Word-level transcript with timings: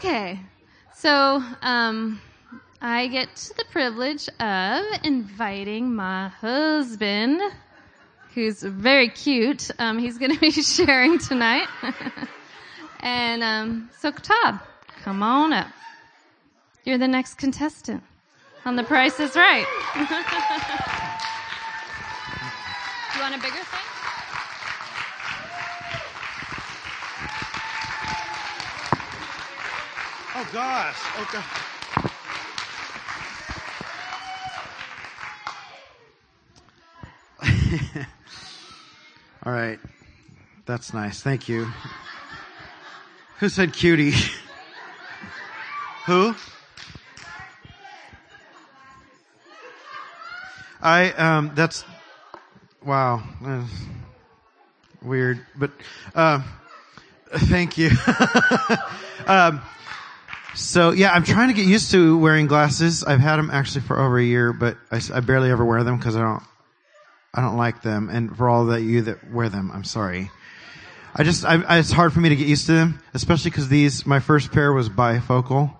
Okay. 0.00 0.40
So, 0.94 1.44
um, 1.60 2.22
I 2.80 3.06
get 3.08 3.52
the 3.58 3.66
privilege 3.70 4.30
of 4.40 4.82
inviting 5.04 5.94
my 5.94 6.28
husband, 6.28 7.38
who's 8.34 8.62
very 8.62 9.10
cute. 9.10 9.70
Um, 9.78 9.98
he's 9.98 10.16
going 10.16 10.32
to 10.32 10.40
be 10.40 10.50
sharing 10.52 11.18
tonight. 11.18 11.68
and 13.00 13.42
um, 13.42 13.90
so, 13.98 14.10
come 14.10 15.22
on 15.22 15.52
up. 15.52 15.68
You're 16.84 16.96
the 16.96 17.06
next 17.06 17.34
contestant 17.34 18.02
on 18.64 18.76
The 18.76 18.84
Price 18.84 19.20
is 19.20 19.36
Right. 19.36 19.66
you 23.16 23.20
want 23.20 23.34
a 23.34 23.38
bigger 23.38 23.52
thing? 23.52 23.89
Gosh. 30.52 30.96
God. 31.32 31.44
All 39.44 39.52
right. 39.52 39.78
That's 40.66 40.92
nice. 40.92 41.22
Thank 41.22 41.48
you. 41.48 41.68
Who 43.38 43.48
said 43.48 43.72
cutie? 43.72 44.12
Who? 46.06 46.34
I 50.82 51.10
um 51.12 51.52
that's 51.54 51.84
wow. 52.84 53.22
Weird, 55.02 55.40
but 55.56 55.70
uh, 56.14 56.42
thank 57.32 57.78
you. 57.78 57.90
um 59.26 59.62
so 60.54 60.90
yeah, 60.90 61.12
I'm 61.12 61.24
trying 61.24 61.48
to 61.48 61.54
get 61.54 61.66
used 61.66 61.90
to 61.92 62.18
wearing 62.18 62.46
glasses. 62.46 63.04
I've 63.04 63.20
had 63.20 63.36
them 63.36 63.50
actually 63.50 63.82
for 63.82 63.98
over 63.98 64.18
a 64.18 64.24
year, 64.24 64.52
but 64.52 64.76
I, 64.90 65.00
I 65.12 65.20
barely 65.20 65.50
ever 65.50 65.64
wear 65.64 65.84
them 65.84 65.96
because 65.96 66.16
I 66.16 66.20
don't, 66.20 66.42
I 67.32 67.40
don't 67.40 67.56
like 67.56 67.82
them. 67.82 68.08
And 68.08 68.36
for 68.36 68.48
all 68.48 68.66
that 68.66 68.82
you 68.82 69.02
that 69.02 69.30
wear 69.30 69.48
them, 69.48 69.70
I'm 69.72 69.84
sorry. 69.84 70.30
I 71.14 71.24
just, 71.24 71.44
I, 71.44 71.62
I, 71.62 71.78
it's 71.78 71.90
hard 71.90 72.12
for 72.12 72.20
me 72.20 72.28
to 72.28 72.36
get 72.36 72.46
used 72.46 72.66
to 72.66 72.72
them, 72.72 73.00
especially 73.14 73.50
because 73.50 73.68
these, 73.68 74.06
my 74.06 74.20
first 74.20 74.52
pair 74.52 74.72
was 74.72 74.88
bifocal. 74.88 75.74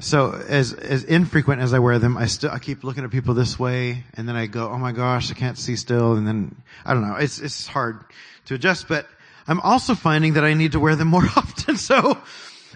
So 0.00 0.32
as, 0.32 0.72
as 0.72 1.04
infrequent 1.04 1.60
as 1.60 1.72
I 1.72 1.78
wear 1.78 2.00
them, 2.00 2.16
I 2.16 2.26
still, 2.26 2.50
I 2.50 2.58
keep 2.58 2.82
looking 2.82 3.04
at 3.04 3.10
people 3.10 3.34
this 3.34 3.58
way 3.58 4.02
and 4.14 4.28
then 4.28 4.34
I 4.34 4.46
go, 4.46 4.68
oh 4.68 4.78
my 4.78 4.90
gosh, 4.90 5.30
I 5.30 5.34
can't 5.34 5.56
see 5.56 5.76
still. 5.76 6.14
And 6.14 6.26
then, 6.26 6.56
I 6.84 6.94
don't 6.94 7.06
know, 7.06 7.14
it's, 7.14 7.38
it's 7.38 7.68
hard 7.68 8.00
to 8.46 8.54
adjust, 8.54 8.88
but 8.88 9.06
I'm 9.46 9.60
also 9.60 9.94
finding 9.94 10.34
that 10.34 10.44
I 10.44 10.54
need 10.54 10.72
to 10.72 10.80
wear 10.80 10.96
them 10.96 11.08
more 11.08 11.24
often. 11.36 11.76
So, 11.76 12.18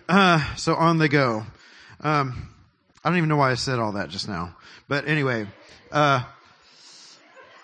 uh, 0.09 0.55
so 0.55 0.75
on 0.75 0.99
they 0.99 1.09
go. 1.09 1.45
Um, 2.01 2.49
I 3.05 3.11
don't 3.11 3.19
even 3.19 3.29
know 3.29 3.37
why 3.37 3.51
I 3.51 3.55
said 3.55 3.79
all 3.79 3.93
that 3.93 4.09
just 4.09 4.29
now, 4.29 4.57
but 4.89 5.07
anyway, 5.07 5.47
uh, 5.93 6.23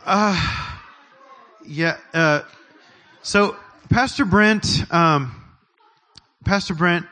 uh, 0.05 0.71
yeah, 1.67 1.97
uh, 2.13 2.43
so 3.23 3.57
Pastor 3.91 4.25
Brent, 4.25 4.93
um, 4.93 5.35
Pastor 6.45 6.75
Brent 6.75 7.07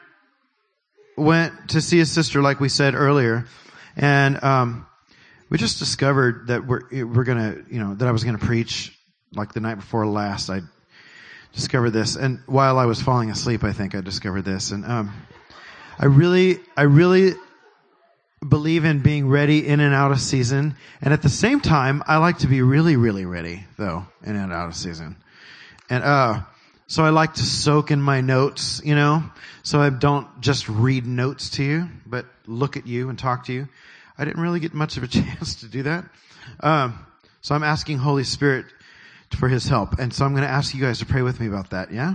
went 1.17 1.71
to 1.71 1.81
see 1.81 1.99
his 1.99 2.11
sister, 2.11 2.43
like 2.43 2.61
we 2.61 2.69
said 2.69 2.95
earlier, 2.95 3.47
and 3.97 4.43
um, 4.43 4.87
we 5.49 5.59
just 5.59 5.79
discovered 5.79 6.49
that 6.49 6.67
we're 6.67 6.83
we're 7.05 7.25
gonna, 7.25 7.57
you 7.71 7.81
know, 7.81 7.95
that 7.95 8.07
I 8.07 8.13
was 8.13 8.25
gonna 8.25 8.39
preach 8.39 8.97
like 9.35 9.53
the 9.53 9.61
night 9.61 9.77
before 9.77 10.07
last. 10.07 10.51
I 10.51 10.61
discovered 11.53 11.91
this, 11.91 12.17
and 12.17 12.41
while 12.47 12.79
I 12.79 12.87
was 12.87 13.01
falling 13.01 13.31
asleep, 13.31 13.65
I 13.65 13.73
think 13.73 13.95
I 13.95 14.01
discovered 14.01 14.43
this, 14.43 14.71
and 14.71 14.85
um, 14.85 15.13
I 15.99 16.07
really, 16.07 16.59
I 16.77 16.83
really 16.83 17.35
believe 18.47 18.85
in 18.85 19.01
being 19.01 19.29
ready 19.29 19.67
in 19.67 19.81
and 19.81 19.95
out 19.95 20.13
of 20.13 20.21
season, 20.21 20.75
and 21.01 21.13
at 21.13 21.23
the 21.23 21.29
same 21.29 21.61
time, 21.61 22.03
I 22.07 22.17
like 22.17 22.39
to 22.39 22.47
be 22.47 22.63
really, 22.63 22.97
really 22.97 23.27
ready 23.27 23.65
though 23.77 24.07
in 24.25 24.37
and 24.37 24.53
out 24.53 24.69
of 24.69 24.75
season, 24.75 25.17
and 25.91 26.03
uh, 26.03 26.41
so 26.87 27.05
I 27.05 27.11
like 27.11 27.35
to 27.35 27.43
soak 27.43 27.91
in 27.91 28.01
my 28.01 28.21
notes, 28.21 28.81
you 28.85 28.95
know, 28.95 29.23
so 29.63 29.81
I 29.81 29.91
don't 29.91 30.41
just 30.41 30.69
read 30.69 31.07
notes 31.07 31.51
to 31.51 31.63
you, 31.63 31.89
but 32.07 32.27
look 32.47 32.77
at 32.77 32.87
you 32.87 33.09
and 33.11 33.19
talk 33.19 33.47
to 33.47 33.53
you. 33.53 33.69
I 34.19 34.25
didn't 34.25 34.43
really 34.43 34.61
get 34.61 34.75
much 34.75 34.97
of 34.97 35.03
a 35.03 35.07
chance 35.09 35.57
to 35.57 35.67
do 35.67 35.83
that, 35.85 36.05
um, 36.61 36.99
so 37.43 37.55
I'm 37.55 37.63
asking 37.63 37.99
Holy 37.99 38.25
Spirit 38.25 38.67
for 39.35 39.49
his 39.49 39.67
help. 39.67 39.99
And 39.99 40.13
so 40.13 40.25
I'm 40.25 40.33
going 40.33 40.45
to 40.45 40.51
ask 40.51 40.75
you 40.75 40.81
guys 40.81 40.99
to 41.01 41.07
pray 41.07 41.23
with 41.23 41.41
me 41.41 41.47
about 41.47 41.71
that, 41.71 41.93
yeah? 41.93 42.15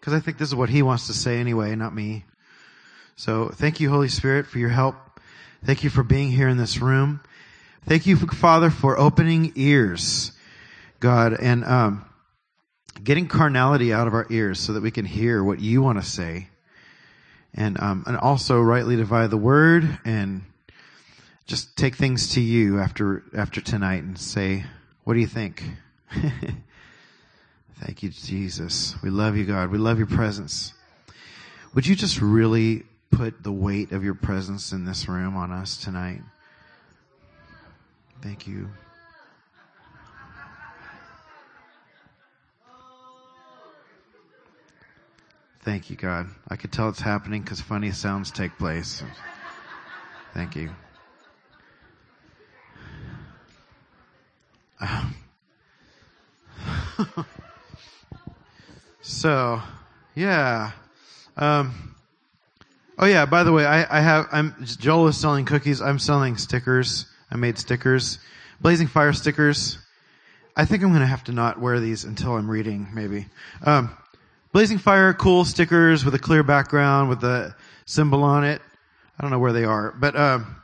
Because 0.00 0.12
I 0.12 0.20
think 0.20 0.38
this 0.38 0.48
is 0.48 0.54
what 0.54 0.68
he 0.68 0.82
wants 0.82 1.06
to 1.08 1.12
say 1.12 1.38
anyway, 1.38 1.74
not 1.74 1.94
me. 1.94 2.24
So 3.16 3.48
thank 3.48 3.80
you, 3.80 3.90
Holy 3.90 4.08
Spirit, 4.08 4.46
for 4.46 4.58
your 4.58 4.68
help. 4.68 4.94
Thank 5.64 5.82
you 5.82 5.90
for 5.90 6.02
being 6.02 6.30
here 6.30 6.48
in 6.48 6.56
this 6.56 6.78
room. 6.78 7.20
Thank 7.84 8.06
you, 8.06 8.16
Father, 8.16 8.70
for 8.70 8.98
opening 8.98 9.52
ears, 9.56 10.32
God, 11.00 11.34
and 11.40 11.64
um, 11.64 12.04
getting 13.02 13.26
carnality 13.26 13.92
out 13.92 14.06
of 14.06 14.14
our 14.14 14.26
ears 14.30 14.60
so 14.60 14.74
that 14.74 14.82
we 14.82 14.90
can 14.90 15.04
hear 15.04 15.42
what 15.42 15.60
you 15.60 15.82
want 15.82 16.00
to 16.00 16.08
say. 16.08 16.48
And, 17.54 17.80
um, 17.80 18.04
and 18.06 18.16
also 18.16 18.60
rightly 18.60 18.94
divide 18.96 19.30
the 19.30 19.36
word 19.36 19.98
and 20.04 20.42
just 21.46 21.76
take 21.76 21.96
things 21.96 22.34
to 22.34 22.40
you 22.40 22.78
after, 22.78 23.24
after 23.36 23.60
tonight 23.60 24.04
and 24.04 24.18
say, 24.18 24.64
what 25.08 25.14
do 25.14 25.20
you 25.20 25.26
think? 25.26 25.64
Thank 27.80 28.02
you, 28.02 28.10
Jesus. 28.10 28.94
We 29.02 29.08
love 29.08 29.38
you, 29.38 29.46
God. 29.46 29.70
We 29.70 29.78
love 29.78 29.96
your 29.96 30.06
presence. 30.06 30.74
Would 31.72 31.86
you 31.86 31.96
just 31.96 32.20
really 32.20 32.82
put 33.10 33.42
the 33.42 33.50
weight 33.50 33.92
of 33.92 34.04
your 34.04 34.12
presence 34.12 34.70
in 34.70 34.84
this 34.84 35.08
room 35.08 35.34
on 35.34 35.50
us 35.50 35.78
tonight? 35.78 36.20
Thank 38.20 38.46
you. 38.46 38.68
Thank 45.62 45.88
you, 45.88 45.96
God. 45.96 46.26
I 46.48 46.56
could 46.56 46.70
tell 46.70 46.90
it's 46.90 47.00
happening 47.00 47.40
because 47.40 47.62
funny 47.62 47.92
sounds 47.92 48.30
take 48.30 48.58
place. 48.58 49.02
Thank 50.34 50.54
you. 50.54 50.68
so, 59.00 59.60
yeah. 60.14 60.72
Um, 61.36 61.94
oh 62.98 63.06
yeah. 63.06 63.26
By 63.26 63.44
the 63.44 63.52
way, 63.52 63.66
I, 63.66 63.98
I 63.98 64.00
have. 64.00 64.28
I'm 64.32 64.54
Joel 64.64 65.08
is 65.08 65.16
selling 65.16 65.44
cookies. 65.44 65.80
I'm 65.80 65.98
selling 65.98 66.36
stickers. 66.36 67.06
I 67.30 67.36
made 67.36 67.58
stickers, 67.58 68.18
Blazing 68.60 68.86
Fire 68.86 69.12
stickers. 69.12 69.78
I 70.56 70.64
think 70.64 70.82
I'm 70.82 70.92
gonna 70.92 71.06
have 71.06 71.24
to 71.24 71.32
not 71.32 71.60
wear 71.60 71.78
these 71.78 72.04
until 72.04 72.36
I'm 72.36 72.50
reading, 72.50 72.88
maybe. 72.92 73.26
Um, 73.62 73.90
Blazing 74.52 74.78
Fire, 74.78 75.12
cool 75.12 75.44
stickers 75.44 76.04
with 76.04 76.14
a 76.14 76.18
clear 76.18 76.42
background 76.42 77.10
with 77.10 77.20
the 77.20 77.54
symbol 77.84 78.24
on 78.24 78.44
it. 78.44 78.62
I 79.18 79.22
don't 79.22 79.30
know 79.30 79.38
where 79.38 79.52
they 79.52 79.64
are, 79.64 79.92
but 79.92 80.16
um, 80.16 80.56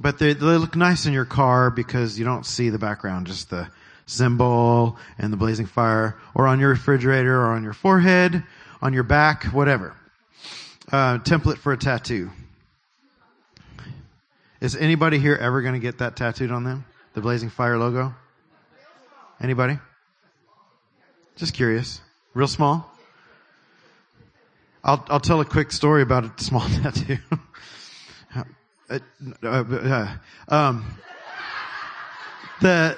but 0.00 0.18
they, 0.18 0.32
they 0.32 0.56
look 0.56 0.74
nice 0.74 1.04
in 1.04 1.12
your 1.12 1.26
car 1.26 1.70
because 1.70 2.18
you 2.18 2.24
don't 2.24 2.46
see 2.46 2.70
the 2.70 2.78
background, 2.78 3.26
just 3.26 3.50
the 3.50 3.68
symbol 4.06 4.96
and 5.18 5.30
the 5.30 5.36
blazing 5.36 5.66
fire, 5.66 6.16
or 6.34 6.48
on 6.48 6.58
your 6.58 6.70
refrigerator, 6.70 7.36
or 7.36 7.52
on 7.52 7.62
your 7.62 7.74
forehead, 7.74 8.42
on 8.80 8.94
your 8.94 9.02
back, 9.02 9.44
whatever. 9.44 9.94
Uh, 10.90 11.18
template 11.18 11.58
for 11.58 11.72
a 11.72 11.76
tattoo. 11.76 12.30
Is 14.60 14.74
anybody 14.74 15.18
here 15.18 15.36
ever 15.36 15.62
going 15.62 15.74
to 15.74 15.80
get 15.80 15.98
that 15.98 16.16
tattooed 16.16 16.50
on 16.50 16.64
them? 16.64 16.84
The 17.12 17.20
blazing 17.20 17.50
fire 17.50 17.78
logo? 17.78 18.14
Anybody? 19.40 19.78
Just 21.36 21.54
curious. 21.54 22.00
Real 22.34 22.48
small? 22.48 22.90
I'll 24.82 25.04
I'll 25.08 25.20
tell 25.20 25.40
a 25.40 25.44
quick 25.44 25.72
story 25.72 26.02
about 26.02 26.24
a 26.24 26.42
small 26.42 26.60
tattoo. 26.82 27.18
Uh, 28.90 28.98
uh, 29.42 29.46
uh, 29.48 30.16
um, 30.48 30.84
the 32.60 32.96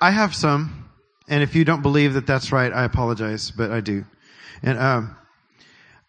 I 0.00 0.10
have 0.10 0.34
some, 0.34 0.88
and 1.28 1.42
if 1.42 1.54
you 1.54 1.64
don't 1.64 1.82
believe 1.82 2.14
that 2.14 2.26
that's 2.26 2.52
right, 2.52 2.72
I 2.72 2.84
apologize, 2.84 3.50
but 3.50 3.70
I 3.70 3.80
do. 3.80 4.04
And 4.62 4.78
um, 4.78 5.16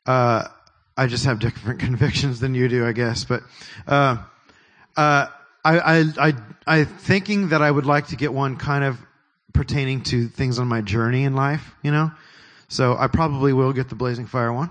uh, 0.06 0.48
I 0.96 1.08
just 1.08 1.26
have 1.26 1.40
different 1.40 1.80
convictions 1.88 2.40
than 2.40 2.56
you 2.56 2.68
do, 2.68 2.86
I 2.86 2.92
guess. 2.92 3.26
But 3.26 3.44
uh, 3.88 4.18
uh, 4.96 5.28
I, 5.66 5.80
I, 5.80 6.06
I, 6.18 6.34
I 6.68 6.84
thinking 6.86 7.50
that 7.50 7.62
I 7.62 7.70
would 7.70 7.86
like 7.86 8.08
to 8.08 8.16
get 8.16 8.34
one 8.34 8.56
kind 8.58 8.84
of 8.84 8.98
pertaining 9.54 10.04
to 10.04 10.28
things 10.28 10.60
on 10.60 10.68
my 10.68 10.82
journey 10.82 11.24
in 11.24 11.36
life, 11.36 11.76
you 11.84 11.92
know. 11.92 12.12
So 12.70 12.96
I 12.98 13.08
probably 13.08 13.52
will 13.52 13.74
get 13.74 13.90
the 13.90 13.96
Blazing 13.96 14.28
Fire 14.28 14.54
one 14.54 14.70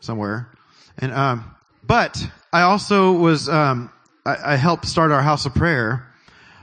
somewhere. 0.00 0.50
And 0.98 1.12
um, 1.12 1.54
but 1.82 2.22
I 2.54 2.62
also 2.62 3.10
was 3.10 3.48
um, 3.48 3.90
I, 4.24 4.52
I 4.52 4.54
helped 4.54 4.86
start 4.86 5.10
our 5.10 5.22
House 5.22 5.44
of 5.44 5.56
Prayer 5.56 6.06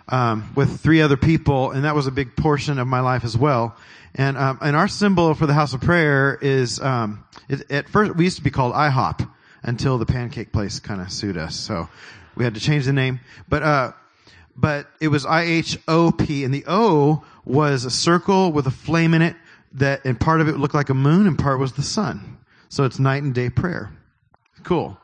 um, 0.07 0.49
with 0.55 0.79
three 0.79 1.01
other 1.01 1.17
people, 1.17 1.71
and 1.71 1.83
that 1.83 1.95
was 1.95 2.07
a 2.07 2.11
big 2.11 2.37
portion 2.37 2.79
of 2.79 2.87
my 2.87 3.01
life 3.01 3.25
as 3.25 3.37
well. 3.37 3.75
And 4.15 4.37
um, 4.37 4.57
and 4.61 4.73
our 4.77 4.87
symbol 4.87 5.33
for 5.33 5.47
the 5.47 5.53
house 5.53 5.73
of 5.73 5.81
prayer 5.81 6.39
is 6.41 6.79
um, 6.79 7.25
it, 7.49 7.69
at 7.69 7.89
first 7.89 8.15
we 8.15 8.23
used 8.23 8.37
to 8.37 8.41
be 8.41 8.51
called 8.51 8.73
IHOP 8.73 9.29
until 9.63 9.97
the 9.97 10.05
pancake 10.05 10.53
place 10.53 10.79
kind 10.79 11.01
of 11.01 11.11
sued 11.11 11.35
us, 11.35 11.57
so 11.57 11.89
we 12.35 12.45
had 12.45 12.53
to 12.53 12.61
change 12.61 12.85
the 12.85 12.93
name. 12.93 13.19
But 13.49 13.61
uh, 13.61 13.91
but 14.55 14.87
it 15.01 15.09
was 15.09 15.25
I 15.25 15.41
H 15.41 15.77
O 15.89 16.13
P, 16.13 16.45
and 16.45 16.53
the 16.53 16.63
O 16.69 17.25
was 17.43 17.83
a 17.83 17.91
circle 17.91 18.53
with 18.53 18.65
a 18.65 18.71
flame 18.71 19.13
in 19.13 19.21
it 19.21 19.35
that, 19.73 20.05
and 20.05 20.17
part 20.17 20.39
of 20.39 20.47
it 20.47 20.55
looked 20.57 20.73
like 20.73 20.89
a 20.89 20.93
moon, 20.93 21.27
and 21.27 21.37
part 21.37 21.59
was 21.59 21.73
the 21.73 21.83
sun. 21.83 22.37
So 22.69 22.85
it's 22.85 22.97
night 22.97 23.23
and 23.23 23.33
day 23.33 23.49
prayer. 23.49 23.91
Cool. 24.63 24.97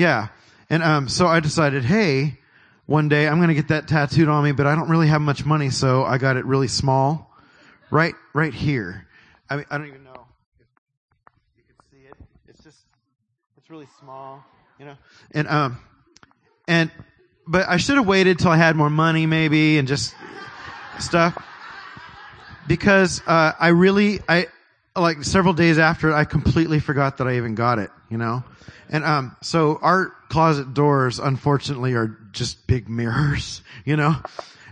Yeah. 0.00 0.28
And 0.70 0.82
um, 0.82 1.08
so 1.10 1.26
I 1.26 1.40
decided, 1.40 1.84
hey, 1.84 2.38
one 2.86 3.10
day 3.10 3.28
I'm 3.28 3.36
going 3.36 3.48
to 3.48 3.54
get 3.54 3.68
that 3.68 3.86
tattooed 3.86 4.28
on 4.28 4.42
me, 4.42 4.52
but 4.52 4.66
I 4.66 4.74
don't 4.74 4.88
really 4.88 5.08
have 5.08 5.20
much 5.20 5.44
money, 5.44 5.68
so 5.68 6.04
I 6.04 6.16
got 6.16 6.38
it 6.38 6.46
really 6.46 6.68
small, 6.68 7.30
right, 7.90 8.14
right 8.32 8.54
here. 8.54 9.06
I 9.50 9.56
mean, 9.56 9.66
I 9.70 9.76
don't 9.76 9.88
even 9.88 10.02
know 10.02 10.24
if 10.58 10.66
you 11.58 11.64
can 11.68 11.76
see 11.90 12.06
it. 12.06 12.14
It's 12.48 12.64
just, 12.64 12.78
it's 13.58 13.68
really 13.68 13.88
small, 14.00 14.42
you 14.78 14.86
know. 14.86 14.96
And 15.32 15.46
um, 15.48 15.78
and 16.66 16.90
but 17.46 17.68
I 17.68 17.76
should 17.76 17.96
have 17.96 18.06
waited 18.06 18.38
till 18.38 18.52
I 18.52 18.56
had 18.56 18.76
more 18.76 18.88
money, 18.88 19.26
maybe, 19.26 19.76
and 19.76 19.86
just 19.86 20.14
stuff, 20.98 21.36
because 22.66 23.20
uh, 23.26 23.52
I 23.60 23.68
really, 23.68 24.20
I 24.26 24.46
like 25.00 25.24
several 25.24 25.54
days 25.54 25.78
after, 25.78 26.12
I 26.12 26.24
completely 26.24 26.80
forgot 26.80 27.18
that 27.18 27.28
I 27.28 27.36
even 27.36 27.54
got 27.54 27.78
it, 27.78 27.90
you 28.08 28.18
know. 28.18 28.44
And 28.88 29.04
um, 29.04 29.36
so 29.40 29.78
our 29.82 30.12
closet 30.28 30.74
doors, 30.74 31.18
unfortunately, 31.18 31.94
are 31.94 32.16
just 32.32 32.66
big 32.66 32.88
mirrors, 32.88 33.62
you 33.84 33.96
know. 33.96 34.16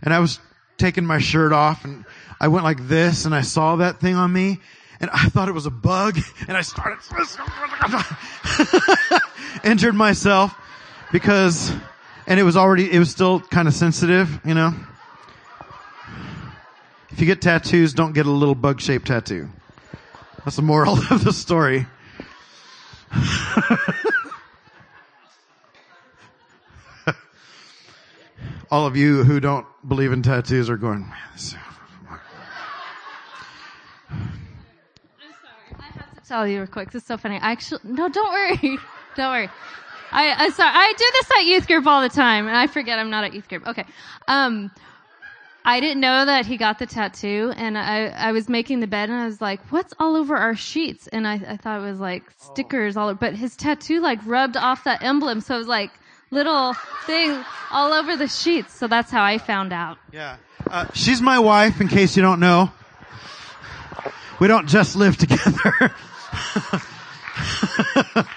And 0.03 0.13
I 0.13 0.19
was 0.19 0.41
taking 0.77 1.05
my 1.05 1.19
shirt 1.19 1.53
off, 1.53 1.85
and 1.85 2.05
I 2.41 2.49
went 2.49 2.65
like 2.65 2.89
this, 2.89 3.25
and 3.25 3.35
I 3.35 3.43
saw 3.43 3.77
that 3.77 4.01
thing 4.01 4.15
on 4.15 4.33
me, 4.33 4.61
and 5.01 5.11
I 5.11 5.29
thought 5.29 5.49
it 5.49 5.53
was 5.53 5.67
a 5.67 5.71
bug, 5.71 6.19
and 6.49 6.57
I 6.57 6.63
started 6.63 6.99
injured 9.65 9.95
myself 9.95 10.55
because, 11.13 11.73
and 12.27 12.39
it 12.39 12.45
was 12.45 12.57
already, 12.57 12.91
it 12.91 12.99
was 12.99 13.11
still 13.11 13.41
kind 13.41 13.69
of 13.69 13.75
sensitive, 13.75 14.41
you 14.45 14.55
know. 14.55 14.75
If 17.11 17.21
you 17.21 17.27
get 17.27 17.43
tattoos, 17.43 17.95
don't 17.95 18.13
get 18.13 18.27
a 18.27 18.31
little 18.31 18.55
bug 18.55 18.81
shaped 18.81 19.09
tattoo. 19.09 19.49
That's 20.49 20.56
the 20.56 20.62
moral 20.62 20.95
of 21.11 21.25
the 21.25 21.33
story. 21.35 21.87
All 28.71 28.87
of 28.87 28.97
you 28.97 29.25
who 29.25 29.41
don't 29.41 29.67
believe 29.87 30.11
in 30.11 30.23
tattoos 30.23 30.71
are 30.71 30.79
going, 30.79 31.00
man, 31.00 31.12
this 31.35 31.55
tell 36.27 36.49
you 36.49 36.61
real 36.61 36.67
quick. 36.67 36.93
This 36.93 37.03
is 37.03 37.06
so 37.06 37.19
funny. 37.19 37.37
I 37.37 37.50
actually, 37.53 37.81
no, 37.85 38.09
don't 38.09 38.33
worry. 38.33 38.79
don't 39.17 39.31
worry. 39.31 39.50
I, 40.11 40.47
I 40.47 40.49
sorry. 40.49 40.71
I 40.73 40.95
do 40.97 41.05
this 41.12 41.31
at 41.37 41.45
youth 41.45 41.67
group 41.67 41.87
all 41.87 42.00
the 42.00 42.09
time, 42.09 42.49
and 42.49 42.56
I 42.56 42.69
forget 42.69 42.99
I'm 42.99 43.11
not 43.11 43.25
at 43.25 43.35
youth 43.35 43.50
group. 43.50 43.67
Okay. 43.67 43.85
Um, 44.27 44.71
I 45.65 45.81
didn't 45.81 46.01
know 46.01 46.25
that 46.25 46.47
he 46.47 46.57
got 46.57 46.79
the 46.79 46.87
tattoo, 46.87 47.53
and 47.55 47.77
I, 47.77 48.07
I 48.07 48.33
was 48.33 48.49
making 48.49 48.81
the 48.81 48.87
bed, 48.87 49.11
and 49.11 49.19
I 49.19 49.27
was 49.27 49.41
like, 49.41 49.61
"What's 49.71 49.93
all 49.99 50.17
over 50.17 50.37
our 50.37 50.57
sheets?" 50.57 51.09
And 51.09 51.27
I, 51.27 51.35
I 51.35 51.57
thought 51.57 51.81
it 51.81 51.85
was 51.85 52.01
like 52.01 52.23
stickers 52.39 52.97
all 52.97 53.09
over, 53.09 53.19
but 53.19 53.35
his 53.35 53.55
tattoo 53.57 54.01
like 54.01 54.25
rubbed 54.25 54.57
off 54.57 54.85
that 54.85 55.03
emblem, 55.03 55.41
so 55.41 55.57
it 55.57 55.59
was 55.59 55.67
like 55.67 55.91
little 56.31 56.75
thing 57.07 57.45
all 57.71 57.93
over 57.93 58.17
the 58.17 58.29
sheets. 58.29 58.75
So 58.75 58.87
that's 58.89 59.11
how 59.11 59.23
I 59.23 59.39
found 59.39 59.73
out. 59.73 59.99
Yeah. 60.13 60.37
Uh, 60.67 60.87
she's 60.95 61.21
my 61.21 61.39
wife, 61.39 61.81
in 61.81 61.89
case 61.89 62.17
you 62.17 62.23
don't 62.23 62.41
know. 62.41 62.71
We 64.41 64.49
don't 64.49 64.69
just 64.69 64.97
live 64.97 65.17
together. 65.19 65.95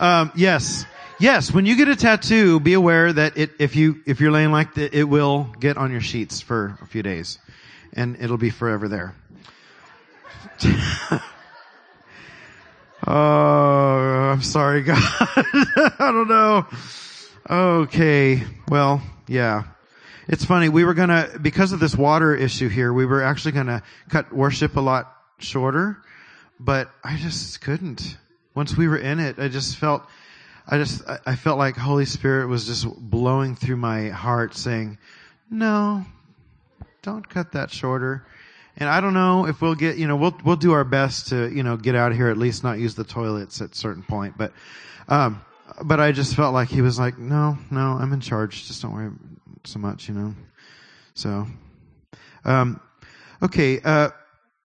um, 0.00 0.32
yes. 0.34 0.86
Yes, 1.18 1.50
when 1.50 1.64
you 1.64 1.76
get 1.76 1.88
a 1.88 1.96
tattoo, 1.96 2.60
be 2.60 2.74
aware 2.74 3.10
that 3.10 3.38
it, 3.38 3.52
if 3.58 3.74
you, 3.74 4.02
if 4.04 4.20
you're 4.20 4.30
laying 4.30 4.52
like 4.52 4.74
that, 4.74 4.92
it 4.92 5.04
will 5.04 5.44
get 5.58 5.78
on 5.78 5.90
your 5.90 6.02
sheets 6.02 6.42
for 6.42 6.76
a 6.82 6.86
few 6.86 7.02
days. 7.02 7.38
And 7.94 8.18
it'll 8.20 8.36
be 8.36 8.50
forever 8.50 8.86
there. 8.86 9.14
oh, 13.06 13.12
I'm 13.12 14.42
sorry, 14.42 14.82
God. 14.84 14.98
I 14.98 16.12
don't 16.12 16.28
know. 16.28 16.66
Okay. 17.48 18.42
Well, 18.68 19.00
yeah. 19.26 19.62
It's 20.28 20.44
funny. 20.44 20.68
We 20.68 20.84
were 20.84 20.94
gonna, 20.94 21.30
because 21.40 21.72
of 21.72 21.80
this 21.80 21.96
water 21.96 22.34
issue 22.34 22.68
here, 22.68 22.92
we 22.92 23.06
were 23.06 23.22
actually 23.22 23.52
gonna 23.52 23.82
cut 24.10 24.34
worship 24.34 24.76
a 24.76 24.80
lot 24.80 25.16
shorter, 25.38 25.96
but 26.60 26.90
I 27.02 27.16
just 27.16 27.62
couldn't. 27.62 28.18
Once 28.54 28.76
we 28.76 28.86
were 28.86 28.98
in 28.98 29.18
it, 29.18 29.38
I 29.38 29.48
just 29.48 29.78
felt, 29.78 30.02
I 30.68 30.78
just, 30.78 31.02
I 31.24 31.36
felt 31.36 31.58
like 31.58 31.76
Holy 31.76 32.06
Spirit 32.06 32.48
was 32.48 32.66
just 32.66 32.86
blowing 32.98 33.54
through 33.54 33.76
my 33.76 34.08
heart 34.08 34.56
saying, 34.56 34.98
no, 35.48 36.04
don't 37.02 37.28
cut 37.28 37.52
that 37.52 37.70
shorter. 37.70 38.26
And 38.76 38.88
I 38.88 39.00
don't 39.00 39.14
know 39.14 39.46
if 39.46 39.62
we'll 39.62 39.76
get, 39.76 39.96
you 39.96 40.08
know, 40.08 40.16
we'll, 40.16 40.36
we'll 40.44 40.56
do 40.56 40.72
our 40.72 40.82
best 40.82 41.28
to, 41.28 41.48
you 41.54 41.62
know, 41.62 41.76
get 41.76 41.94
out 41.94 42.10
of 42.10 42.18
here, 42.18 42.28
at 42.28 42.36
least 42.36 42.64
not 42.64 42.78
use 42.78 42.96
the 42.96 43.04
toilets 43.04 43.60
at 43.60 43.76
certain 43.76 44.02
point. 44.02 44.36
But, 44.36 44.52
um, 45.08 45.40
but 45.84 46.00
I 46.00 46.10
just 46.10 46.34
felt 46.34 46.52
like 46.52 46.68
he 46.68 46.82
was 46.82 46.98
like, 46.98 47.16
no, 47.16 47.56
no, 47.70 47.80
I'm 47.80 48.12
in 48.12 48.20
charge. 48.20 48.66
Just 48.66 48.82
don't 48.82 48.92
worry 48.92 49.12
so 49.64 49.78
much, 49.78 50.08
you 50.08 50.14
know. 50.14 50.34
So, 51.14 51.46
um, 52.44 52.80
okay, 53.40 53.80
uh, 53.84 54.10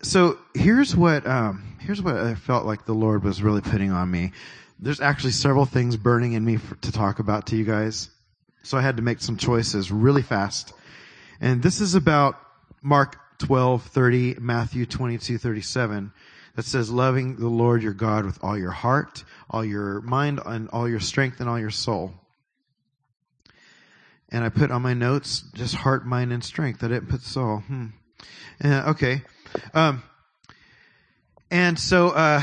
so 0.02 0.40
here's 0.56 0.96
what, 0.96 1.28
um, 1.28 1.78
here's 1.80 2.02
what 2.02 2.18
I 2.18 2.34
felt 2.34 2.66
like 2.66 2.86
the 2.86 2.94
Lord 2.94 3.24
was 3.24 3.44
really 3.44 3.62
putting 3.62 3.92
on 3.92 4.10
me 4.10 4.32
there's 4.82 5.00
actually 5.00 5.32
several 5.32 5.66
things 5.66 5.96
burning 5.96 6.34
in 6.34 6.44
me 6.44 6.58
for, 6.58 6.76
to 6.76 6.92
talk 6.92 7.20
about 7.20 7.48
to 7.48 7.56
you 7.56 7.64
guys. 7.64 8.10
So 8.64 8.78
I 8.78 8.82
had 8.82 8.98
to 8.98 9.04
make 9.04 9.22
some 9.22 9.38
choices 9.38 9.92
really 9.92 10.24
fast. 10.24 10.74
And 11.40 11.62
this 11.62 11.82
is 11.82 11.96
about 11.96 12.36
Mark 12.82 13.18
12, 13.40 13.84
30, 13.84 14.36
Matthew 14.40 14.86
22, 14.86 15.38
37 15.38 16.12
that 16.56 16.66
says 16.66 16.92
loving 16.92 17.38
the 17.38 17.48
Lord 17.48 17.82
your 17.82 17.94
God 17.94 18.26
with 18.26 18.44
all 18.44 18.58
your 18.58 18.72
heart, 18.72 19.24
all 19.50 19.64
your 19.64 20.02
mind, 20.02 20.40
and 20.46 20.70
all 20.70 20.90
your 20.90 21.00
strength 21.00 21.40
and 21.40 21.50
all 21.50 21.60
your 21.60 21.70
soul. 21.70 22.14
And 24.30 24.44
I 24.44 24.50
put 24.50 24.72
on 24.72 24.82
my 24.82 24.94
notes 24.94 25.44
just 25.54 25.76
heart, 25.76 26.06
mind, 26.06 26.34
and 26.34 26.44
strength. 26.44 26.84
I 26.84 26.88
didn't 26.88 27.10
put 27.10 27.22
soul. 27.22 27.60
Hmm. 27.60 27.88
Uh, 28.64 28.92
okay. 28.92 29.24
Um, 29.74 30.04
and 31.50 31.78
so, 31.78 32.10
uh, 32.10 32.42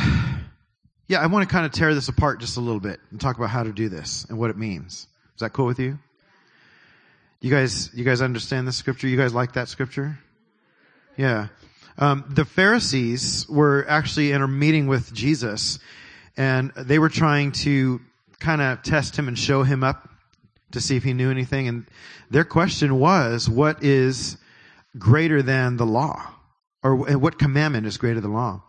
yeah, 1.09 1.21
I 1.21 1.27
want 1.27 1.49
to 1.49 1.53
kind 1.53 1.65
of 1.65 1.73
tear 1.73 1.95
this 1.95 2.09
apart 2.09 2.39
just 2.39 2.59
a 2.59 2.61
little 2.61 2.81
bit 2.81 3.01
and 3.11 3.19
talk 3.19 3.39
about 3.39 3.49
how 3.49 3.63
to 3.63 3.73
do 3.73 3.89
this 3.89 4.27
and 4.29 4.39
what 4.39 4.51
it 4.51 4.59
means. 4.59 5.07
Is 5.35 5.41
that 5.41 5.55
cool 5.55 5.67
with 5.67 5.79
you? 5.79 5.99
You 7.41 7.51
guys, 7.51 7.91
you 7.95 8.05
guys 8.05 8.21
understand 8.21 8.69
this 8.69 8.77
scripture? 8.77 9.09
You 9.09 9.17
guys 9.17 9.33
like 9.33 9.55
that 9.55 9.69
scripture? 9.69 10.19
Yeah. 11.17 11.49
Um, 11.97 12.25
the 12.29 12.45
Pharisees 12.45 13.47
were 13.49 13.87
actually 13.89 14.33
in 14.33 14.43
a 14.43 14.49
meeting 14.49 14.87
with 14.87 15.13
Jesus, 15.13 15.79
and 16.37 16.73
they 16.77 16.99
were 16.99 17.09
trying 17.09 17.53
to 17.53 18.01
kind 18.39 18.61
of 18.61 18.83
test 18.83 19.17
him 19.17 19.29
and 19.29 19.39
show 19.39 19.63
him 19.63 19.83
up 19.83 20.09
to 20.73 20.81
see 20.81 20.97
if 20.97 21.05
he 21.05 21.15
knew 21.15 21.31
anything. 21.31 21.69
And 21.69 21.87
their 22.31 22.45
question 22.45 22.97
was, 22.97 23.49
"What 23.49 23.83
is 23.83 24.37
greater 24.99 25.43
than 25.43 25.77
the 25.77 25.87
law, 25.87 26.23
or 26.83 26.95
what 26.97 27.39
commandment 27.39 27.87
is 27.87 27.97
greater 27.97 28.21
than 28.21 28.31
the 28.31 28.37
law?" 28.37 28.63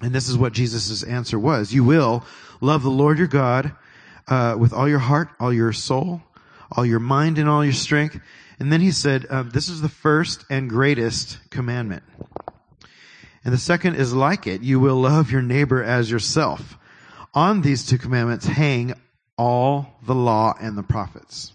And 0.00 0.14
this 0.14 0.28
is 0.28 0.38
what 0.38 0.52
Jesus' 0.52 1.02
answer 1.02 1.38
was. 1.38 1.72
You 1.72 1.84
will 1.84 2.24
love 2.60 2.82
the 2.82 2.90
Lord 2.90 3.18
your 3.18 3.26
God 3.26 3.72
uh, 4.28 4.56
with 4.58 4.72
all 4.72 4.88
your 4.88 4.98
heart, 5.00 5.28
all 5.40 5.52
your 5.52 5.72
soul, 5.72 6.22
all 6.70 6.86
your 6.86 7.00
mind, 7.00 7.38
and 7.38 7.48
all 7.48 7.64
your 7.64 7.72
strength. 7.72 8.20
And 8.60 8.72
then 8.72 8.80
he 8.80 8.90
said, 8.90 9.26
uh, 9.28 9.42
this 9.42 9.68
is 9.68 9.80
the 9.80 9.88
first 9.88 10.44
and 10.50 10.68
greatest 10.68 11.38
commandment. 11.50 12.02
And 13.44 13.54
the 13.54 13.58
second 13.58 13.94
is 13.96 14.12
like 14.12 14.46
it. 14.46 14.62
You 14.62 14.78
will 14.80 14.96
love 14.96 15.30
your 15.30 15.42
neighbor 15.42 15.82
as 15.82 16.10
yourself. 16.10 16.76
On 17.34 17.62
these 17.62 17.86
two 17.86 17.98
commandments 17.98 18.46
hang 18.46 18.94
all 19.36 19.98
the 20.04 20.14
law 20.14 20.54
and 20.60 20.76
the 20.76 20.82
prophets. 20.82 21.52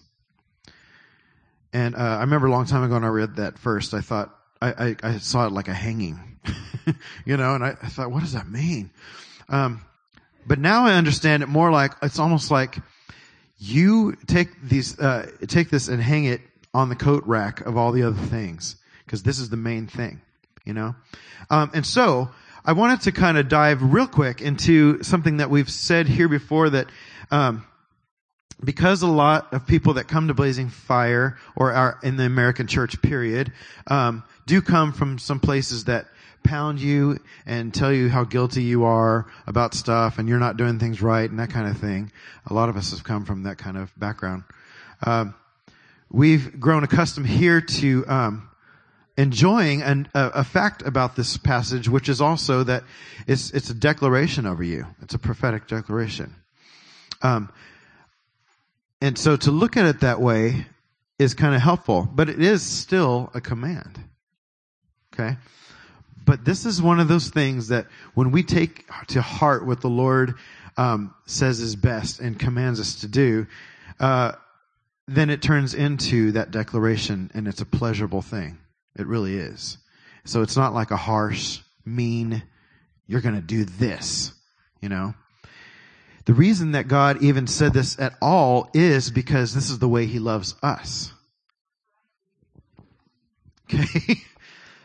And 1.73 1.95
uh, 1.95 1.99
I 1.99 2.21
remember 2.21 2.47
a 2.47 2.51
long 2.51 2.65
time 2.65 2.83
ago 2.83 2.93
when 2.93 3.03
I 3.03 3.07
read 3.07 3.35
that 3.37 3.57
first, 3.57 3.93
I 3.93 4.01
thought, 4.01 4.33
I, 4.69 4.95
I, 5.03 5.17
saw 5.17 5.45
it 5.45 5.51
like 5.51 5.67
a 5.67 5.73
hanging. 5.73 6.19
you 7.25 7.37
know, 7.37 7.55
and 7.55 7.63
I, 7.63 7.69
I, 7.69 7.87
thought, 7.87 8.11
what 8.11 8.21
does 8.21 8.33
that 8.33 8.47
mean? 8.47 8.91
Um, 9.49 9.81
but 10.45 10.59
now 10.59 10.85
I 10.85 10.93
understand 10.93 11.43
it 11.43 11.49
more 11.49 11.71
like 11.71 11.93
it's 12.01 12.19
almost 12.19 12.51
like 12.51 12.77
you 13.57 14.15
take 14.27 14.49
these, 14.61 14.99
uh, 14.99 15.29
take 15.47 15.69
this 15.69 15.87
and 15.87 16.01
hang 16.01 16.25
it 16.25 16.41
on 16.73 16.89
the 16.89 16.95
coat 16.95 17.23
rack 17.25 17.61
of 17.61 17.77
all 17.77 17.91
the 17.91 18.03
other 18.03 18.21
things 18.21 18.75
because 19.05 19.23
this 19.23 19.39
is 19.39 19.49
the 19.49 19.57
main 19.57 19.87
thing, 19.87 20.21
you 20.65 20.73
know. 20.73 20.95
Um, 21.49 21.71
and 21.73 21.85
so 21.85 22.29
I 22.65 22.73
wanted 22.73 23.01
to 23.01 23.11
kind 23.11 23.37
of 23.37 23.49
dive 23.49 23.81
real 23.81 24.07
quick 24.07 24.41
into 24.41 25.03
something 25.03 25.37
that 25.37 25.49
we've 25.49 25.69
said 25.69 26.07
here 26.07 26.27
before 26.27 26.69
that 26.71 26.87
um, 27.31 27.65
because 28.63 29.01
a 29.01 29.07
lot 29.07 29.53
of 29.53 29.67
people 29.67 29.95
that 29.95 30.07
come 30.07 30.27
to 30.27 30.33
Blazing 30.33 30.69
Fire 30.69 31.37
or 31.55 31.73
are 31.73 31.99
in 32.03 32.17
the 32.17 32.25
American 32.25 32.67
church 32.67 33.01
period, 33.01 33.51
um, 33.87 34.23
do 34.45 34.61
come 34.61 34.93
from 34.93 35.17
some 35.17 35.39
places 35.39 35.85
that 35.85 36.07
pound 36.43 36.79
you 36.79 37.17
and 37.45 37.73
tell 37.73 37.91
you 37.91 38.09
how 38.09 38.23
guilty 38.23 38.63
you 38.63 38.83
are 38.83 39.25
about 39.47 39.73
stuff 39.73 40.19
and 40.19 40.27
you're 40.27 40.39
not 40.39 40.57
doing 40.57 40.77
things 40.77 41.01
right 41.01 41.29
and 41.29 41.39
that 41.39 41.49
kind 41.49 41.67
of 41.67 41.77
thing. 41.77 42.11
A 42.47 42.53
lot 42.53 42.69
of 42.69 42.77
us 42.77 42.91
have 42.91 43.03
come 43.03 43.25
from 43.25 43.43
that 43.43 43.57
kind 43.57 43.77
of 43.77 43.97
background. 43.97 44.43
Um, 45.05 45.33
we've 46.11 46.59
grown 46.59 46.83
accustomed 46.83 47.27
here 47.27 47.61
to 47.61 48.05
um, 48.07 48.49
enjoying 49.17 49.81
an, 49.81 50.07
a, 50.13 50.27
a, 50.35 50.43
fact 50.43 50.81
about 50.81 51.15
this 51.15 51.37
passage, 51.37 51.87
which 51.89 52.09
is 52.09 52.21
also 52.21 52.63
that 52.63 52.83
it's 53.27 53.51
it's 53.51 53.69
a 53.69 53.73
declaration 53.73 54.45
over 54.45 54.63
you. 54.63 54.85
It's 55.01 55.13
a 55.13 55.19
prophetic 55.19 55.67
declaration. 55.67 56.33
Um, 57.21 57.51
and 59.01 59.17
so 59.17 59.35
to 59.35 59.51
look 59.51 59.77
at 59.77 59.85
it 59.85 60.01
that 60.01 60.21
way 60.21 60.65
is 61.19 61.33
kind 61.33 61.55
of 61.55 61.61
helpful, 61.61 62.07
but 62.13 62.29
it 62.29 62.41
is 62.41 62.63
still 62.63 63.29
a 63.33 63.41
command. 63.41 63.99
Okay. 65.13 65.37
But 66.25 66.45
this 66.45 66.65
is 66.65 66.81
one 66.81 66.99
of 66.99 67.07
those 67.07 67.29
things 67.29 67.67
that 67.67 67.87
when 68.13 68.31
we 68.31 68.43
take 68.43 68.85
to 69.07 69.21
heart 69.21 69.65
what 69.65 69.81
the 69.81 69.89
Lord 69.89 70.35
um, 70.77 71.13
says 71.25 71.59
is 71.59 71.75
best 71.75 72.19
and 72.19 72.39
commands 72.39 72.79
us 72.79 73.01
to 73.01 73.07
do, 73.07 73.45
uh, 73.99 74.33
then 75.07 75.29
it 75.29 75.41
turns 75.41 75.73
into 75.73 76.31
that 76.31 76.51
declaration 76.51 77.29
and 77.33 77.47
it's 77.47 77.61
a 77.61 77.65
pleasurable 77.65 78.21
thing. 78.21 78.57
It 78.97 79.05
really 79.05 79.35
is. 79.35 79.77
So 80.25 80.41
it's 80.41 80.55
not 80.55 80.73
like 80.73 80.91
a 80.91 80.97
harsh, 80.97 81.59
mean, 81.85 82.41
you're 83.05 83.21
going 83.21 83.35
to 83.35 83.41
do 83.41 83.65
this, 83.65 84.31
you 84.81 84.87
know. 84.87 85.13
The 86.25 86.33
reason 86.33 86.71
that 86.71 86.87
God 86.87 87.21
even 87.21 87.47
said 87.47 87.73
this 87.73 87.99
at 87.99 88.13
all 88.21 88.69
is 88.73 89.11
because 89.11 89.53
this 89.53 89.69
is 89.69 89.79
the 89.79 89.89
way 89.89 90.05
he 90.05 90.19
loves 90.19 90.55
us. 90.63 91.11
Okay? 93.73 94.17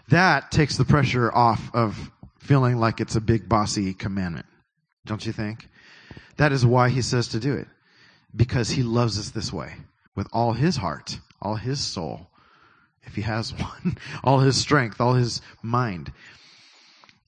That 0.09 0.51
takes 0.51 0.77
the 0.77 0.85
pressure 0.85 1.33
off 1.33 1.71
of 1.75 2.11
feeling 2.39 2.79
like 2.79 3.01
it's 3.01 3.17
a 3.17 3.21
big 3.21 3.49
bossy 3.49 3.93
commandment. 3.95 4.47
Don't 5.05 5.25
you 5.25 5.33
think? 5.33 5.69
That 6.37 6.53
is 6.53 6.65
why 6.65 6.89
he 6.89 7.03
says 7.03 7.29
to 7.29 7.41
do 7.41 7.55
it. 7.55 7.69
Because 8.35 8.71
he 8.71 8.83
loves 8.83 9.19
us 9.19 9.31
this 9.31 9.53
way 9.53 9.75
with 10.15 10.29
all 10.33 10.53
his 10.53 10.77
heart, 10.77 11.19
all 11.41 11.57
his 11.57 11.81
soul, 11.81 12.29
if 13.05 13.15
he 13.15 13.23
has 13.23 13.53
one, 13.59 13.99
all 14.25 14.39
his 14.41 14.57
strength, 14.57 15.01
all 15.01 15.15
his 15.15 15.41
mind. 15.63 16.13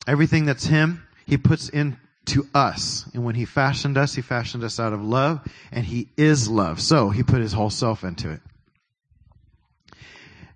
Everything 0.07 0.45
that's 0.45 0.67
him, 0.67 1.07
he 1.27 1.37
puts 1.37 1.69
into 1.69 2.47
us. 2.55 3.09
And 3.15 3.25
when 3.25 3.35
he 3.35 3.45
fashioned 3.45 3.99
us, 3.99 4.15
he 4.15 4.23
fashioned 4.23 4.65
us 4.65 4.81
out 4.81 4.93
of 4.93 5.03
love, 5.03 5.41
and 5.71 5.85
he 5.85 6.09
is 6.17 6.49
love. 6.49 6.81
So 6.81 7.11
he 7.11 7.23
put 7.23 7.41
his 7.41 7.53
whole 7.53 7.71
self 7.71 8.05
into 8.05 8.31
it. 8.31 8.41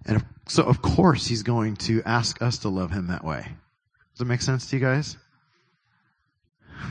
And 0.06 0.24
so, 0.46 0.62
of 0.62 0.82
course, 0.82 1.26
he's 1.26 1.42
going 1.42 1.76
to 1.76 2.02
ask 2.04 2.42
us 2.42 2.58
to 2.58 2.68
love 2.68 2.90
him 2.90 3.06
that 3.08 3.24
way. 3.24 3.46
Does 4.14 4.20
it 4.20 4.26
make 4.26 4.42
sense 4.42 4.68
to 4.70 4.76
you 4.76 4.82
guys? 4.82 5.16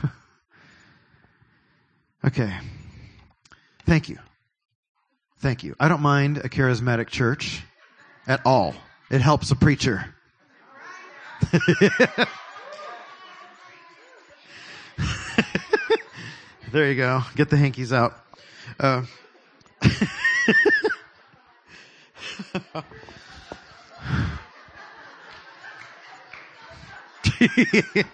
okay. 2.26 2.52
Thank 3.86 4.08
you. 4.08 4.18
Thank 5.38 5.62
you. 5.62 5.76
I 5.78 5.88
don't 5.88 6.02
mind 6.02 6.38
a 6.38 6.48
charismatic 6.48 7.08
church 7.08 7.62
at 8.26 8.40
all. 8.44 8.74
It 9.10 9.20
helps 9.20 9.50
a 9.50 9.56
preacher. 9.56 10.14
there 16.72 16.90
you 16.90 16.96
go. 16.96 17.22
Get 17.36 17.50
the 17.50 17.56
hankies 17.56 17.92
out. 17.92 18.14
Uh, 18.80 19.04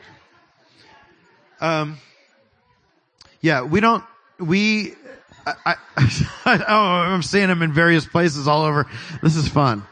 um, 1.61 1.99
yeah, 3.41 3.63
we 3.63 3.81
don't, 3.81 4.05
we, 4.39 4.95
I, 5.47 5.55
I, 5.67 5.77
I, 6.45 6.65
oh, 6.69 7.13
I'm 7.13 7.23
seeing 7.23 7.49
them 7.49 7.63
in 7.63 7.73
various 7.73 8.07
places 8.07 8.49
all 8.49 8.63
over. 8.63 8.87
This 9.23 9.37
is 9.37 9.49
fun. 9.49 9.85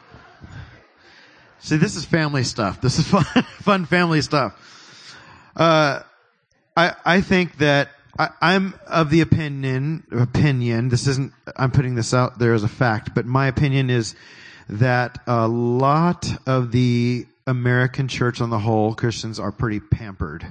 See, 1.60 1.76
this 1.76 1.96
is 1.96 2.04
family 2.04 2.44
stuff. 2.44 2.80
This 2.80 2.98
is 2.98 3.06
fun, 3.08 3.24
fun 3.24 3.84
family 3.86 4.22
stuff. 4.22 5.16
Uh, 5.56 6.02
I, 6.76 6.94
I 7.04 7.20
think 7.20 7.58
that 7.58 7.90
I, 8.18 8.30
I'm 8.40 8.74
of 8.86 9.10
the 9.10 9.20
opinion, 9.20 10.04
opinion, 10.12 10.88
this 10.88 11.06
isn't, 11.06 11.32
I'm 11.56 11.70
putting 11.70 11.94
this 11.94 12.14
out 12.14 12.38
there 12.38 12.54
as 12.54 12.62
a 12.62 12.68
fact, 12.68 13.14
but 13.14 13.26
my 13.26 13.46
opinion 13.46 13.90
is 13.90 14.14
that 14.68 15.20
a 15.26 15.48
lot 15.48 16.28
of 16.46 16.72
the 16.72 17.26
American 17.48 18.08
church 18.08 18.42
on 18.42 18.50
the 18.50 18.58
whole, 18.58 18.94
Christians 18.94 19.40
are 19.40 19.50
pretty 19.50 19.80
pampered. 19.80 20.46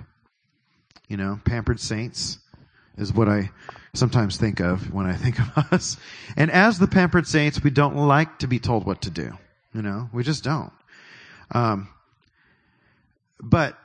You 1.08 1.16
know, 1.16 1.40
pampered 1.46 1.80
saints 1.80 2.40
is 2.98 3.14
what 3.14 3.30
I 3.30 3.52
sometimes 3.94 4.38
think 4.38 4.60
of 4.60 4.92
when 4.92 5.06
I 5.06 5.14
think 5.14 5.40
of 5.40 5.58
us. 5.72 5.98
And 6.36 6.50
as 6.50 6.80
the 6.80 6.88
pampered 6.88 7.28
saints, 7.28 7.64
we 7.64 7.70
don't 7.70 7.96
like 7.96 8.40
to 8.40 8.48
be 8.48 8.60
told 8.60 8.86
what 8.86 9.04
to 9.04 9.12
do. 9.12 9.32
You 9.74 9.84
know, 9.84 10.10
we 10.12 10.24
just 10.24 10.44
don't. 10.44 10.74
Um, 11.52 11.88
but 13.40 13.78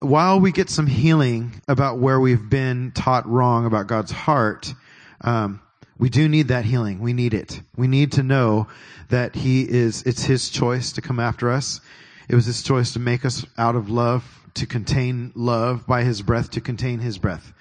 while 0.00 0.38
we 0.38 0.52
get 0.52 0.68
some 0.68 0.86
healing 0.86 1.62
about 1.66 1.98
where 1.98 2.20
we've 2.20 2.50
been 2.50 2.92
taught 2.92 3.26
wrong 3.26 3.64
about 3.64 3.86
God's 3.86 4.12
heart, 4.12 4.74
um, 5.22 5.62
we 5.96 6.10
do 6.10 6.28
need 6.28 6.48
that 6.48 6.66
healing. 6.66 7.00
We 7.00 7.14
need 7.14 7.32
it. 7.32 7.58
We 7.74 7.88
need 7.88 8.12
to 8.12 8.22
know 8.22 8.68
that 9.08 9.34
He 9.34 9.62
is, 9.62 10.02
it's 10.02 10.22
His 10.22 10.50
choice 10.50 10.92
to 10.92 11.00
come 11.00 11.18
after 11.18 11.50
us. 11.50 11.80
It 12.28 12.34
was 12.34 12.46
His 12.46 12.62
choice 12.62 12.92
to 12.92 12.98
make 12.98 13.24
us 13.24 13.44
out 13.58 13.76
of 13.76 13.90
love, 13.90 14.24
to 14.54 14.66
contain 14.66 15.32
love 15.34 15.86
by 15.86 16.02
His 16.02 16.22
breath, 16.22 16.50
to 16.52 16.60
contain 16.60 16.98
His 16.98 17.18
breath. 17.18 17.52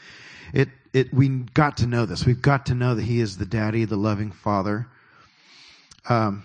It, 0.54 0.70
it, 0.94 1.14
we 1.14 1.30
got 1.30 1.78
to 1.78 1.88
know 1.88 2.06
this. 2.06 2.26
We've 2.26 2.42
got 2.42 2.68
to 2.68 2.76
know 2.76 2.96
that 2.96 3.04
He 3.04 3.20
is 3.20 3.38
the 3.38 3.46
daddy, 3.46 3.86
the 3.86 3.98
loving 3.98 4.32
father. 4.32 4.88
Um, 6.08 6.44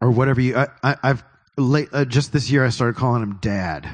or 0.00 0.10
whatever 0.10 0.40
you, 0.40 0.56
I, 0.56 0.68
I, 0.82 0.96
have 1.08 1.24
late, 1.56 1.88
uh, 1.92 2.04
just 2.04 2.32
this 2.32 2.50
year 2.50 2.64
I 2.64 2.70
started 2.70 2.96
calling 2.96 3.22
him 3.22 3.38
dad. 3.40 3.88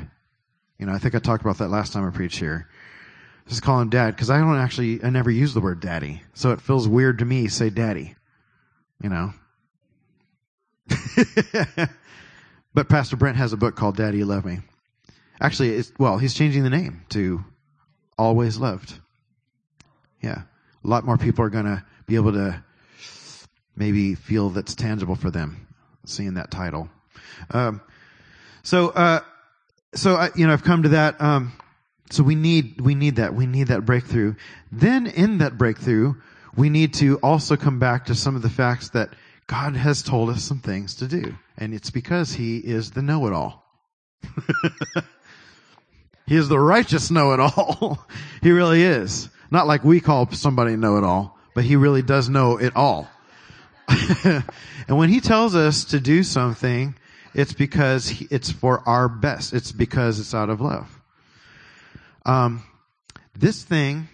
You 0.79 0.87
know, 0.87 0.93
I 0.93 0.99
think 0.99 1.15
I 1.15 1.19
talked 1.19 1.43
about 1.43 1.59
that 1.59 1.69
last 1.69 1.93
time 1.93 2.07
I 2.07 2.11
preached 2.11 2.39
here. 2.39 2.69
Just 3.49 3.63
call 3.63 3.81
him 3.81 3.91
dad 3.91 4.15
because 4.15 4.31
I 4.31 4.39
don't 4.39 4.57
actually, 4.57 5.03
I 5.05 5.11
never 5.11 5.31
use 5.31 5.55
the 5.55 5.61
word 5.61 5.81
daddy. 5.81 6.23
So 6.35 6.51
it 6.53 6.61
feels 6.61 6.89
weird 6.89 7.19
to 7.19 7.25
me 7.25 7.49
say 7.49 7.71
daddy. 7.71 8.15
You 9.03 9.11
know? 9.11 9.33
but 12.75 12.89
Pastor 12.89 13.17
Brent 13.17 13.37
has 13.37 13.53
a 13.53 13.57
book 13.57 13.77
called 13.77 13.97
Daddy 13.97 14.19
You 14.19 14.27
Love 14.27 14.45
Me. 14.45 14.59
Actually, 15.41 15.71
it's, 15.71 15.93
well, 15.99 16.19
he's 16.19 16.35
changing 16.35 16.65
the 16.65 16.71
name 16.71 17.05
to 17.11 17.45
Always 18.19 18.59
Loved. 18.59 18.99
Yeah. 20.21 20.43
A 20.85 20.89
lot 20.89 21.05
more 21.05 21.17
people 21.17 21.45
are 21.45 21.51
going 21.51 21.65
to 21.65 21.85
be 22.07 22.17
able 22.17 22.33
to 22.33 22.63
maybe 23.77 24.15
feel 24.15 24.51
that's 24.51 24.75
tangible 24.75 25.17
for 25.17 25.31
them 25.31 25.67
seeing 26.05 26.35
that 26.35 26.51
title. 26.51 26.89
Um, 27.51 27.81
so, 28.63 28.91
uh, 28.91 29.21
so 29.95 30.17
I, 30.17 30.31
you 30.35 30.47
know, 30.47 30.53
I've 30.53 30.65
come 30.65 30.83
to 30.83 30.91
that. 30.91 31.21
Um, 31.21 31.53
so 32.11 32.23
we 32.23 32.35
need 32.35 32.81
we 32.81 32.95
need 32.95 33.17
that 33.17 33.35
we 33.35 33.47
need 33.47 33.69
that 33.69 33.85
breakthrough. 33.85 34.35
Then 34.71 35.07
in 35.07 35.39
that 35.39 35.57
breakthrough, 35.57 36.15
we 36.57 36.69
need 36.69 36.95
to 36.95 37.17
also 37.19 37.57
come 37.57 37.79
back 37.79 38.07
to 38.07 38.15
some 38.15 38.37
of 38.37 38.43
the 38.43 38.51
facts 38.51 38.91
that 38.91 39.15
God 39.47 39.77
has 39.77 40.03
told 40.03 40.31
us 40.31 40.43
some 40.43 40.61
things 40.61 40.95
to 40.97 41.07
do, 41.07 41.37
and 41.59 41.75
it's 41.75 41.91
because 41.91 42.33
He 42.33 42.59
is 42.59 42.93
the 42.93 43.03
know-it-all. 43.03 43.63
he 46.27 46.37
is 46.37 46.49
the 46.49 46.59
righteous 46.59 47.11
know-it-all. 47.11 48.07
he 48.43 48.53
really 48.53 48.83
is. 48.83 49.29
Not 49.51 49.67
like 49.67 49.85
we 49.85 50.01
call 50.01 50.31
somebody 50.33 50.77
know-it-all, 50.77 51.39
but 51.55 51.65
He 51.65 51.77
really 51.77 52.03
does 52.03 52.29
know 52.29 52.57
it 52.57 52.75
all. 52.75 53.09
and 54.25 54.45
when 54.89 55.11
He 55.11 55.21
tells 55.21 55.55
us 55.55 55.85
to 55.87 56.01
do 56.01 56.23
something, 56.23 56.95
it's 57.35 57.53
because 57.53 58.23
it's 58.31 58.51
for 58.51 58.81
our 58.89 59.09
best. 59.09 59.53
It's 59.53 59.73
because 59.73 60.21
it's 60.21 60.35
out 60.35 60.49
of 60.49 60.61
love. 60.61 61.01
Um, 62.25 62.63
this 63.37 63.63
thing, 63.63 64.09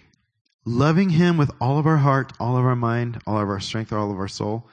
loving 0.64 1.10
Him 1.10 1.36
with 1.36 1.52
all 1.60 1.78
of 1.78 1.86
our 1.86 1.98
heart, 1.98 2.32
all 2.40 2.56
of 2.56 2.64
our 2.64 2.74
mind, 2.74 3.20
all 3.26 3.38
of 3.38 3.48
our 3.48 3.60
strength, 3.60 3.92
all 3.92 4.10
of 4.10 4.18
our 4.18 4.28
soul, 4.28 4.66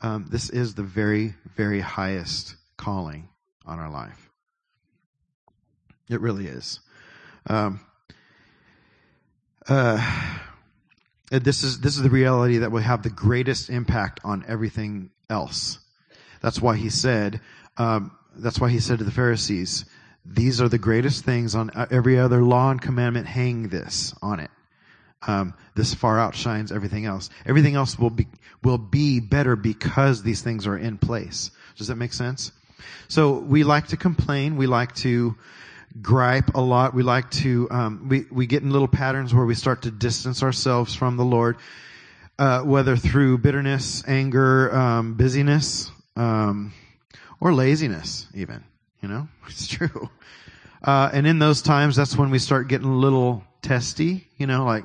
um, 0.00 0.26
this 0.30 0.50
is 0.50 0.74
the 0.74 0.82
very, 0.82 1.34
very 1.56 1.80
highest 1.80 2.56
calling 2.76 3.28
on 3.64 3.78
our 3.78 3.90
life. 3.90 4.30
It 6.08 6.20
really 6.20 6.46
is. 6.46 6.80
Um, 7.48 7.80
uh, 9.68 10.38
this 11.30 11.64
is 11.64 11.80
this 11.80 11.96
is 11.96 12.02
the 12.02 12.10
reality 12.10 12.58
that 12.58 12.70
will 12.70 12.82
have 12.82 13.02
the 13.02 13.10
greatest 13.10 13.68
impact 13.68 14.20
on 14.22 14.44
everything 14.46 15.10
else. 15.28 15.80
That's 16.40 16.60
why 16.60 16.76
he 16.76 16.90
said, 16.90 17.40
um, 17.76 18.16
that's 18.36 18.60
why 18.60 18.70
he 18.70 18.78
said 18.78 18.98
to 18.98 19.04
the 19.04 19.10
Pharisees, 19.10 19.86
these 20.24 20.60
are 20.60 20.68
the 20.68 20.78
greatest 20.78 21.24
things 21.24 21.54
on 21.54 21.70
every 21.90 22.18
other 22.18 22.42
law 22.42 22.70
and 22.70 22.80
commandment. 22.80 23.26
Hang 23.26 23.68
this 23.68 24.14
on 24.22 24.38
it. 24.40 24.50
Um, 25.26 25.54
this 25.74 25.94
far 25.94 26.18
outshines 26.18 26.72
everything 26.72 27.04
else. 27.06 27.30
Everything 27.44 27.74
else 27.74 27.98
will 27.98 28.10
be 28.10 28.26
will 28.62 28.78
be 28.78 29.20
better 29.20 29.56
because 29.56 30.22
these 30.22 30.42
things 30.42 30.66
are 30.66 30.76
in 30.76 30.98
place. 30.98 31.50
Does 31.76 31.88
that 31.88 31.96
make 31.96 32.12
sense? 32.12 32.52
So 33.08 33.38
we 33.38 33.64
like 33.64 33.88
to 33.88 33.96
complain. 33.96 34.56
We 34.56 34.66
like 34.66 34.94
to 34.96 35.36
gripe 36.00 36.54
a 36.54 36.60
lot. 36.60 36.94
We 36.94 37.02
like 37.02 37.30
to 37.32 37.68
um, 37.70 38.08
we 38.08 38.26
we 38.30 38.46
get 38.46 38.62
in 38.62 38.70
little 38.70 38.88
patterns 38.88 39.34
where 39.34 39.46
we 39.46 39.54
start 39.54 39.82
to 39.82 39.90
distance 39.90 40.42
ourselves 40.42 40.94
from 40.94 41.16
the 41.16 41.24
Lord, 41.24 41.56
uh, 42.38 42.62
whether 42.62 42.96
through 42.96 43.38
bitterness, 43.38 44.02
anger, 44.06 44.74
um, 44.74 45.14
busyness, 45.14 45.90
um, 46.16 46.72
or 47.40 47.52
laziness. 47.52 48.26
Even 48.34 48.64
you 49.02 49.08
know, 49.08 49.28
it's 49.48 49.66
true. 49.66 50.10
Uh, 50.82 51.10
and 51.12 51.26
in 51.26 51.38
those 51.38 51.62
times, 51.62 51.96
that's 51.96 52.16
when 52.16 52.30
we 52.30 52.38
start 52.38 52.68
getting 52.68 52.86
a 52.86 52.96
little 52.96 53.42
testy. 53.62 54.26
You 54.36 54.46
know, 54.46 54.64
like, 54.64 54.84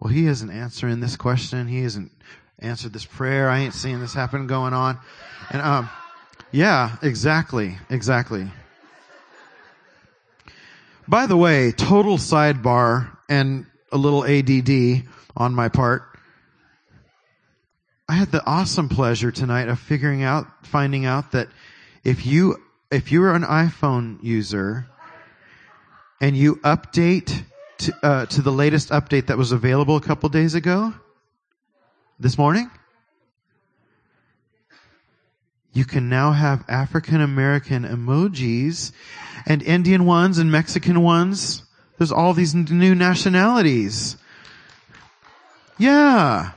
well, 0.00 0.12
he 0.12 0.26
isn't 0.26 0.50
answering 0.50 1.00
this 1.00 1.16
question. 1.16 1.66
He 1.68 1.80
isn't 1.80 2.10
answered 2.58 2.92
this 2.92 3.04
prayer. 3.04 3.50
I 3.50 3.60
ain't 3.60 3.74
seeing 3.74 4.00
this 4.00 4.14
happen 4.14 4.46
going 4.46 4.72
on. 4.72 4.98
And 5.50 5.60
um, 5.60 5.90
yeah, 6.52 6.96
exactly, 7.02 7.76
exactly. 7.90 8.50
By 11.06 11.26
the 11.26 11.36
way, 11.36 11.72
total 11.72 12.16
sidebar 12.16 13.14
and 13.28 13.66
a 13.92 13.98
little 13.98 14.24
ADD 14.24 15.04
on 15.36 15.54
my 15.54 15.68
part. 15.68 16.02
I 18.08 18.14
had 18.14 18.32
the 18.32 18.44
awesome 18.44 18.88
pleasure 18.88 19.30
tonight 19.30 19.68
of 19.68 19.78
figuring 19.78 20.22
out, 20.22 20.46
finding 20.66 21.04
out 21.04 21.32
that 21.32 21.48
if 22.04 22.26
you, 22.26 22.56
if 22.90 23.12
you 23.12 23.22
are 23.24 23.34
an 23.34 23.42
iPhone 23.42 24.22
user 24.22 24.88
and 26.20 26.36
you 26.36 26.56
update 26.56 27.44
to, 27.80 27.94
uh, 28.02 28.26
to 28.26 28.42
the 28.42 28.52
latest 28.52 28.90
update 28.90 29.26
that 29.26 29.38
was 29.38 29.52
available 29.52 29.96
a 29.96 30.00
couple 30.00 30.28
days 30.28 30.54
ago, 30.54 30.92
this 32.18 32.36
morning, 32.36 32.70
you 35.72 35.84
can 35.84 36.08
now 36.08 36.32
have 36.32 36.64
African 36.68 37.20
American 37.20 37.84
emojis 37.84 38.92
and 39.46 39.62
Indian 39.62 40.04
ones 40.04 40.38
and 40.38 40.52
Mexican 40.52 41.02
ones. 41.02 41.62
There's 41.96 42.12
all 42.12 42.34
these 42.34 42.54
new 42.54 42.94
nationalities. 42.94 44.16
Yeah. 45.78 46.52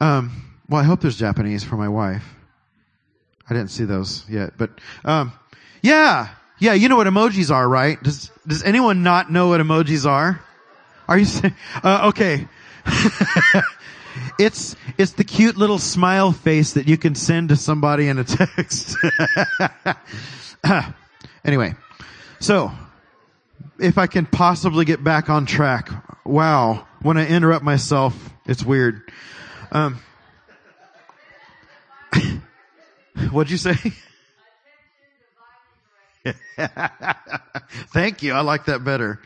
Um, 0.00 0.60
well, 0.68 0.80
I 0.80 0.84
hope 0.84 1.00
there's 1.00 1.16
Japanese 1.18 1.64
for 1.64 1.76
my 1.76 1.88
wife. 1.88 2.24
I 3.48 3.54
didn't 3.54 3.70
see 3.70 3.84
those 3.84 4.26
yet, 4.28 4.58
but, 4.58 4.70
um, 5.04 5.32
yeah. 5.80 6.28
Yeah, 6.58 6.72
you 6.74 6.88
know 6.88 6.96
what 6.96 7.06
emojis 7.06 7.54
are, 7.54 7.68
right? 7.68 8.02
Does, 8.02 8.30
does 8.46 8.62
anyone 8.64 9.02
not 9.02 9.30
know 9.30 9.48
what 9.48 9.60
emojis 9.60 10.06
are? 10.06 10.40
Are 11.06 11.18
you 11.18 11.24
saying, 11.24 11.54
uh, 11.82 12.08
okay. 12.08 12.48
it's, 14.38 14.74
it's 14.98 15.12
the 15.12 15.24
cute 15.24 15.56
little 15.56 15.78
smile 15.78 16.32
face 16.32 16.72
that 16.72 16.88
you 16.88 16.96
can 16.96 17.14
send 17.14 17.50
to 17.50 17.56
somebody 17.56 18.08
in 18.08 18.18
a 18.18 18.24
text. 18.24 18.96
anyway, 21.44 21.74
so 22.40 22.72
if 23.78 23.96
I 23.96 24.06
can 24.06 24.26
possibly 24.26 24.84
get 24.84 25.02
back 25.02 25.30
on 25.30 25.46
track. 25.46 25.90
Wow. 26.24 26.86
When 27.00 27.16
I 27.16 27.26
interrupt 27.26 27.64
myself, 27.64 28.14
it's 28.46 28.64
weird. 28.64 29.12
Um, 29.70 30.00
what'd 33.30 33.50
you 33.50 33.58
say? 33.58 33.76
Thank 37.92 38.22
you. 38.22 38.32
I 38.32 38.40
like 38.40 38.66
that 38.66 38.84
better. 38.84 39.20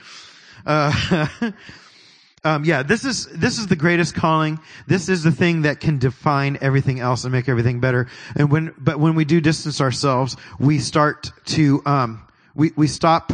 Uh, 0.64 1.26
um, 2.44 2.64
yeah, 2.64 2.82
this 2.82 3.04
is 3.04 3.26
this 3.26 3.58
is 3.58 3.66
the 3.66 3.76
greatest 3.76 4.14
calling. 4.14 4.58
This 4.86 5.08
is 5.08 5.22
the 5.22 5.32
thing 5.32 5.62
that 5.62 5.80
can 5.80 5.98
define 5.98 6.58
everything 6.60 7.00
else 7.00 7.24
and 7.24 7.32
make 7.32 7.48
everything 7.48 7.80
better. 7.80 8.08
And 8.36 8.50
when, 8.50 8.74
but 8.78 8.98
when 8.98 9.14
we 9.14 9.24
do 9.24 9.40
distance 9.40 9.80
ourselves, 9.80 10.36
we 10.58 10.78
start 10.78 11.30
to 11.46 11.82
um, 11.86 12.22
we 12.54 12.72
we 12.76 12.86
stop 12.86 13.32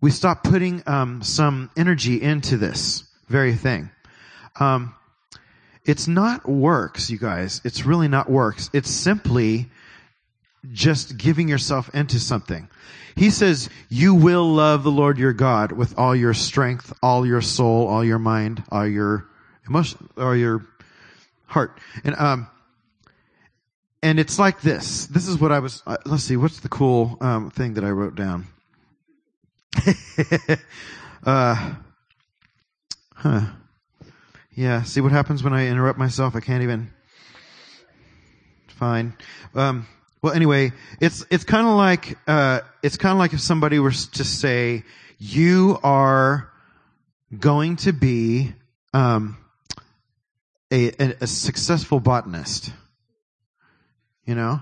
we 0.00 0.10
stop 0.10 0.44
putting 0.44 0.82
um, 0.86 1.22
some 1.22 1.70
energy 1.76 2.20
into 2.20 2.56
this 2.56 3.04
very 3.28 3.54
thing. 3.54 3.90
Um, 4.58 4.94
it's 5.84 6.08
not 6.08 6.48
works, 6.48 7.10
you 7.10 7.18
guys. 7.18 7.60
It's 7.64 7.86
really 7.86 8.08
not 8.08 8.28
works. 8.28 8.70
It's 8.72 8.90
simply 8.90 9.70
just 10.72 11.16
giving 11.16 11.48
yourself 11.48 11.90
into 11.94 12.18
something. 12.18 12.68
He 13.16 13.30
says, 13.30 13.70
you 13.88 14.14
will 14.14 14.46
love 14.46 14.82
the 14.82 14.90
Lord 14.90 15.18
your 15.18 15.32
God 15.32 15.72
with 15.72 15.98
all 15.98 16.14
your 16.14 16.34
strength, 16.34 16.92
all 17.02 17.26
your 17.26 17.40
soul, 17.40 17.88
all 17.88 18.04
your 18.04 18.18
mind, 18.18 18.62
all 18.70 18.86
your 18.86 19.26
emotion, 19.66 20.10
all 20.18 20.36
your 20.36 20.66
heart. 21.46 21.80
And, 22.04 22.14
um, 22.16 22.46
and 24.02 24.20
it's 24.20 24.38
like 24.38 24.60
this. 24.60 25.06
This 25.06 25.28
is 25.28 25.38
what 25.38 25.50
I 25.50 25.60
was, 25.60 25.82
uh, 25.86 25.96
let's 26.04 26.24
see, 26.24 26.36
what's 26.36 26.60
the 26.60 26.68
cool, 26.68 27.16
um, 27.22 27.50
thing 27.50 27.74
that 27.74 27.84
I 27.84 27.90
wrote 27.90 28.16
down? 28.16 28.46
uh, 31.24 31.74
huh. 33.14 33.40
Yeah, 34.54 34.82
see 34.82 35.00
what 35.00 35.12
happens 35.12 35.42
when 35.42 35.54
I 35.54 35.68
interrupt 35.68 35.98
myself? 35.98 36.36
I 36.36 36.40
can't 36.40 36.62
even, 36.62 36.90
fine. 38.68 39.14
Um, 39.54 39.86
well, 40.22 40.32
anyway, 40.32 40.72
it's 41.00 41.24
it's 41.30 41.44
kind 41.44 41.66
of 41.66 41.74
like 41.74 42.18
uh, 42.26 42.60
it's 42.82 42.96
kind 42.96 43.12
of 43.12 43.18
like 43.18 43.32
if 43.32 43.40
somebody 43.40 43.78
were 43.78 43.90
to 43.92 44.24
say, 44.24 44.84
"You 45.18 45.78
are 45.82 46.50
going 47.38 47.76
to 47.76 47.92
be 47.92 48.54
um, 48.94 49.36
a, 50.72 50.90
a, 51.02 51.16
a 51.22 51.26
successful 51.26 52.00
botanist," 52.00 52.72
you 54.24 54.34
know, 54.34 54.60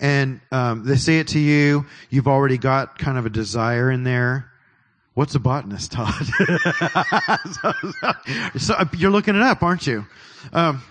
and 0.00 0.40
um, 0.50 0.84
they 0.84 0.96
say 0.96 1.20
it 1.20 1.28
to 1.28 1.38
you. 1.38 1.86
You've 2.10 2.28
already 2.28 2.58
got 2.58 2.98
kind 2.98 3.18
of 3.18 3.26
a 3.26 3.30
desire 3.30 3.90
in 3.90 4.04
there. 4.04 4.50
What's 5.14 5.34
a 5.34 5.40
botanist, 5.40 5.92
Todd? 5.92 6.12
so, 7.62 7.72
so, 8.56 8.74
you're 8.96 9.10
looking 9.10 9.34
it 9.34 9.42
up, 9.42 9.62
aren't 9.64 9.86
you? 9.86 10.06
Um, 10.52 10.82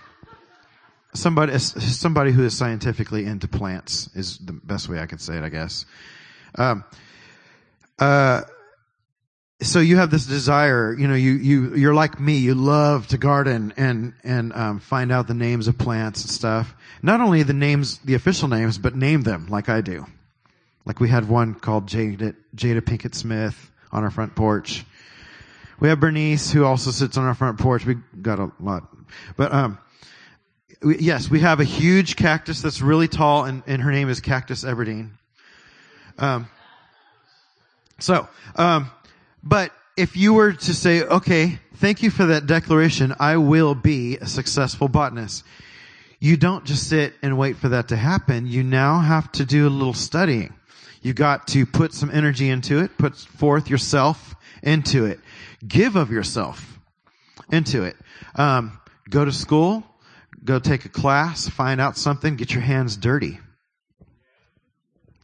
somebody 1.18 1.58
somebody 1.58 2.32
who 2.32 2.44
is 2.44 2.56
scientifically 2.56 3.26
into 3.26 3.48
plants 3.48 4.08
is 4.14 4.38
the 4.38 4.52
best 4.52 4.88
way 4.88 5.00
I 5.00 5.06
can 5.06 5.18
say 5.18 5.36
it, 5.36 5.44
I 5.44 5.48
guess. 5.48 5.84
Um, 6.54 6.84
uh, 7.98 8.42
so 9.60 9.80
you 9.80 9.96
have 9.96 10.10
this 10.10 10.24
desire, 10.24 10.94
you 10.96 11.08
know, 11.08 11.14
you 11.14 11.32
you 11.32 11.74
you're 11.74 11.94
like 11.94 12.20
me, 12.20 12.38
you 12.38 12.54
love 12.54 13.08
to 13.08 13.18
garden 13.18 13.74
and 13.76 14.14
and 14.22 14.52
um, 14.52 14.78
find 14.78 15.10
out 15.10 15.26
the 15.26 15.34
names 15.34 15.66
of 15.66 15.76
plants 15.76 16.22
and 16.22 16.30
stuff. 16.30 16.74
Not 17.02 17.20
only 17.20 17.42
the 17.42 17.54
names, 17.54 17.98
the 17.98 18.14
official 18.14 18.48
names, 18.48 18.78
but 18.78 18.94
name 18.94 19.22
them 19.22 19.48
like 19.48 19.68
I 19.68 19.80
do. 19.80 20.06
Like 20.84 21.00
we 21.00 21.08
had 21.08 21.28
one 21.28 21.54
called 21.54 21.86
Jada, 21.86 22.34
Jada 22.54 22.80
Pinkett 22.80 23.14
Smith 23.14 23.70
on 23.90 24.04
our 24.04 24.10
front 24.10 24.36
porch. 24.36 24.84
We 25.80 25.88
have 25.88 26.00
Bernice 26.00 26.50
who 26.50 26.64
also 26.64 26.90
sits 26.90 27.16
on 27.16 27.24
our 27.24 27.34
front 27.34 27.58
porch. 27.58 27.84
We 27.84 27.96
got 28.22 28.38
a 28.38 28.50
lot, 28.60 28.88
but 29.36 29.52
um, 29.52 29.78
we, 30.82 30.98
yes, 30.98 31.30
we 31.30 31.40
have 31.40 31.60
a 31.60 31.64
huge 31.64 32.16
cactus 32.16 32.62
that's 32.62 32.80
really 32.80 33.08
tall, 33.08 33.44
and, 33.44 33.62
and 33.66 33.82
her 33.82 33.90
name 33.90 34.08
is 34.08 34.20
Cactus 34.20 34.64
Everdeen. 34.64 35.10
Um, 36.18 36.48
so, 37.98 38.28
um, 38.56 38.90
but 39.42 39.72
if 39.96 40.16
you 40.16 40.34
were 40.34 40.52
to 40.52 40.74
say, 40.74 41.02
okay, 41.02 41.58
thank 41.76 42.02
you 42.02 42.10
for 42.10 42.26
that 42.26 42.46
declaration, 42.46 43.14
I 43.18 43.36
will 43.38 43.74
be 43.74 44.16
a 44.18 44.26
successful 44.26 44.88
botanist. 44.88 45.44
You 46.20 46.36
don't 46.36 46.64
just 46.64 46.88
sit 46.88 47.14
and 47.22 47.38
wait 47.38 47.56
for 47.56 47.70
that 47.70 47.88
to 47.88 47.96
happen. 47.96 48.46
You 48.46 48.62
now 48.62 49.00
have 49.00 49.30
to 49.32 49.44
do 49.44 49.66
a 49.66 49.70
little 49.70 49.94
studying. 49.94 50.54
You 51.02 51.12
got 51.12 51.48
to 51.48 51.64
put 51.66 51.94
some 51.94 52.10
energy 52.10 52.48
into 52.48 52.78
it, 52.78 52.98
put 52.98 53.16
forth 53.16 53.70
yourself 53.70 54.34
into 54.62 55.06
it, 55.06 55.20
give 55.66 55.96
of 55.96 56.10
yourself 56.10 56.78
into 57.50 57.84
it. 57.84 57.96
Um, 58.34 58.80
go 59.08 59.24
to 59.24 59.32
school, 59.32 59.84
go 60.48 60.58
take 60.58 60.86
a 60.86 60.88
class, 60.88 61.46
find 61.46 61.78
out 61.78 61.98
something, 61.98 62.36
get 62.36 62.52
your 62.52 62.62
hands 62.62 62.96
dirty. 62.96 63.38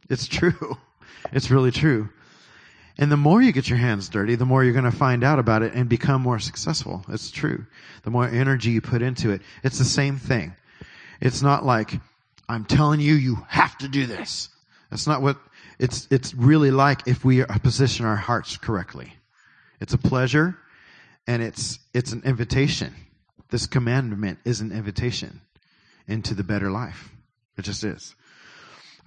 It's 0.08 0.28
true. 0.28 0.76
It's 1.32 1.50
really 1.50 1.70
true. 1.70 2.10
And 2.98 3.10
the 3.10 3.16
more 3.16 3.40
you 3.40 3.50
get 3.50 3.68
your 3.68 3.78
hands 3.78 4.10
dirty, 4.10 4.34
the 4.34 4.44
more 4.44 4.62
you're 4.62 4.74
going 4.74 4.84
to 4.84 4.92
find 4.92 5.24
out 5.24 5.38
about 5.38 5.62
it 5.62 5.72
and 5.72 5.88
become 5.88 6.20
more 6.20 6.38
successful. 6.38 7.02
It's 7.08 7.30
true. 7.30 7.64
The 8.02 8.10
more 8.10 8.28
energy 8.28 8.72
you 8.72 8.82
put 8.82 9.00
into 9.00 9.30
it. 9.30 9.40
It's 9.64 9.78
the 9.78 9.86
same 9.86 10.18
thing. 10.18 10.54
It's 11.22 11.40
not 11.40 11.64
like, 11.64 11.98
I'm 12.46 12.66
telling 12.66 13.00
you, 13.00 13.14
you 13.14 13.36
have 13.48 13.76
to 13.78 13.88
do 13.88 14.04
this. 14.04 14.50
That's 14.90 15.06
not 15.06 15.22
what 15.22 15.38
it's, 15.78 16.06
it's 16.10 16.34
really 16.34 16.70
like 16.70 17.08
if 17.08 17.24
we 17.24 17.42
position 17.42 18.04
our 18.04 18.16
hearts 18.16 18.58
correctly. 18.58 19.14
It's 19.80 19.94
a 19.94 19.98
pleasure 19.98 20.58
and 21.26 21.42
it's, 21.42 21.78
it's 21.94 22.12
an 22.12 22.20
invitation. 22.26 22.94
This 23.50 23.66
commandment 23.66 24.38
is 24.44 24.60
an 24.60 24.72
invitation 24.72 25.40
into 26.06 26.34
the 26.34 26.44
better 26.44 26.70
life. 26.70 27.10
It 27.56 27.62
just 27.62 27.84
is. 27.84 28.14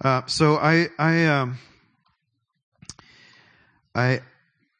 Uh, 0.00 0.22
so 0.26 0.56
I, 0.56 0.88
I, 0.98 1.26
um, 1.26 1.58
I, 3.94 4.20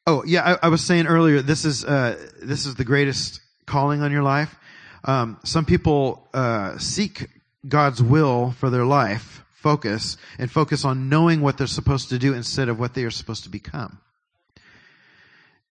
Oh 0.09 0.25
yeah, 0.25 0.57
I, 0.62 0.66
I 0.66 0.68
was 0.71 0.83
saying 0.83 1.07
earlier. 1.07 1.42
This 1.42 1.66
is 1.66 1.85
uh, 1.85 2.16
this 2.42 2.64
is 2.64 2.77
the 2.77 2.85
greatest 2.85 3.42
calling 3.66 4.01
on 4.01 4.11
your 4.11 4.23
life. 4.23 4.59
Um, 5.05 5.38
some 5.44 5.66
people 5.66 6.27
uh, 6.33 6.79
seek 6.79 7.27
God's 7.68 8.03
will 8.03 8.53
for 8.53 8.71
their 8.71 8.87
life, 8.87 9.44
focus 9.53 10.16
and 10.38 10.51
focus 10.51 10.87
on 10.87 11.11
knowing 11.11 11.42
what 11.42 11.59
they're 11.59 11.66
supposed 11.66 12.09
to 12.09 12.18
do 12.18 12.33
instead 12.33 12.71
of 12.71 12.81
what 12.81 12.94
they 12.94 13.05
are 13.05 13.11
supposed 13.11 13.42
to 13.44 13.51
become. 13.51 13.99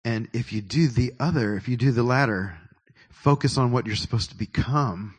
And 0.04 0.30
if 0.34 0.52
you 0.52 0.64
do 0.64 0.88
the 0.88 1.14
other, 1.20 1.56
if 1.56 1.70
you 1.70 1.78
do 1.78 1.92
the 1.92 2.02
latter, 2.02 2.58
focus 3.14 3.58
on 3.58 3.72
what 3.72 3.86
you're 3.86 3.96
supposed 3.96 4.32
to 4.32 4.36
become. 4.36 5.16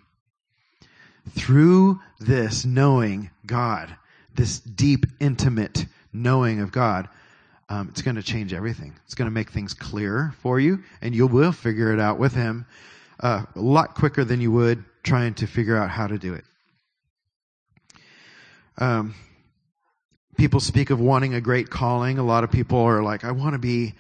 Through 1.31 2.01
this 2.21 2.65
knowing 2.65 3.31
God, 3.47 3.97
this 4.35 4.61
deep, 4.61 5.07
intimate 5.21 5.87
knowing 6.13 6.61
of 6.61 6.71
God, 6.71 7.09
um, 7.69 7.89
it's 7.89 8.03
going 8.03 8.17
to 8.17 8.23
change 8.23 8.53
everything. 8.53 8.95
It's 9.07 9.15
going 9.15 9.27
to 9.27 9.35
make 9.35 9.51
things 9.51 9.73
clearer 9.73 10.35
for 10.41 10.61
you, 10.61 10.83
and 11.01 11.15
you 11.15 11.27
will 11.27 11.53
figure 11.53 11.93
it 11.93 12.01
out 12.01 12.19
with 12.19 12.35
Him 12.35 12.67
uh, 13.21 13.45
a 13.55 13.61
lot 13.61 13.95
quicker 13.95 14.25
than 14.25 14.41
you 14.41 14.53
would 14.53 14.85
trying 15.03 15.35
to 15.35 15.47
figure 15.47 15.77
out 15.77 15.91
how 15.91 16.07
to 16.07 16.19
do 16.19 16.35
it. 16.35 16.45
Um, 18.77 19.15
people 20.37 20.61
speak 20.61 20.91
of 20.91 21.01
wanting 21.01 21.35
a 21.35 21.41
great 21.41 21.71
calling. 21.71 22.19
A 22.19 22.25
lot 22.25 22.45
of 22.45 22.51
people 22.51 22.81
are 22.81 23.03
like, 23.03 23.25
I 23.25 23.31
want 23.33 23.55
to 23.55 23.59
be 23.59 23.95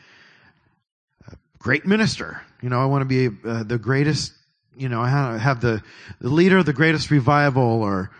great 1.64 1.86
minister. 1.86 2.42
You 2.60 2.68
know, 2.68 2.78
I 2.78 2.84
want 2.84 3.08
to 3.08 3.28
be 3.30 3.34
uh, 3.48 3.62
the 3.62 3.78
greatest, 3.78 4.34
you 4.76 4.90
know, 4.90 5.00
I 5.00 5.38
have 5.38 5.62
the, 5.62 5.82
the 6.20 6.28
leader 6.28 6.58
of 6.58 6.66
the 6.66 6.74
greatest 6.74 7.10
revival 7.10 7.82
or, 7.82 8.10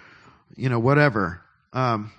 you 0.57 0.71
know, 0.71 0.79
whatever. 0.79 1.43
Um, 1.75 2.11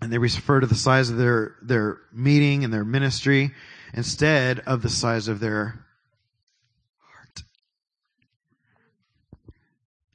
and 0.00 0.10
they 0.10 0.16
refer 0.16 0.60
to 0.60 0.66
the 0.66 0.74
size 0.74 1.10
of 1.10 1.18
their, 1.18 1.54
their 1.60 1.98
meeting 2.14 2.64
and 2.64 2.72
their 2.72 2.84
ministry 2.84 3.50
instead 3.92 4.60
of 4.60 4.80
the 4.80 4.88
size 4.88 5.28
of 5.28 5.38
their 5.38 5.84
heart. 6.98 7.42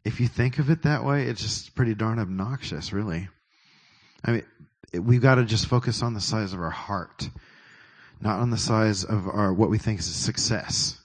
If 0.03 0.19
you 0.19 0.27
think 0.27 0.57
of 0.57 0.71
it 0.71 0.81
that 0.81 1.05
way, 1.05 1.25
it's 1.25 1.43
just 1.43 1.75
pretty 1.75 1.93
darn 1.93 2.17
obnoxious, 2.17 2.91
really. 2.91 3.29
I 4.23 4.31
mean, 4.31 4.45
we've 4.93 5.21
got 5.21 5.35
to 5.35 5.45
just 5.45 5.67
focus 5.67 6.01
on 6.01 6.15
the 6.15 6.21
size 6.21 6.53
of 6.53 6.59
our 6.59 6.71
heart, 6.71 7.29
not 8.25 8.39
on 8.39 8.49
the 8.49 8.57
size 8.57 9.03
of 9.03 9.27
our, 9.27 9.53
what 9.53 9.69
we 9.69 9.77
think 9.77 9.99
is 9.99 10.13
success. 10.13 10.99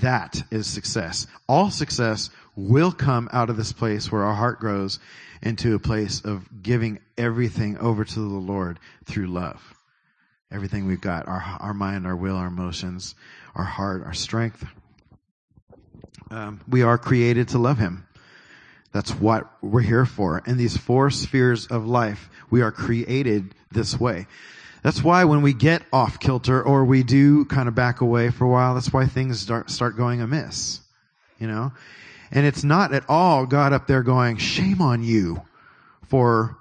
That 0.00 0.42
is 0.50 0.66
success. 0.66 1.26
All 1.46 1.70
success 1.70 2.30
will 2.56 2.90
come 2.90 3.28
out 3.32 3.50
of 3.50 3.58
this 3.58 3.72
place 3.72 4.10
where 4.10 4.22
our 4.22 4.34
heart 4.34 4.58
grows 4.58 4.98
into 5.42 5.74
a 5.74 5.78
place 5.78 6.24
of 6.24 6.62
giving 6.62 7.00
everything 7.18 7.76
over 7.76 8.02
to 8.02 8.14
the 8.14 8.24
Lord 8.24 8.80
through 9.04 9.26
love. 9.26 9.62
Everything 10.50 10.86
we've 10.86 11.02
got, 11.02 11.28
our, 11.28 11.44
our 11.60 11.74
mind, 11.74 12.06
our 12.06 12.16
will, 12.16 12.36
our 12.36 12.46
emotions, 12.46 13.14
our 13.54 13.64
heart, 13.64 14.02
our 14.04 14.14
strength. 14.14 14.64
Um, 16.30 16.62
we 16.66 16.82
are 16.82 16.96
created 16.96 17.48
to 17.48 17.58
love 17.58 17.76
Him. 17.76 18.06
That's 18.90 19.10
what 19.10 19.50
we're 19.60 19.82
here 19.82 20.06
for. 20.06 20.42
In 20.46 20.56
these 20.56 20.78
four 20.78 21.10
spheres 21.10 21.66
of 21.66 21.86
life, 21.86 22.30
we 22.48 22.62
are 22.62 22.72
created 22.72 23.54
this 23.70 24.00
way. 24.00 24.26
That's 24.86 25.02
why 25.02 25.24
when 25.24 25.42
we 25.42 25.52
get 25.52 25.82
off 25.92 26.20
kilter 26.20 26.62
or 26.62 26.84
we 26.84 27.02
do 27.02 27.44
kind 27.46 27.66
of 27.66 27.74
back 27.74 28.02
away 28.02 28.30
for 28.30 28.44
a 28.44 28.48
while, 28.48 28.74
that's 28.74 28.92
why 28.92 29.06
things 29.06 29.40
start, 29.40 29.68
start 29.68 29.96
going 29.96 30.20
amiss. 30.20 30.80
You 31.40 31.48
know? 31.48 31.72
And 32.30 32.46
it's 32.46 32.62
not 32.62 32.94
at 32.94 33.02
all 33.08 33.46
God 33.46 33.72
up 33.72 33.88
there 33.88 34.04
going, 34.04 34.36
shame 34.36 34.80
on 34.80 35.02
you 35.02 35.42
for 36.04 36.56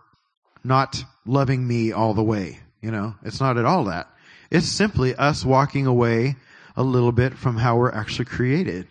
not 0.63 1.05
loving 1.27 1.67
me 1.67 1.91
all 1.91 2.15
the 2.15 2.23
way. 2.23 2.57
You 2.81 2.89
know, 2.89 3.13
it's 3.21 3.39
not 3.39 3.59
at 3.59 3.65
all 3.65 3.83
that. 3.83 4.09
It's 4.49 4.65
simply 4.65 5.13
us 5.13 5.45
walking 5.45 5.85
away 5.85 6.35
a 6.75 6.81
little 6.81 7.11
bit 7.11 7.35
from 7.35 7.57
how 7.57 7.77
we're 7.77 7.91
actually 7.91 8.25
created. 8.25 8.88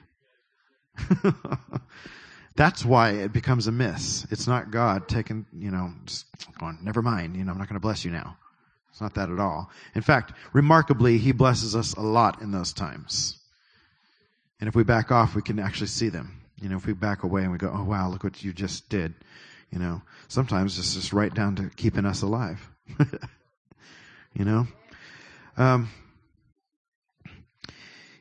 That's 2.55 2.85
why 2.85 3.11
it 3.11 3.33
becomes 3.33 3.67
a 3.67 3.73
miss. 3.73 4.29
It's 4.31 4.47
not 4.47 4.71
God 4.71 5.09
taking, 5.09 5.45
you 5.59 5.73
know, 5.73 5.93
just 6.07 6.27
going, 6.61 6.79
never 6.85 7.03
mind, 7.03 7.35
you 7.35 7.45
know, 7.45 7.51
I'm 7.51 7.59
not 7.59 7.69
going 7.69 7.75
to 7.75 7.81
bless 7.81 8.05
you 8.05 8.13
now. 8.13 8.37
It's 8.95 9.01
not 9.01 9.15
that 9.15 9.29
at 9.29 9.41
all. 9.41 9.73
In 9.97 10.03
fact, 10.03 10.35
remarkably, 10.53 11.19
He 11.19 11.33
blesses 11.33 11.75
us 11.75 11.95
a 11.95 12.01
lot 12.01 12.41
in 12.41 12.53
those 12.53 12.73
times. 12.73 13.41
And 14.61 14.69
if 14.69 14.77
we 14.77 14.85
back 14.85 15.11
off, 15.11 15.35
we 15.35 15.43
can 15.43 15.59
actually 15.59 15.89
see 15.89 16.11
them. 16.11 16.41
You 16.61 16.69
know, 16.69 16.77
if 16.77 16.87
we 16.87 16.93
back 16.93 17.25
away 17.25 17.43
and 17.43 17.51
we 17.51 17.59
go, 17.59 17.73
oh 17.75 17.83
wow, 17.83 18.09
look 18.09 18.23
what 18.23 18.45
you 18.45 18.53
just 18.53 18.89
did. 18.89 19.13
You 19.73 19.81
know, 19.81 20.01
sometimes 20.29 20.79
it's 20.79 20.95
just 20.95 21.13
right 21.13 21.35
down 21.35 21.57
to 21.57 21.71
keeping 21.71 22.07
us 22.07 22.23
alive. 22.23 22.71
you 24.33 24.45
know? 24.45 24.69
Um, 25.57 25.91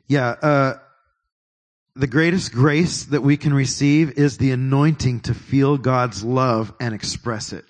yeah, 0.08 0.30
uh, 0.30 0.78
the 1.94 2.08
greatest 2.08 2.50
grace 2.50 3.04
that 3.04 3.20
we 3.20 3.36
can 3.36 3.54
receive 3.54 4.18
is 4.18 4.38
the 4.38 4.50
anointing 4.50 5.20
to 5.20 5.34
feel 5.34 5.78
God's 5.78 6.24
love 6.24 6.74
and 6.80 6.96
express 6.96 7.52
it. 7.52 7.64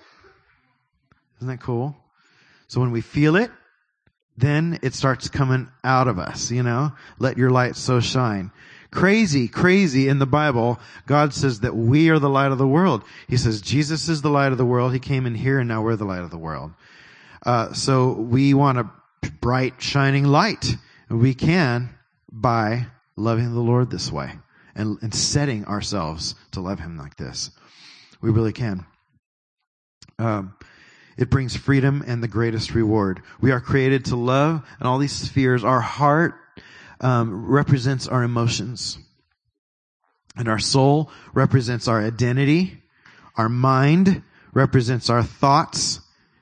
Isn't 1.36 1.48
that 1.48 1.60
cool? 1.60 1.98
So 2.74 2.80
when 2.80 2.90
we 2.90 3.02
feel 3.02 3.36
it, 3.36 3.52
then 4.36 4.80
it 4.82 4.94
starts 4.94 5.28
coming 5.28 5.68
out 5.84 6.08
of 6.08 6.18
us, 6.18 6.50
you 6.50 6.64
know? 6.64 6.90
Let 7.20 7.38
your 7.38 7.50
light 7.50 7.76
so 7.76 8.00
shine. 8.00 8.50
Crazy, 8.90 9.46
crazy 9.46 10.08
in 10.08 10.18
the 10.18 10.26
Bible, 10.26 10.80
God 11.06 11.32
says 11.32 11.60
that 11.60 11.76
we 11.76 12.10
are 12.10 12.18
the 12.18 12.28
light 12.28 12.50
of 12.50 12.58
the 12.58 12.66
world. 12.66 13.04
He 13.28 13.36
says 13.36 13.62
Jesus 13.62 14.08
is 14.08 14.22
the 14.22 14.28
light 14.28 14.50
of 14.50 14.58
the 14.58 14.64
world. 14.64 14.92
He 14.92 14.98
came 14.98 15.24
in 15.24 15.36
here 15.36 15.60
and 15.60 15.68
now 15.68 15.84
we're 15.84 15.94
the 15.94 16.04
light 16.04 16.22
of 16.22 16.32
the 16.32 16.36
world. 16.36 16.72
Uh, 17.46 17.72
so 17.74 18.10
we 18.10 18.54
want 18.54 18.78
a 18.78 18.90
bright, 19.40 19.80
shining 19.80 20.24
light. 20.24 20.76
We 21.08 21.34
can 21.34 21.90
by 22.28 22.88
loving 23.14 23.54
the 23.54 23.60
Lord 23.60 23.88
this 23.88 24.10
way 24.10 24.32
and, 24.74 24.98
and 25.00 25.14
setting 25.14 25.64
ourselves 25.66 26.34
to 26.50 26.60
love 26.60 26.80
Him 26.80 26.98
like 26.98 27.14
this. 27.14 27.52
We 28.20 28.30
really 28.30 28.52
can. 28.52 28.84
Um, 30.18 30.56
it 31.16 31.30
brings 31.30 31.56
freedom 31.56 32.02
and 32.06 32.22
the 32.22 32.28
greatest 32.28 32.74
reward. 32.74 33.22
We 33.40 33.52
are 33.52 33.60
created 33.60 34.06
to 34.06 34.16
love 34.16 34.66
and 34.78 34.88
all 34.88 34.98
these 34.98 35.12
spheres. 35.12 35.62
Our 35.62 35.80
heart 35.80 36.34
um, 37.00 37.46
represents 37.46 38.08
our 38.08 38.22
emotions. 38.22 38.98
And 40.36 40.48
our 40.48 40.58
soul 40.58 41.10
represents 41.32 41.86
our 41.86 42.04
identity. 42.04 42.82
Our 43.36 43.48
mind 43.48 44.22
represents 44.52 45.08
our 45.08 45.22
thoughts. 45.22 46.00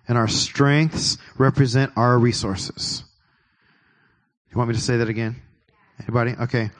And 0.09 0.17
our 0.17 0.29
strengths 0.29 1.19
represent 1.37 1.93
our 1.97 2.19
resources. 2.19 3.05
You 4.51 4.59
want 4.59 4.69
me 4.69 4.75
to 4.75 4.81
say 4.81 4.99
that 4.99 5.09
again? 5.09 5.37
Anybody? 6.01 6.35
Okay. 6.39 6.71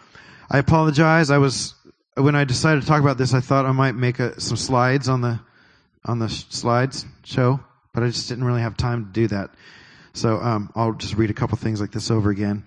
I 0.51 0.59
apologize. 0.59 1.31
I 1.31 1.39
was, 1.39 1.75
when 2.17 2.35
I 2.35 2.45
decided 2.45 2.83
to 2.83 2.87
talk 2.87 3.01
about 3.01 3.19
this, 3.19 3.33
I 3.35 3.41
thought 3.41 3.65
I 3.67 3.73
might 3.73 3.95
make 3.95 4.19
a, 4.19 4.41
some 4.41 4.57
slides 4.57 5.09
on 5.09 5.21
the, 5.21 5.41
on 6.05 6.19
the 6.19 6.29
slides 6.29 7.07
show 7.25 7.61
but 7.93 8.03
I 8.03 8.07
just 8.09 8.29
didn't 8.29 8.45
really 8.45 8.63
have 8.63 8.77
time 8.77 9.07
to 9.07 9.11
do 9.13 9.27
that. 9.29 9.51
So 10.15 10.39
um, 10.39 10.71
I'll 10.75 10.93
just 10.93 11.15
read 11.15 11.31
a 11.31 11.35
couple 11.35 11.57
things 11.59 11.81
like 11.81 11.93
this 11.93 12.11
over 12.11 12.31
again. 12.31 12.65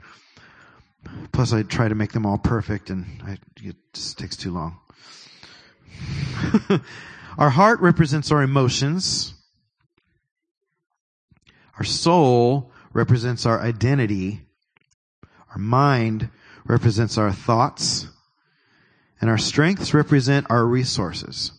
Plus, 1.32 1.54
I 1.54 1.64
try 1.64 1.88
to 1.88 1.96
make 1.96 2.12
them 2.14 2.26
all 2.26 2.38
perfect, 2.38 2.90
and 2.90 3.06
I, 3.24 3.38
it 3.58 3.76
just 3.94 4.18
takes 4.18 4.36
too 4.36 4.52
long. 4.52 4.80
our 7.38 7.50
heart 7.50 7.80
represents 7.82 8.32
our 8.32 8.42
emotions. 8.42 9.34
Our 11.78 11.84
soul 11.84 12.72
represents 12.94 13.46
our 13.46 13.62
identity. 13.62 14.42
Our 15.52 15.60
mind 15.60 16.30
represents 16.66 17.18
our 17.18 17.32
thoughts. 17.32 18.08
And 19.22 19.30
our 19.30 19.38
strengths 19.38 19.94
represent 19.94 20.48
our 20.50 20.66
resources. 20.66 21.52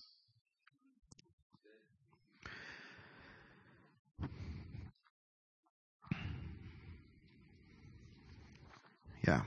Yeah. 9.26 9.40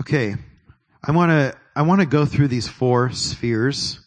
Okay. 0.00 0.34
I 1.02 1.12
want 1.12 1.30
to 1.30 1.56
I 1.76 1.82
want 1.82 2.00
to 2.00 2.06
go 2.06 2.26
through 2.26 2.48
these 2.48 2.66
four 2.66 3.10
spheres 3.12 4.00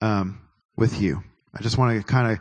um, 0.00 0.40
with 0.76 1.00
you. 1.00 1.22
I 1.52 1.62
just 1.62 1.76
want 1.76 1.98
to 1.98 2.06
kind 2.06 2.32
of 2.32 2.40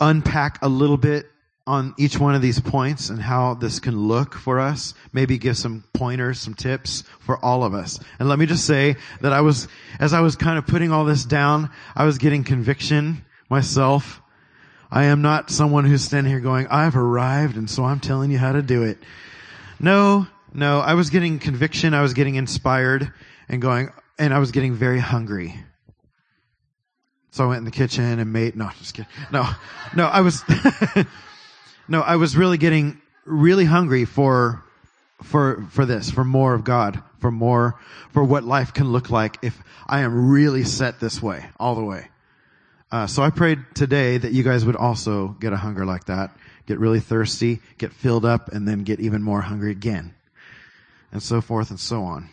unpack 0.00 0.58
a 0.62 0.68
little 0.68 0.96
bit 0.96 1.26
on 1.66 1.94
each 1.98 2.18
one 2.18 2.34
of 2.34 2.42
these 2.42 2.60
points 2.60 3.10
and 3.10 3.20
how 3.20 3.54
this 3.54 3.80
can 3.80 3.96
look 3.96 4.34
for 4.34 4.60
us. 4.60 4.94
Maybe 5.12 5.38
give 5.38 5.56
some 5.56 5.84
pointers, 5.94 6.38
some 6.38 6.54
tips 6.54 7.02
for 7.20 7.42
all 7.44 7.64
of 7.64 7.74
us. 7.74 7.98
And 8.18 8.28
let 8.28 8.38
me 8.38 8.46
just 8.46 8.64
say 8.64 8.96
that 9.20 9.32
I 9.32 9.40
was, 9.40 9.66
as 9.98 10.12
I 10.12 10.20
was 10.20 10.36
kind 10.36 10.58
of 10.58 10.66
putting 10.66 10.92
all 10.92 11.04
this 11.04 11.24
down, 11.24 11.70
I 11.94 12.04
was 12.04 12.18
getting 12.18 12.44
conviction 12.44 13.24
myself 13.48 14.20
I 14.90 15.04
am 15.04 15.22
not 15.22 15.50
someone 15.50 15.84
who's 15.84 16.02
standing 16.02 16.30
here 16.30 16.40
going, 16.40 16.66
I've 16.68 16.96
arrived 16.96 17.56
and 17.56 17.68
so 17.68 17.84
I'm 17.84 18.00
telling 18.00 18.30
you 18.30 18.38
how 18.38 18.52
to 18.52 18.62
do 18.62 18.82
it. 18.82 18.98
No, 19.80 20.26
no, 20.54 20.80
I 20.80 20.94
was 20.94 21.10
getting 21.10 21.38
conviction. 21.38 21.92
I 21.92 22.02
was 22.02 22.14
getting 22.14 22.36
inspired 22.36 23.12
and 23.48 23.60
going, 23.60 23.90
and 24.18 24.32
I 24.32 24.38
was 24.38 24.52
getting 24.52 24.74
very 24.74 24.98
hungry. 24.98 25.54
So 27.30 27.44
I 27.44 27.48
went 27.48 27.58
in 27.58 27.64
the 27.64 27.70
kitchen 27.70 28.18
and 28.18 28.32
made, 28.32 28.56
no, 28.56 28.70
just 28.78 28.94
kidding. 28.94 29.10
No, 29.30 29.46
no, 29.94 30.06
I 30.06 30.22
was, 30.22 30.42
no, 31.88 32.00
I 32.00 32.16
was 32.16 32.36
really 32.36 32.56
getting 32.56 33.00
really 33.26 33.66
hungry 33.66 34.06
for 34.06 34.62
for 35.22 35.66
for 35.70 35.84
this, 35.84 36.10
for 36.10 36.24
more 36.24 36.54
of 36.54 36.64
God, 36.64 37.02
for 37.20 37.30
more 37.30 37.78
for 38.12 38.24
what 38.24 38.44
life 38.44 38.72
can 38.72 38.90
look 38.92 39.10
like 39.10 39.38
if 39.42 39.58
I 39.86 40.00
am 40.00 40.30
really 40.30 40.64
set 40.64 41.00
this 41.00 41.22
way, 41.22 41.44
all 41.58 41.74
the 41.74 41.84
way. 41.84 42.08
Uh, 42.90 43.06
so 43.06 43.22
I 43.22 43.30
prayed 43.30 43.58
today 43.74 44.16
that 44.16 44.32
you 44.32 44.42
guys 44.42 44.64
would 44.64 44.76
also 44.76 45.28
get 45.40 45.52
a 45.52 45.56
hunger 45.56 45.84
like 45.84 46.04
that, 46.04 46.36
get 46.66 46.78
really 46.78 47.00
thirsty, 47.00 47.60
get 47.78 47.92
filled 47.92 48.24
up, 48.24 48.52
and 48.52 48.66
then 48.66 48.84
get 48.84 49.00
even 49.00 49.22
more 49.22 49.40
hungry 49.40 49.72
again, 49.72 50.14
and 51.10 51.22
so 51.22 51.40
forth 51.40 51.70
and 51.70 51.80
so 51.80 52.02
on. 52.04 52.28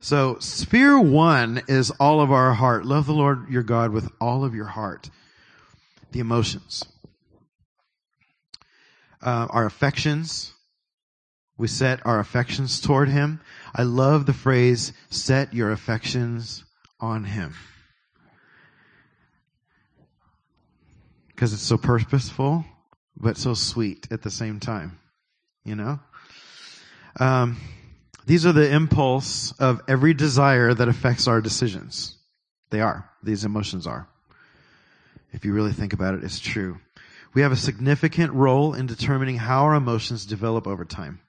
So 0.00 0.38
sphere 0.38 0.98
one 0.98 1.62
is 1.68 1.90
all 2.00 2.20
of 2.20 2.30
our 2.30 2.54
heart. 2.54 2.86
Love 2.86 3.06
the 3.06 3.12
Lord 3.12 3.50
your 3.50 3.62
God 3.62 3.90
with 3.90 4.10
all 4.20 4.44
of 4.44 4.54
your 4.54 4.66
heart. 4.66 5.10
The 6.12 6.20
emotions. 6.20 6.84
Uh, 9.20 9.48
our 9.50 9.66
affections. 9.66 10.54
We 11.58 11.66
set 11.66 12.06
our 12.06 12.20
affections 12.20 12.80
toward 12.80 13.08
Him. 13.08 13.40
I 13.74 13.82
love 13.82 14.26
the 14.26 14.32
phrase, 14.32 14.92
set 15.10 15.52
your 15.52 15.72
affections 15.72 16.64
on 17.00 17.24
Him. 17.24 17.54
Because 21.38 21.52
it's 21.52 21.62
so 21.62 21.78
purposeful, 21.78 22.64
but 23.16 23.36
so 23.36 23.54
sweet 23.54 24.08
at 24.10 24.22
the 24.22 24.30
same 24.30 24.58
time. 24.58 24.98
You 25.64 25.76
know? 25.76 26.00
Um, 27.20 27.60
these 28.26 28.44
are 28.44 28.50
the 28.50 28.68
impulse 28.74 29.52
of 29.52 29.80
every 29.86 30.14
desire 30.14 30.74
that 30.74 30.88
affects 30.88 31.28
our 31.28 31.40
decisions. 31.40 32.16
They 32.70 32.80
are. 32.80 33.08
These 33.22 33.44
emotions 33.44 33.86
are. 33.86 34.08
If 35.30 35.44
you 35.44 35.52
really 35.52 35.72
think 35.72 35.92
about 35.92 36.14
it, 36.14 36.24
it's 36.24 36.40
true. 36.40 36.80
We 37.34 37.42
have 37.42 37.52
a 37.52 37.56
significant 37.56 38.32
role 38.32 38.74
in 38.74 38.86
determining 38.86 39.36
how 39.36 39.62
our 39.62 39.76
emotions 39.76 40.26
develop 40.26 40.66
over 40.66 40.84
time. 40.84 41.20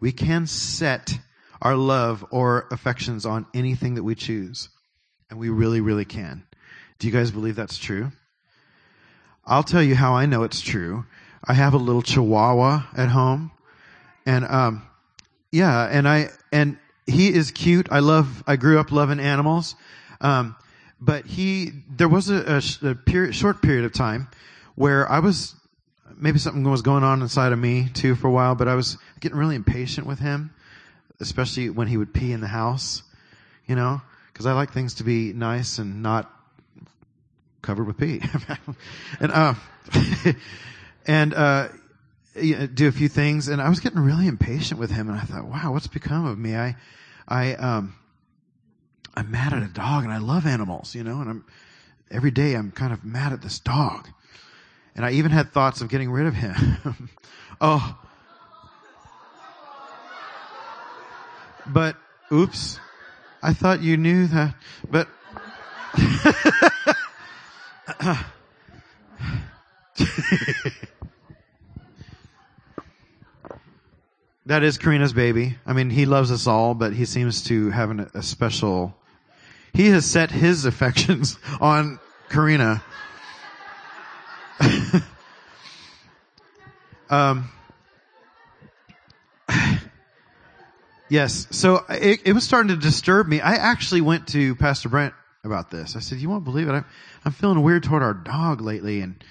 We 0.00 0.10
can 0.10 0.46
set 0.46 1.18
our 1.60 1.76
love 1.76 2.24
or 2.30 2.66
affections 2.70 3.26
on 3.26 3.44
anything 3.52 3.96
that 3.96 4.04
we 4.04 4.14
choose. 4.14 4.70
And 5.28 5.38
we 5.38 5.50
really, 5.50 5.82
really 5.82 6.06
can. 6.06 6.46
Do 6.98 7.08
you 7.08 7.12
guys 7.12 7.30
believe 7.30 7.56
that's 7.56 7.76
true? 7.76 8.10
I'll 9.50 9.62
tell 9.62 9.82
you 9.82 9.94
how 9.94 10.14
I 10.14 10.24
know 10.24 10.44
it's 10.44 10.62
true. 10.62 11.04
I 11.44 11.52
have 11.52 11.74
a 11.74 11.78
little 11.78 12.02
chihuahua 12.02 12.86
at 12.96 13.10
home. 13.10 13.50
And, 14.24 14.46
um, 14.46 14.82
yeah, 15.52 15.88
and 15.90 16.08
I 16.08 16.30
and 16.52 16.78
he 17.06 17.32
is 17.32 17.50
cute. 17.50 17.88
I 17.90 18.00
love. 18.00 18.42
I 18.46 18.56
grew 18.56 18.78
up 18.78 18.92
loving 18.92 19.20
animals, 19.20 19.74
um, 20.20 20.56
but 21.00 21.26
he 21.26 21.72
there 21.88 22.08
was 22.08 22.30
a, 22.30 22.62
a, 22.82 22.88
a 22.90 22.94
period, 22.94 23.34
short 23.34 23.62
period 23.62 23.84
of 23.84 23.92
time 23.92 24.28
where 24.76 25.10
I 25.10 25.18
was 25.18 25.54
maybe 26.16 26.38
something 26.38 26.62
was 26.62 26.82
going 26.82 27.02
on 27.02 27.22
inside 27.22 27.52
of 27.52 27.58
me 27.58 27.88
too 27.92 28.14
for 28.14 28.28
a 28.28 28.30
while, 28.30 28.54
but 28.54 28.68
I 28.68 28.74
was 28.74 28.98
getting 29.20 29.38
really 29.38 29.56
impatient 29.56 30.06
with 30.06 30.18
him, 30.18 30.54
especially 31.18 31.70
when 31.70 31.88
he 31.88 31.96
would 31.96 32.12
pee 32.12 32.32
in 32.32 32.40
the 32.40 32.46
house, 32.46 33.02
you 33.66 33.74
know, 33.74 34.00
because 34.32 34.46
I 34.46 34.52
like 34.52 34.72
things 34.72 34.94
to 34.94 35.04
be 35.04 35.32
nice 35.32 35.78
and 35.78 36.02
not 36.02 36.30
covered 37.62 37.86
with 37.86 37.98
pee, 37.98 38.20
and 39.20 39.32
uh, 39.32 39.54
and 41.06 41.34
uh, 41.34 41.68
do 42.74 42.88
a 42.88 42.92
few 42.92 43.08
things, 43.08 43.48
and 43.48 43.60
I 43.60 43.68
was 43.68 43.80
getting 43.80 43.98
really 44.00 44.26
impatient 44.26 44.78
with 44.78 44.90
him, 44.90 45.08
and 45.08 45.18
I 45.18 45.22
thought, 45.22 45.44
wow, 45.46 45.72
what's 45.72 45.86
become 45.86 46.26
of 46.26 46.38
me? 46.38 46.56
I, 46.56 46.76
I, 47.26 47.54
um, 47.54 47.94
I'm 49.14 49.30
mad 49.30 49.52
at 49.52 49.62
a 49.62 49.68
dog, 49.68 50.04
and 50.04 50.12
I 50.12 50.18
love 50.18 50.46
animals, 50.46 50.94
you 50.94 51.02
know, 51.02 51.20
and 51.20 51.30
I'm 51.30 51.44
every 52.10 52.30
day 52.30 52.54
I'm 52.54 52.70
kind 52.70 52.92
of 52.92 53.04
mad 53.04 53.32
at 53.32 53.42
this 53.42 53.58
dog, 53.58 54.08
and 54.94 55.04
I 55.04 55.12
even 55.12 55.30
had 55.30 55.52
thoughts 55.52 55.80
of 55.80 55.88
getting 55.88 56.10
rid 56.10 56.26
of 56.26 56.34
him. 56.34 57.10
oh, 57.60 57.98
but 61.66 61.96
oops, 62.32 62.78
I 63.42 63.52
thought 63.52 63.82
you 63.82 63.96
knew 63.96 64.26
that, 64.28 64.54
but. 64.88 65.08
That 74.50 74.64
is 74.64 74.78
Karina's 74.78 75.12
baby. 75.12 75.58
I 75.64 75.74
mean, 75.74 75.90
he 75.90 76.06
loves 76.06 76.32
us 76.32 76.48
all, 76.48 76.74
but 76.74 76.92
he 76.92 77.04
seems 77.04 77.44
to 77.44 77.70
have 77.70 77.90
an, 77.90 78.10
a 78.14 78.22
special. 78.22 78.96
He 79.72 79.90
has 79.90 80.04
set 80.04 80.32
his 80.32 80.64
affections 80.64 81.38
on 81.60 82.00
Karina. 82.30 82.82
um, 87.10 87.48
yes, 91.08 91.46
so 91.52 91.84
it, 91.88 92.22
it, 92.24 92.32
was 92.32 92.42
starting 92.42 92.70
to 92.70 92.76
disturb 92.76 93.28
me. 93.28 93.40
I 93.40 93.54
actually 93.54 94.00
went 94.00 94.26
to 94.28 94.56
Pastor 94.56 94.88
Brent 94.88 95.14
about 95.44 95.70
this. 95.70 95.96
I 95.96 96.00
said, 96.00 96.18
"You 96.18 96.28
won't 96.28 96.44
believe 96.44 96.68
it. 96.68 96.72
I'm, 96.72 96.84
I'm 97.24 97.32
feeling 97.32 97.62
weird 97.62 97.82
toward 97.82 98.02
our 98.02 98.14
dog 98.14 98.60
lately, 98.60 99.00
and 99.00 99.22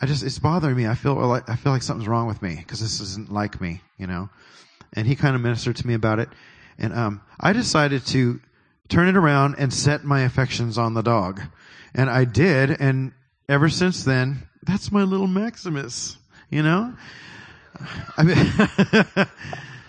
I 0.00 0.06
just 0.06 0.22
it's 0.22 0.38
bothering 0.38 0.76
me. 0.76 0.86
I 0.86 0.94
feel 0.94 1.14
like 1.14 1.48
I 1.48 1.56
feel 1.56 1.72
like 1.72 1.82
something's 1.82 2.08
wrong 2.08 2.26
with 2.26 2.42
me 2.42 2.56
because 2.56 2.80
this 2.80 3.00
isn't 3.00 3.32
like 3.32 3.60
me, 3.60 3.80
you 3.98 4.06
know." 4.06 4.28
and 4.94 5.06
he 5.06 5.16
kind 5.16 5.34
of 5.34 5.42
ministered 5.42 5.76
to 5.76 5.86
me 5.86 5.94
about 5.94 6.18
it. 6.18 6.28
And 6.78 6.92
um, 6.94 7.20
I 7.38 7.52
decided 7.52 8.06
to 8.06 8.40
turn 8.88 9.08
it 9.08 9.16
around 9.16 9.56
and 9.58 9.72
set 9.72 10.04
my 10.04 10.22
affections 10.22 10.78
on 10.78 10.94
the 10.94 11.02
dog, 11.02 11.40
and 11.94 12.08
I 12.08 12.24
did. 12.24 12.70
And 12.80 13.12
ever 13.48 13.68
since 13.68 14.04
then, 14.04 14.48
that's 14.62 14.90
my 14.90 15.02
little 15.02 15.26
Maximus. 15.26 16.16
You 16.50 16.62
know, 16.62 16.94
I 18.16 18.22
mean, 18.22 19.26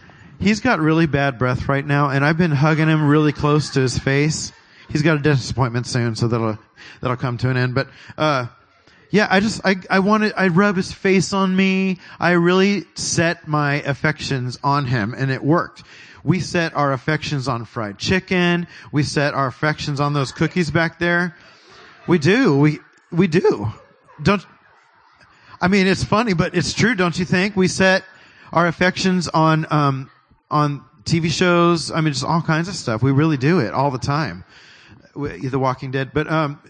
he's 0.40 0.60
got 0.60 0.80
really 0.80 1.06
bad 1.06 1.38
breath 1.38 1.68
right 1.68 1.86
now, 1.86 2.10
and 2.10 2.26
I've 2.26 2.38
been 2.38 2.52
hugging 2.52 2.88
him 2.88 3.08
really 3.08 3.32
close 3.32 3.72
to 3.72 3.82
his 3.82 3.98
face. 3.98 4.52
He's 4.90 5.02
got 5.02 5.18
a 5.18 5.20
dentist 5.20 5.52
appointment 5.52 5.88
soon, 5.88 6.16
so 6.16 6.28
that'll 6.28 6.58
that'll 7.02 7.18
come 7.18 7.38
to 7.40 7.50
an 7.50 7.58
end. 7.58 7.76
But 7.76 7.90
uh, 8.18 8.48
yeah, 9.16 9.28
I 9.30 9.40
just, 9.40 9.62
I, 9.64 9.78
I 9.90 10.00
wanted, 10.00 10.34
I 10.36 10.50
rub 10.50 10.76
his 10.76 10.92
face 10.92 11.32
on 11.32 11.56
me. 11.56 12.00
I 12.20 12.32
really 12.32 12.84
set 12.96 13.48
my 13.48 13.76
affections 13.76 14.60
on 14.64 14.86
him 14.86 15.14
and 15.18 15.32
it 15.32 15.44
worked. 15.44 15.84
We 16.26 16.40
set 16.40 16.76
our 16.76 16.92
affections 16.92 17.48
on 17.48 17.64
fried 17.64 17.98
chicken. 17.98 18.68
We 18.92 19.04
set 19.04 19.34
our 19.34 19.48
affections 19.48 20.00
on 20.00 20.14
those 20.14 20.32
cookies 20.32 20.72
back 20.72 21.00
there. 21.00 21.36
We 22.08 22.18
do. 22.18 22.58
We, 22.58 22.80
we 23.10 23.28
do. 23.28 23.72
Don't, 24.22 24.46
I 25.62 25.68
mean, 25.68 25.88
it's 25.88 26.04
funny, 26.04 26.34
but 26.34 26.56
it's 26.56 26.74
true, 26.74 26.96
don't 26.96 27.18
you 27.18 27.24
think? 27.26 27.56
We 27.56 27.68
set 27.68 28.04
our 28.52 28.68
affections 28.68 29.28
on, 29.28 29.66
um, 29.70 30.10
on 30.50 30.84
TV 31.04 31.30
shows. 31.30 31.90
I 31.92 32.02
mean, 32.02 32.12
just 32.12 32.26
all 32.26 32.42
kinds 32.42 32.68
of 32.68 32.76
stuff. 32.76 33.02
We 33.02 33.12
really 33.12 33.38
do 33.38 33.60
it 33.60 33.74
all 33.74 33.92
the 33.92 33.98
time. 34.00 34.44
The 35.16 35.60
Walking 35.60 35.92
Dead, 35.92 36.12
but, 36.14 36.30
um, 36.32 36.62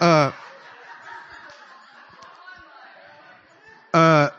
uh, 0.00 0.32
Uh, 3.92 4.30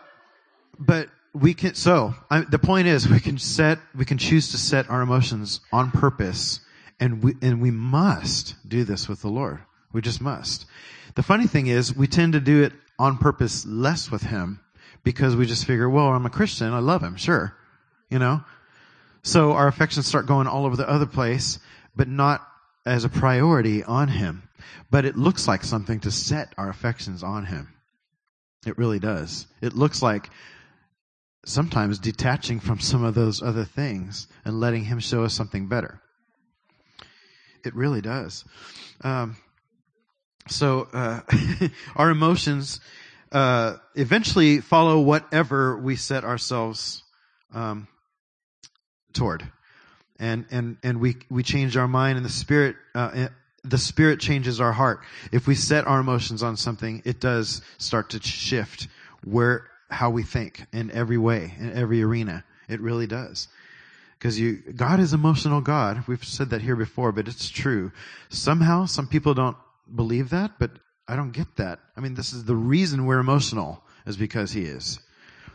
but 0.79 1.09
we 1.33 1.53
can, 1.53 1.75
so 1.75 2.13
I, 2.29 2.41
the 2.41 2.59
point 2.59 2.87
is 2.87 3.07
we 3.07 3.19
can 3.19 3.37
set, 3.37 3.79
we 3.95 4.05
can 4.05 4.17
choose 4.17 4.51
to 4.51 4.57
set 4.57 4.89
our 4.89 5.01
emotions 5.01 5.61
on 5.71 5.91
purpose 5.91 6.59
and 6.99 7.23
we, 7.23 7.35
and 7.41 7.61
we 7.61 7.71
must 7.71 8.55
do 8.67 8.83
this 8.83 9.07
with 9.07 9.21
the 9.21 9.29
Lord. 9.29 9.59
We 9.91 10.01
just 10.01 10.21
must. 10.21 10.65
The 11.15 11.23
funny 11.23 11.47
thing 11.47 11.67
is 11.67 11.95
we 11.95 12.07
tend 12.07 12.33
to 12.33 12.39
do 12.39 12.63
it 12.63 12.73
on 12.97 13.17
purpose 13.17 13.65
less 13.65 14.09
with 14.09 14.23
Him 14.23 14.59
because 15.03 15.35
we 15.35 15.45
just 15.45 15.65
figure, 15.65 15.89
well, 15.89 16.07
I'm 16.07 16.25
a 16.25 16.31
Christian. 16.31 16.71
I 16.71 16.79
love 16.79 17.03
Him. 17.03 17.15
Sure. 17.15 17.55
You 18.09 18.19
know? 18.19 18.43
So 19.21 19.51
our 19.53 19.67
affections 19.67 20.07
start 20.07 20.25
going 20.25 20.47
all 20.47 20.65
over 20.65 20.75
the 20.75 20.89
other 20.89 21.05
place, 21.05 21.59
but 21.95 22.07
not 22.07 22.47
as 22.85 23.03
a 23.03 23.09
priority 23.09 23.83
on 23.83 24.07
Him. 24.07 24.49
But 24.89 25.05
it 25.05 25.17
looks 25.17 25.47
like 25.47 25.63
something 25.63 25.99
to 26.01 26.11
set 26.11 26.53
our 26.57 26.69
affections 26.69 27.23
on 27.23 27.45
Him. 27.45 27.73
It 28.65 28.77
really 28.77 28.99
does. 28.99 29.47
It 29.61 29.73
looks 29.73 30.01
like 30.01 30.29
sometimes 31.45 31.99
detaching 31.99 32.59
from 32.59 32.79
some 32.79 33.03
of 33.03 33.15
those 33.15 33.41
other 33.41 33.65
things 33.65 34.27
and 34.45 34.59
letting 34.59 34.85
Him 34.85 34.99
show 34.99 35.23
us 35.23 35.33
something 35.33 35.67
better. 35.67 35.99
It 37.65 37.75
really 37.75 38.01
does. 38.01 38.45
Um, 39.01 39.37
so 40.47 40.87
uh, 40.93 41.21
our 41.95 42.09
emotions 42.09 42.79
uh, 43.31 43.77
eventually 43.95 44.59
follow 44.59 44.99
whatever 44.99 45.77
we 45.77 45.95
set 45.95 46.23
ourselves 46.23 47.03
um, 47.53 47.87
toward, 49.13 49.49
and 50.19 50.45
and 50.51 50.77
and 50.83 50.99
we 50.99 51.17
we 51.29 51.43
change 51.43 51.77
our 51.77 51.87
mind 51.87 52.17
and 52.17 52.25
the 52.25 52.29
spirit 52.29 52.75
uh, 52.95 53.27
the 53.63 53.77
Spirit 53.77 54.19
changes 54.19 54.59
our 54.59 54.73
heart. 54.73 55.01
If 55.31 55.47
we 55.47 55.55
set 55.55 55.87
our 55.87 55.99
emotions 55.99 56.43
on 56.43 56.57
something, 56.57 57.01
it 57.05 57.19
does 57.19 57.61
start 57.77 58.09
to 58.11 58.21
shift 58.21 58.87
where, 59.23 59.69
how 59.89 60.09
we 60.09 60.23
think 60.23 60.65
in 60.73 60.91
every 60.91 61.17
way, 61.17 61.53
in 61.57 61.71
every 61.73 62.03
arena. 62.03 62.43
It 62.67 62.81
really 62.81 63.07
does. 63.07 63.47
Because 64.17 64.39
you, 64.39 64.55
God 64.75 64.99
is 64.99 65.13
emotional 65.13 65.61
God. 65.61 66.03
We've 66.07 66.23
said 66.23 66.49
that 66.49 66.61
here 66.61 66.75
before, 66.75 67.11
but 67.11 67.27
it's 67.27 67.49
true. 67.49 67.91
Somehow, 68.29 68.85
some 68.85 69.07
people 69.07 69.33
don't 69.33 69.57
believe 69.93 70.29
that, 70.31 70.59
but 70.59 70.71
I 71.07 71.15
don't 71.15 71.31
get 71.31 71.55
that. 71.57 71.79
I 71.95 72.01
mean, 72.01 72.15
this 72.15 72.33
is 72.33 72.45
the 72.45 72.55
reason 72.55 73.05
we're 73.05 73.19
emotional. 73.19 73.83
is 74.05 74.17
because 74.17 74.51
he 74.51 74.63
is. 74.63 74.99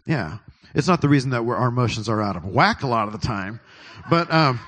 Yeah. 0.09 0.39
It's 0.75 0.89
not 0.89 1.01
the 1.01 1.09
reason 1.09 1.31
that 1.31 1.43
our 1.43 1.69
emotions 1.69 2.09
are 2.09 2.21
out 2.21 2.37
of 2.37 2.45
whack 2.45 2.83
a 2.83 2.89
lot 2.89 3.07
of 3.07 3.13
the 3.13 3.25
time, 3.25 3.61
but, 4.11 4.33
um, 4.33 4.59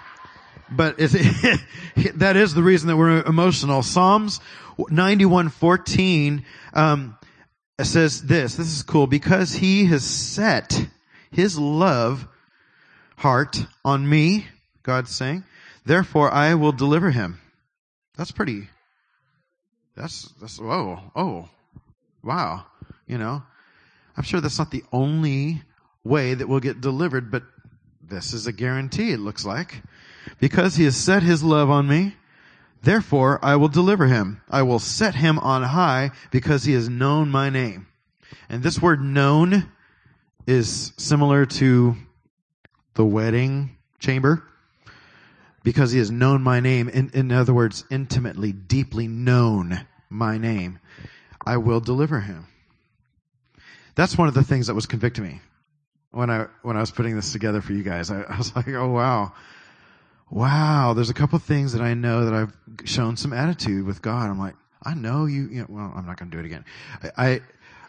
but 0.70 0.96
that 0.98 2.36
is 2.36 2.54
the 2.54 2.62
reason 2.62 2.88
that 2.88 2.96
we're 2.96 3.22
emotional. 3.22 3.82
Psalms 3.82 4.38
91:14 4.78 6.44
um, 6.74 7.18
says 7.82 8.22
this. 8.22 8.54
This 8.54 8.68
is 8.68 8.82
cool 8.82 9.06
because 9.06 9.52
he 9.52 9.86
has 9.86 10.04
set 10.04 10.86
his 11.32 11.58
love 11.58 12.28
heart 13.16 13.66
on 13.84 14.08
me, 14.08 14.46
God's 14.82 15.10
saying. 15.10 15.44
Therefore 15.84 16.30
I 16.30 16.54
will 16.54 16.72
deliver 16.72 17.10
him. 17.10 17.40
That's 18.16 18.30
pretty 18.30 18.68
that's 19.96 20.32
that's 20.40 20.58
whoa, 20.58 21.00
oh. 21.14 21.48
Wow. 22.22 22.66
You 23.06 23.18
know. 23.18 23.42
I'm 24.20 24.24
sure 24.24 24.42
that's 24.42 24.58
not 24.58 24.70
the 24.70 24.84
only 24.92 25.62
way 26.04 26.34
that 26.34 26.46
we'll 26.46 26.60
get 26.60 26.82
delivered, 26.82 27.30
but 27.30 27.42
this 28.02 28.34
is 28.34 28.46
a 28.46 28.52
guarantee, 28.52 29.12
it 29.12 29.18
looks 29.18 29.46
like. 29.46 29.80
Because 30.38 30.76
he 30.76 30.84
has 30.84 30.94
set 30.94 31.22
his 31.22 31.42
love 31.42 31.70
on 31.70 31.88
me, 31.88 32.16
therefore 32.82 33.42
I 33.42 33.56
will 33.56 33.70
deliver 33.70 34.04
him. 34.04 34.42
I 34.50 34.60
will 34.60 34.78
set 34.78 35.14
him 35.14 35.38
on 35.38 35.62
high 35.62 36.10
because 36.30 36.64
he 36.64 36.74
has 36.74 36.86
known 36.86 37.30
my 37.30 37.48
name. 37.48 37.86
And 38.50 38.62
this 38.62 38.82
word 38.82 39.00
known 39.00 39.72
is 40.46 40.92
similar 40.98 41.46
to 41.46 41.96
the 42.92 43.06
wedding 43.06 43.78
chamber 44.00 44.44
because 45.62 45.92
he 45.92 45.98
has 45.98 46.10
known 46.10 46.42
my 46.42 46.60
name. 46.60 46.90
In, 46.90 47.10
in 47.14 47.32
other 47.32 47.54
words, 47.54 47.86
intimately, 47.90 48.52
deeply 48.52 49.08
known 49.08 49.86
my 50.10 50.36
name. 50.36 50.78
I 51.46 51.56
will 51.56 51.80
deliver 51.80 52.20
him. 52.20 52.48
That's 53.94 54.16
one 54.16 54.28
of 54.28 54.34
the 54.34 54.44
things 54.44 54.66
that 54.68 54.74
was 54.74 54.86
convicting 54.86 55.24
me 55.24 55.40
when 56.10 56.30
I 56.30 56.46
when 56.62 56.76
I 56.76 56.80
was 56.80 56.90
putting 56.90 57.16
this 57.16 57.32
together 57.32 57.60
for 57.60 57.72
you 57.72 57.82
guys. 57.82 58.10
I, 58.10 58.22
I 58.22 58.36
was 58.36 58.54
like, 58.56 58.68
oh 58.68 58.90
wow, 58.90 59.32
wow. 60.30 60.94
There's 60.94 61.10
a 61.10 61.14
couple 61.14 61.38
things 61.38 61.72
that 61.72 61.82
I 61.82 61.94
know 61.94 62.24
that 62.24 62.34
I've 62.34 62.56
shown 62.86 63.16
some 63.16 63.32
attitude 63.32 63.84
with 63.84 64.02
God. 64.02 64.28
I'm 64.28 64.38
like, 64.38 64.54
I 64.82 64.94
know 64.94 65.26
you. 65.26 65.48
you 65.48 65.60
know, 65.60 65.66
well, 65.68 65.92
I'm 65.94 66.06
not 66.06 66.18
going 66.18 66.30
to 66.30 66.36
do 66.36 66.42
it 66.42 66.46
again. 66.46 66.64
I, 67.02 67.10
I, 67.26 67.40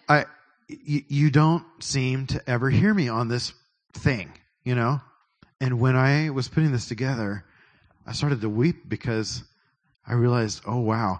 I 0.10 0.26
you, 0.68 1.04
you 1.08 1.32
don't 1.32 1.66
seem 1.80 2.28
to 2.28 2.50
ever 2.50 2.70
hear 2.70 2.94
me 2.94 3.10
on 3.10 3.28
this 3.28 3.54
thing, 3.94 4.32
you 4.64 4.76
know. 4.76 5.02
And 5.60 5.80
when 5.80 5.96
I 5.96 6.32
was 6.32 6.48
putting 6.48 6.72
this 6.72 6.88
together, 6.88 7.46
I 8.06 8.14
started 8.14 8.42
to 8.42 8.50
weep 8.50 8.90
because 8.90 9.44
I 10.08 10.14
realized, 10.14 10.62
oh 10.66 10.80
wow, 10.80 11.20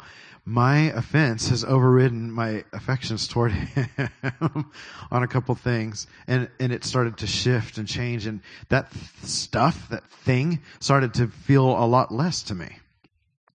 my 0.52 0.92
offense 0.92 1.48
has 1.48 1.64
overridden 1.64 2.30
my 2.30 2.66
affections 2.74 3.26
toward 3.26 3.52
him 3.54 4.70
on 5.10 5.24
a 5.24 5.28
couple 5.28 5.56
things 5.56 6.08
and 6.28 6.50
and 6.60 6.74
it 6.74 6.84
started 6.84 7.16
to 7.16 7.26
shift 7.26 7.78
and 7.78 7.88
change 7.88 8.26
and 8.26 8.42
that 8.68 8.92
stuff 9.24 9.88
that 9.88 10.04
thing 10.12 10.60
started 10.82 11.14
to 11.14 11.28
feel 11.28 11.66
a 11.66 11.88
lot 11.88 12.14
less 12.14 12.44
to 12.44 12.54
me 12.54 12.68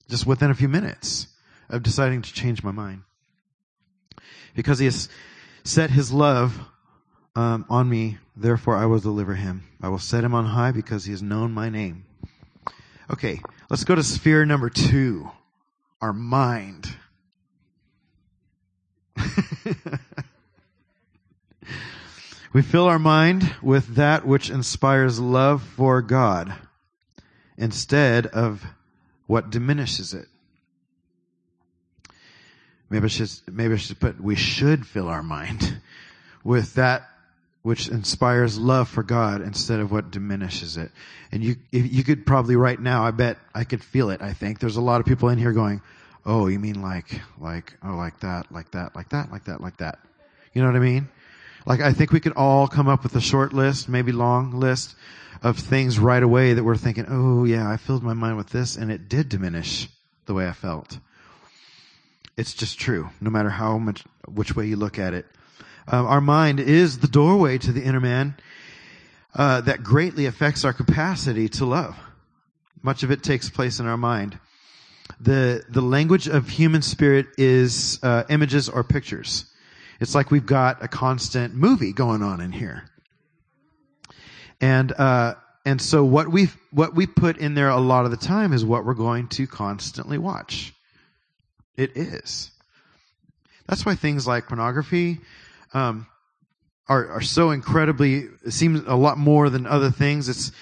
just 0.08 0.26
within 0.26 0.50
a 0.50 0.54
few 0.54 0.68
minutes 0.68 1.26
of 1.68 1.82
deciding 1.82 2.22
to 2.22 2.32
change 2.32 2.62
my 2.62 2.70
mind. 2.70 3.02
Because 4.54 4.78
he 4.78 4.86
has 4.86 5.10
set 5.64 5.90
his 5.90 6.10
love 6.10 6.58
um, 7.34 7.66
on 7.68 7.90
me 7.90 8.16
therefore 8.34 8.74
i 8.76 8.86
will 8.86 9.00
deliver 9.00 9.34
him. 9.34 9.64
I 9.82 9.90
will 9.90 9.98
set 9.98 10.24
him 10.24 10.32
on 10.32 10.46
high 10.46 10.70
because 10.70 11.04
he 11.04 11.10
has 11.10 11.22
known 11.22 11.52
my 11.52 11.68
name. 11.68 12.06
Okay 13.10 13.42
let's 13.68 13.84
go 13.84 13.94
to 13.94 14.02
sphere 14.02 14.46
number 14.46 14.70
two 14.70 15.30
our 16.00 16.12
mind. 16.12 16.86
we 22.52 22.62
fill 22.62 22.86
our 22.86 22.98
mind 22.98 23.54
with 23.62 23.96
that 23.96 24.26
which 24.26 24.50
inspires 24.50 25.18
love 25.18 25.62
for 25.62 26.02
God 26.02 26.54
instead 27.56 28.26
of 28.26 28.64
what 29.26 29.50
diminishes 29.50 30.14
it. 30.14 30.28
Maybe 32.88 33.06
I 33.06 33.08
should, 33.08 33.30
maybe 33.50 33.74
I 33.74 33.78
should 33.78 33.98
put, 33.98 34.20
we 34.20 34.36
should 34.36 34.86
fill 34.86 35.08
our 35.08 35.22
mind 35.22 35.80
with 36.44 36.74
that 36.74 37.08
which 37.66 37.88
inspires 37.88 38.60
love 38.60 38.88
for 38.88 39.02
God 39.02 39.40
instead 39.40 39.80
of 39.80 39.90
what 39.90 40.12
diminishes 40.12 40.76
it. 40.76 40.92
And 41.32 41.42
you, 41.42 41.56
you 41.72 42.04
could 42.04 42.24
probably 42.24 42.54
right 42.54 42.78
now, 42.78 43.04
I 43.04 43.10
bet 43.10 43.38
I 43.56 43.64
could 43.64 43.82
feel 43.82 44.10
it. 44.10 44.22
I 44.22 44.34
think 44.34 44.60
there's 44.60 44.76
a 44.76 44.80
lot 44.80 45.00
of 45.00 45.06
people 45.06 45.30
in 45.30 45.38
here 45.38 45.50
going, 45.50 45.82
"Oh, 46.24 46.46
you 46.46 46.60
mean 46.60 46.80
like, 46.80 47.20
like, 47.40 47.76
oh, 47.82 47.96
like 47.96 48.20
that, 48.20 48.52
like 48.52 48.70
that, 48.70 48.94
like 48.94 49.08
that, 49.08 49.32
like 49.32 49.46
that, 49.46 49.60
like 49.60 49.78
that." 49.78 49.98
You 50.52 50.62
know 50.62 50.68
what 50.68 50.76
I 50.76 50.78
mean? 50.78 51.08
Like 51.66 51.80
I 51.80 51.92
think 51.92 52.12
we 52.12 52.20
could 52.20 52.34
all 52.34 52.68
come 52.68 52.86
up 52.86 53.02
with 53.02 53.16
a 53.16 53.20
short 53.20 53.52
list, 53.52 53.88
maybe 53.88 54.12
long 54.12 54.52
list 54.52 54.94
of 55.42 55.58
things 55.58 55.98
right 55.98 56.22
away 56.22 56.52
that 56.52 56.62
we're 56.62 56.76
thinking, 56.76 57.06
"Oh, 57.08 57.46
yeah, 57.46 57.68
I 57.68 57.78
filled 57.78 58.04
my 58.04 58.14
mind 58.14 58.36
with 58.36 58.50
this, 58.50 58.76
and 58.76 58.92
it 58.92 59.08
did 59.08 59.28
diminish 59.28 59.88
the 60.26 60.34
way 60.34 60.46
I 60.46 60.52
felt." 60.52 61.00
It's 62.36 62.54
just 62.54 62.78
true, 62.78 63.10
no 63.20 63.28
matter 63.28 63.50
how 63.50 63.76
much, 63.78 64.04
which 64.28 64.54
way 64.54 64.66
you 64.66 64.76
look 64.76 65.00
at 65.00 65.14
it. 65.14 65.26
Uh, 65.90 66.04
our 66.04 66.20
mind 66.20 66.58
is 66.60 66.98
the 66.98 67.08
doorway 67.08 67.58
to 67.58 67.72
the 67.72 67.82
inner 67.82 68.00
man 68.00 68.34
uh, 69.34 69.60
that 69.62 69.82
greatly 69.82 70.26
affects 70.26 70.64
our 70.64 70.72
capacity 70.72 71.48
to 71.48 71.64
love. 71.64 71.96
Much 72.82 73.02
of 73.02 73.10
it 73.10 73.22
takes 73.22 73.48
place 73.48 73.78
in 73.78 73.86
our 73.86 73.96
mind. 73.96 74.38
The 75.20 75.64
the 75.68 75.80
language 75.80 76.26
of 76.26 76.48
human 76.48 76.82
spirit 76.82 77.26
is 77.38 78.00
uh, 78.02 78.24
images 78.28 78.68
or 78.68 78.82
pictures. 78.82 79.44
It's 80.00 80.14
like 80.14 80.30
we've 80.30 80.46
got 80.46 80.82
a 80.82 80.88
constant 80.88 81.54
movie 81.54 81.92
going 81.92 82.22
on 82.22 82.40
in 82.40 82.52
here, 82.52 82.84
and 84.60 84.92
uh, 84.92 85.34
and 85.64 85.80
so 85.80 86.04
what 86.04 86.28
we 86.28 86.48
what 86.70 86.94
we 86.94 87.06
put 87.06 87.38
in 87.38 87.54
there 87.54 87.68
a 87.68 87.80
lot 87.80 88.04
of 88.04 88.10
the 88.10 88.16
time 88.16 88.52
is 88.52 88.64
what 88.64 88.84
we're 88.84 88.94
going 88.94 89.28
to 89.28 89.46
constantly 89.46 90.18
watch. 90.18 90.74
It 91.76 91.96
is. 91.96 92.50
That's 93.68 93.84
why 93.84 93.94
things 93.94 94.26
like 94.26 94.46
pornography, 94.46 95.18
um, 95.74 96.06
are 96.88 97.08
are 97.08 97.20
so 97.20 97.50
incredibly 97.50 98.28
seems 98.48 98.82
a 98.86 98.94
lot 98.94 99.18
more 99.18 99.50
than 99.50 99.66
other 99.66 99.90
things. 99.90 100.28
It's 100.28 100.52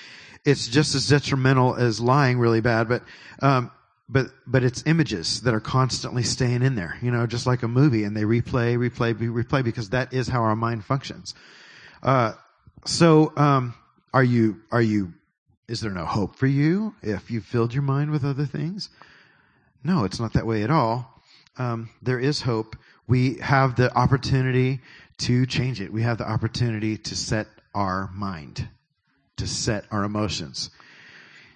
it's 0.45 0.69
just 0.69 0.95
as 0.95 1.09
detrimental 1.09 1.75
as 1.75 2.01
lying, 2.01 2.39
really 2.39 2.61
bad, 2.61 2.89
but 2.89 3.03
um, 3.41 3.71
but 4.09 4.29
but 4.47 4.63
it's 4.63 4.83
images 4.87 5.43
that 5.43 5.55
are 5.55 5.61
constantly 5.61 6.23
staying 6.23 6.63
in 6.63 6.75
there, 6.75 6.97
you 7.03 7.11
know, 7.11 7.27
just 7.27 7.47
like 7.47 7.63
a 7.63 7.69
movie, 7.69 8.05
and 8.05 8.17
they 8.17 8.23
replay, 8.23 8.77
replay, 8.77 9.15
replay 9.15 9.65
because 9.65 9.91
that 9.91 10.13
is 10.13 10.29
how 10.29 10.43
our 10.43 10.57
mind 10.57 10.85
functions. 10.85 11.35
Uh, 12.03 12.33
so 12.85 13.33
um, 13.37 13.75
are 14.13 14.25
you 14.25 14.61
are 14.71 14.83
you? 14.83 15.15
Is 15.67 15.81
there 15.81 15.91
no 15.91 16.05
hope 16.05 16.37
for 16.37 16.47
you 16.47 16.95
if 17.03 17.31
you 17.31 17.41
filled 17.41 17.73
your 17.73 17.83
mind 17.83 18.11
with 18.11 18.25
other 18.25 18.45
things? 18.45 18.91
No, 19.83 20.05
it's 20.05 20.21
not 20.21 20.35
that 20.35 20.47
way 20.47 20.63
at 20.63 20.71
all. 20.71 21.23
Um, 21.57 21.89
there 22.03 22.19
is 22.19 22.43
hope. 22.43 22.77
We 23.07 23.39
have 23.39 23.77
the 23.77 23.95
opportunity 23.97 24.81
to 25.19 25.47
change 25.47 25.81
it. 25.81 25.93
We 25.93 26.03
have 26.03 26.19
the 26.19 26.29
opportunity 26.29 26.97
to 26.97 27.17
set 27.17 27.47
our 27.75 28.11
mind, 28.15 28.69
to 29.37 29.47
set 29.47 29.85
our 29.91 30.05
emotions. 30.05 30.71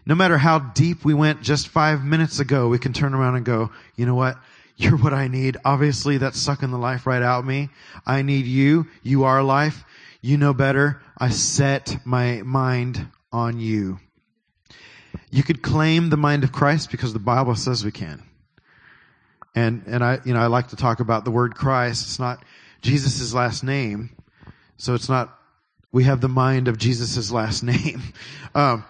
No 0.07 0.15
matter 0.15 0.39
how 0.39 0.59
deep 0.59 1.05
we 1.05 1.15
went 1.15 1.43
just 1.43 1.69
five 1.69 2.05
minutes 2.05 2.41
ago, 2.41 2.69
we 2.69 2.79
can 2.79 2.93
turn 2.93 3.15
around 3.15 3.37
and 3.37 3.45
go, 3.45 3.71
you 3.97 4.07
know 4.07 4.15
what? 4.15 4.37
You're 4.77 4.97
what 4.97 5.13
I 5.13 5.27
need. 5.27 5.57
Obviously, 5.65 6.19
that's 6.19 6.39
sucking 6.39 6.71
the 6.71 6.79
life 6.79 7.07
right 7.07 7.21
out 7.21 7.41
of 7.41 7.45
me. 7.45 7.69
I 8.07 8.23
need 8.23 8.47
you. 8.47 8.87
You 9.03 9.25
are 9.25 9.43
life. 9.43 9.85
You 10.21 10.37
know 10.37 10.55
better. 10.55 11.03
I 11.19 11.31
set 11.31 11.99
my 12.07 12.43
mind 12.43 13.09
on 13.33 13.59
you. 13.59 13.99
You 15.31 15.43
could 15.43 15.63
claim 15.63 16.11
the 16.11 16.17
mind 16.17 16.45
of 16.45 16.53
Christ 16.53 16.91
because 16.91 17.13
the 17.13 17.19
Bible 17.19 17.57
says 17.57 17.85
we 17.85 17.91
can. 17.91 18.23
And, 19.55 19.85
and 19.87 20.05
I, 20.05 20.21
you 20.25 20.35
know, 20.35 20.41
I 20.41 20.47
like 20.47 20.69
to 20.69 20.77
talk 20.77 21.01
about 21.01 21.25
the 21.25 21.31
word 21.31 21.55
Christ. 21.55 22.05
It's 22.07 22.19
not 22.19 22.43
Jesus' 22.83 23.33
last 23.35 23.65
name. 23.65 24.11
So 24.77 24.95
it's 24.95 25.09
not, 25.09 25.37
we 25.91 26.05
have 26.05 26.21
the 26.21 26.29
mind 26.29 26.69
of 26.69 26.79
Jesus' 26.79 27.31
last 27.31 27.63
name. 27.65 28.03
Um, 28.55 28.85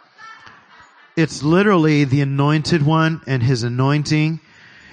it's 1.16 1.42
literally 1.42 2.04
the 2.04 2.20
anointed 2.20 2.84
one 2.84 3.22
and 3.26 3.42
his 3.42 3.62
anointing. 3.62 4.40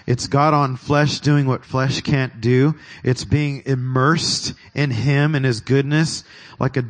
It's 0.08 0.28
God 0.28 0.54
on 0.54 0.76
flesh 0.76 1.20
doing 1.20 1.48
what 1.48 1.66
flesh 1.66 2.02
can't 2.02 2.42
do. 2.42 2.76
It's 3.04 3.26
being 3.26 3.64
immersed 3.66 4.54
in 4.74 4.92
him 4.92 5.36
and 5.36 5.46
his 5.46 5.62
goodness 5.62 6.24
like 6.60 6.78
a 6.78 6.86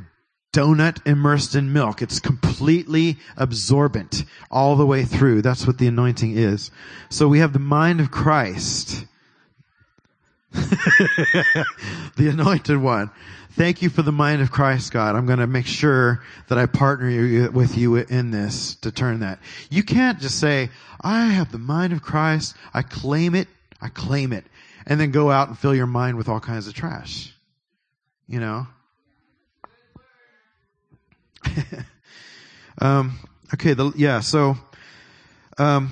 donut 0.56 1.06
immersed 1.06 1.56
in 1.56 1.74
milk. 1.74 2.02
It's 2.02 2.20
completely 2.20 3.18
absorbent 3.38 4.24
all 4.50 4.76
the 4.76 4.86
way 4.86 5.04
through. 5.04 5.42
That's 5.42 5.68
what 5.68 5.78
the 5.78 5.88
anointing 5.88 6.38
is. 6.38 6.72
So 7.10 7.28
we 7.28 7.40
have 7.40 7.54
the 7.54 7.60
mind 7.60 8.00
of 8.00 8.12
Christ 8.12 9.06
the 12.16 12.30
anointed 12.30 12.78
one. 12.78 13.12
Thank 13.52 13.82
you 13.82 13.90
for 13.90 14.02
the 14.02 14.12
mind 14.12 14.42
of 14.42 14.52
Christ, 14.52 14.92
God. 14.94 15.16
I'm 15.16 15.26
going 15.26 15.40
to 15.40 15.48
make 15.48 15.66
sure 15.66 16.24
that 16.48 16.58
I 16.58 16.66
partner 16.66 17.10
you, 17.10 17.52
with 17.52 17.78
you 17.78 17.96
in 17.98 18.32
this 18.32 18.76
to 18.76 18.92
turn 18.92 19.20
that. 19.20 19.40
You 19.70 19.84
can't 19.84 20.20
just 20.20 20.40
say, 20.40 20.70
I 21.02 21.28
have 21.28 21.52
the 21.52 21.58
mind 21.58 21.92
of 21.94 22.02
Christ. 22.02 22.56
I 22.74 22.84
claim 22.84 23.36
it. 23.36 23.48
I 23.82 23.90
claim 23.90 24.32
it. 24.32 24.46
And 24.86 25.00
then 25.00 25.12
go 25.12 25.30
out 25.30 25.50
and 25.50 25.58
fill 25.58 25.76
your 25.76 25.88
mind 25.88 26.18
with 26.18 26.30
all 26.30 26.40
kinds 26.40 26.68
of 26.68 26.74
trash. 26.74 27.34
You 28.28 28.40
know? 28.40 28.68
um, 32.80 33.20
okay, 33.54 33.74
the, 33.74 33.92
yeah, 33.96 34.20
so, 34.20 34.58
um, 35.58 35.92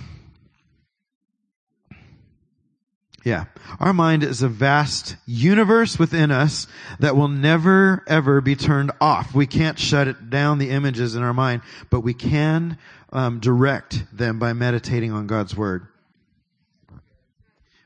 yeah. 3.23 3.45
Our 3.79 3.93
mind 3.93 4.23
is 4.23 4.41
a 4.41 4.49
vast 4.49 5.15
universe 5.25 5.97
within 5.97 6.29
us 6.29 6.67
that 6.99 7.15
will 7.15 7.29
never 7.29 8.03
ever 8.07 8.41
be 8.41 8.55
turned 8.55 8.91
off. 8.99 9.33
We 9.33 9.47
can't 9.47 9.79
shut 9.79 10.07
it 10.07 10.29
down, 10.29 10.57
the 10.57 10.69
images 10.69 11.15
in 11.15 11.23
our 11.23 11.33
mind, 11.33 11.61
but 11.89 12.01
we 12.01 12.13
can 12.13 12.77
um, 13.11 13.39
direct 13.39 14.03
them 14.15 14.39
by 14.39 14.53
meditating 14.53 15.11
on 15.13 15.27
God's 15.27 15.55
Word. 15.55 15.87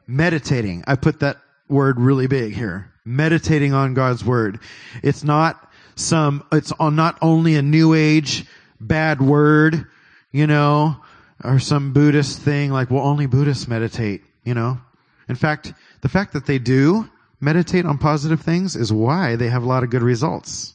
Meditating. 0.08 0.84
I 0.88 0.96
put 0.96 1.20
that 1.20 1.38
word 1.68 2.00
really 2.00 2.28
big 2.28 2.54
here. 2.54 2.92
Meditating 3.06 3.74
on 3.74 3.94
God's 3.94 4.26
Word. 4.26 4.60
It's 5.04 5.24
not 5.24 5.67
some, 5.98 6.46
it's 6.52 6.72
not 6.80 7.18
only 7.22 7.56
a 7.56 7.62
new 7.62 7.94
age 7.94 8.46
bad 8.80 9.22
word, 9.22 9.88
you 10.32 10.48
know, 10.48 10.98
or 11.44 11.60
some 11.60 11.94
Buddhist 11.94 12.40
thing 12.40 12.72
like, 12.72 12.92
well, 12.92 13.04
only 13.04 13.26
Buddhists 13.26 13.68
meditate, 13.68 14.24
you 14.44 14.54
know. 14.54 14.80
In 15.28 15.36
fact, 15.36 15.74
the 16.02 16.10
fact 16.10 16.34
that 16.34 16.46
they 16.46 16.60
do 16.60 17.10
meditate 17.42 17.86
on 17.86 17.98
positive 17.98 18.42
things 18.42 18.76
is 18.76 18.94
why 18.94 19.36
they 19.36 19.50
have 19.50 19.64
a 19.64 19.68
lot 19.68 19.84
of 19.84 19.90
good 19.90 20.04
results. 20.04 20.74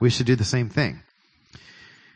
We 0.00 0.10
should 0.10 0.26
do 0.26 0.36
the 0.36 0.44
same 0.44 0.68
thing. 0.68 1.02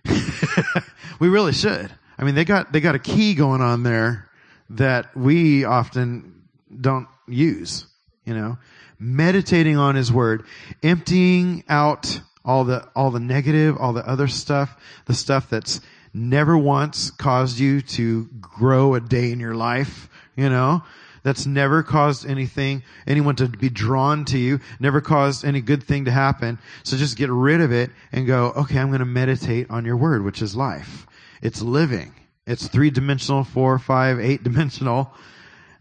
we 1.20 1.28
really 1.28 1.52
should. 1.52 1.90
I 2.18 2.24
mean, 2.24 2.34
they 2.34 2.44
got, 2.44 2.72
they 2.72 2.80
got 2.80 2.94
a 2.94 2.98
key 2.98 3.34
going 3.34 3.60
on 3.60 3.82
there 3.82 4.28
that 4.70 5.16
we 5.16 5.64
often 5.64 6.48
don't 6.80 7.08
use, 7.28 7.86
you 8.24 8.34
know, 8.34 8.58
meditating 8.98 9.76
on 9.76 9.94
his 9.94 10.10
word, 10.10 10.44
emptying 10.82 11.62
out 11.68 12.20
all 12.46 12.64
the, 12.64 12.88
all 12.96 13.10
the 13.10 13.20
negative, 13.20 13.76
all 13.76 13.92
the 13.92 14.08
other 14.08 14.28
stuff, 14.28 14.76
the 15.04 15.14
stuff 15.14 15.50
that's 15.50 15.80
never 16.14 16.56
once 16.56 17.10
caused 17.10 17.58
you 17.58 17.82
to 17.82 18.26
grow 18.40 18.94
a 18.94 19.00
day 19.00 19.32
in 19.32 19.40
your 19.40 19.54
life, 19.54 20.08
you 20.36 20.48
know, 20.48 20.82
that's 21.22 21.44
never 21.44 21.82
caused 21.82 22.24
anything, 22.24 22.84
anyone 23.06 23.34
to 23.36 23.48
be 23.48 23.68
drawn 23.68 24.24
to 24.26 24.38
you, 24.38 24.60
never 24.78 25.00
caused 25.00 25.44
any 25.44 25.60
good 25.60 25.82
thing 25.82 26.04
to 26.04 26.12
happen. 26.12 26.58
So 26.84 26.96
just 26.96 27.18
get 27.18 27.30
rid 27.30 27.60
of 27.60 27.72
it 27.72 27.90
and 28.12 28.26
go, 28.26 28.52
okay, 28.56 28.78
I'm 28.78 28.88
going 28.88 29.00
to 29.00 29.04
meditate 29.04 29.68
on 29.68 29.84
your 29.84 29.96
word, 29.96 30.24
which 30.24 30.40
is 30.40 30.54
life. 30.54 31.06
It's 31.42 31.60
living. 31.60 32.14
It's 32.46 32.68
three 32.68 32.90
dimensional, 32.90 33.42
four, 33.42 33.78
five, 33.80 34.20
eight 34.20 34.44
dimensional 34.44 35.12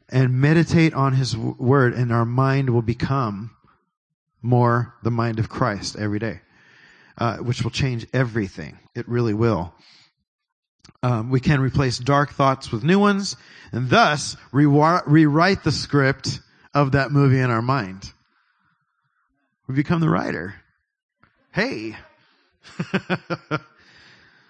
and 0.09 0.39
meditate 0.39 0.93
on 0.93 1.13
his 1.13 1.35
word 1.35 1.93
and 1.93 2.11
our 2.11 2.25
mind 2.25 2.69
will 2.69 2.81
become 2.81 3.51
more 4.41 4.93
the 5.03 5.11
mind 5.11 5.39
of 5.39 5.49
Christ 5.49 5.95
every 5.97 6.19
day, 6.19 6.41
uh, 7.17 7.37
which 7.37 7.63
will 7.63 7.71
change 7.71 8.05
everything. 8.13 8.77
It 8.95 9.07
really 9.07 9.33
will. 9.33 9.73
Um, 11.01 11.29
we 11.29 11.39
can 11.39 11.59
replace 11.59 11.97
dark 11.97 12.33
thoughts 12.33 12.71
with 12.71 12.83
new 12.83 12.99
ones 12.99 13.35
and 13.71 13.89
thus 13.89 14.37
re- 14.51 14.65
rewrite 14.65 15.63
the 15.63 15.71
script 15.71 16.39
of 16.73 16.93
that 16.93 17.11
movie 17.11 17.39
in 17.39 17.49
our 17.49 17.61
mind. 17.61 18.11
We 19.67 19.75
become 19.75 20.01
the 20.01 20.09
writer. 20.09 20.55
Hey. 21.51 21.95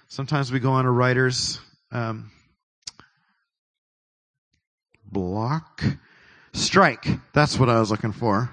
Sometimes 0.07 0.51
we 0.51 0.59
go 0.59 0.71
on 0.71 0.85
a 0.85 0.91
writer's 0.91 1.59
um, 1.91 2.31
block. 5.05 5.83
Strike. 6.53 7.05
That's 7.33 7.59
what 7.59 7.69
I 7.69 7.79
was 7.79 7.91
looking 7.91 8.13
for. 8.13 8.49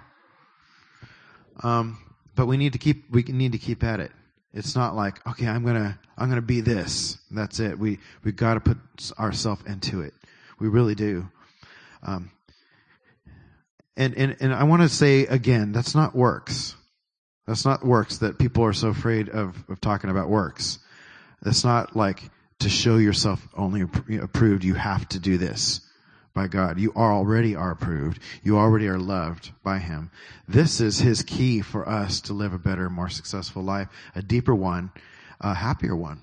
Um, 1.63 1.99
but 2.35 2.47
we 2.47 2.57
need 2.57 2.73
to 2.73 2.79
keep 2.79 3.11
we 3.11 3.23
need 3.23 3.53
to 3.53 3.59
keep 3.59 3.83
at 3.83 4.01
it. 4.01 4.13
It's 4.53 4.77
not 4.77 4.95
like 4.95 5.27
okay, 5.27 5.47
I'm 5.47 5.65
gonna 5.65 5.99
I'm 6.17 6.29
gonna 6.29 6.43
be 6.43 6.61
this. 6.61 7.19
That's 7.31 7.61
it. 7.61 7.79
We 7.79 7.99
we 8.25 8.33
got 8.33 8.55
to 8.55 8.61
put 8.61 8.79
ourselves 9.19 9.63
into 9.67 10.03
it. 10.03 10.15
We 10.59 10.69
really 10.69 10.95
do. 10.95 11.29
Um, 12.03 12.31
and, 13.97 14.17
and, 14.17 14.37
and 14.41 14.55
I 14.55 14.65
want 14.65 14.83
to 14.83 14.89
say 14.89 15.27
again, 15.27 15.73
that's 15.73 15.95
not 15.95 16.15
works. 16.15 16.75
That's 17.47 17.65
not 17.65 17.85
works 17.85 18.19
that 18.19 18.39
people 18.39 18.65
are 18.65 18.73
so 18.73 18.89
afraid 18.89 19.29
of, 19.29 19.57
of 19.69 19.81
talking 19.81 20.11
about 20.11 20.29
works. 20.29 20.79
That's 21.43 21.65
not 21.65 21.97
like 21.97 22.23
to 22.61 22.69
show 22.69 22.97
yourself 22.97 23.47
only 23.57 23.83
approved. 23.83 24.65
You 24.65 24.75
have 24.75 25.09
to 25.11 25.19
do 25.19 25.37
this 25.37 25.81
by 26.35 26.49
God. 26.49 26.79
You 26.79 26.93
are 26.95 27.13
already 27.13 27.55
are 27.55 27.71
approved. 27.71 28.21
You 28.43 28.59
already 28.59 28.89
are 28.89 28.99
loved 28.99 29.53
by 29.63 29.79
Him. 29.79 30.11
This 30.49 30.81
is 30.81 30.99
His 30.99 31.23
key 31.23 31.61
for 31.61 31.89
us 31.89 32.21
to 32.23 32.33
live 32.33 32.53
a 32.53 32.59
better, 32.59 32.89
more 32.89 33.09
successful 33.09 33.63
life, 33.63 33.89
a 34.15 34.23
deeper 34.23 34.55
one, 34.55 34.91
a 35.41 35.55
happier 35.55 35.97
one. 35.97 36.21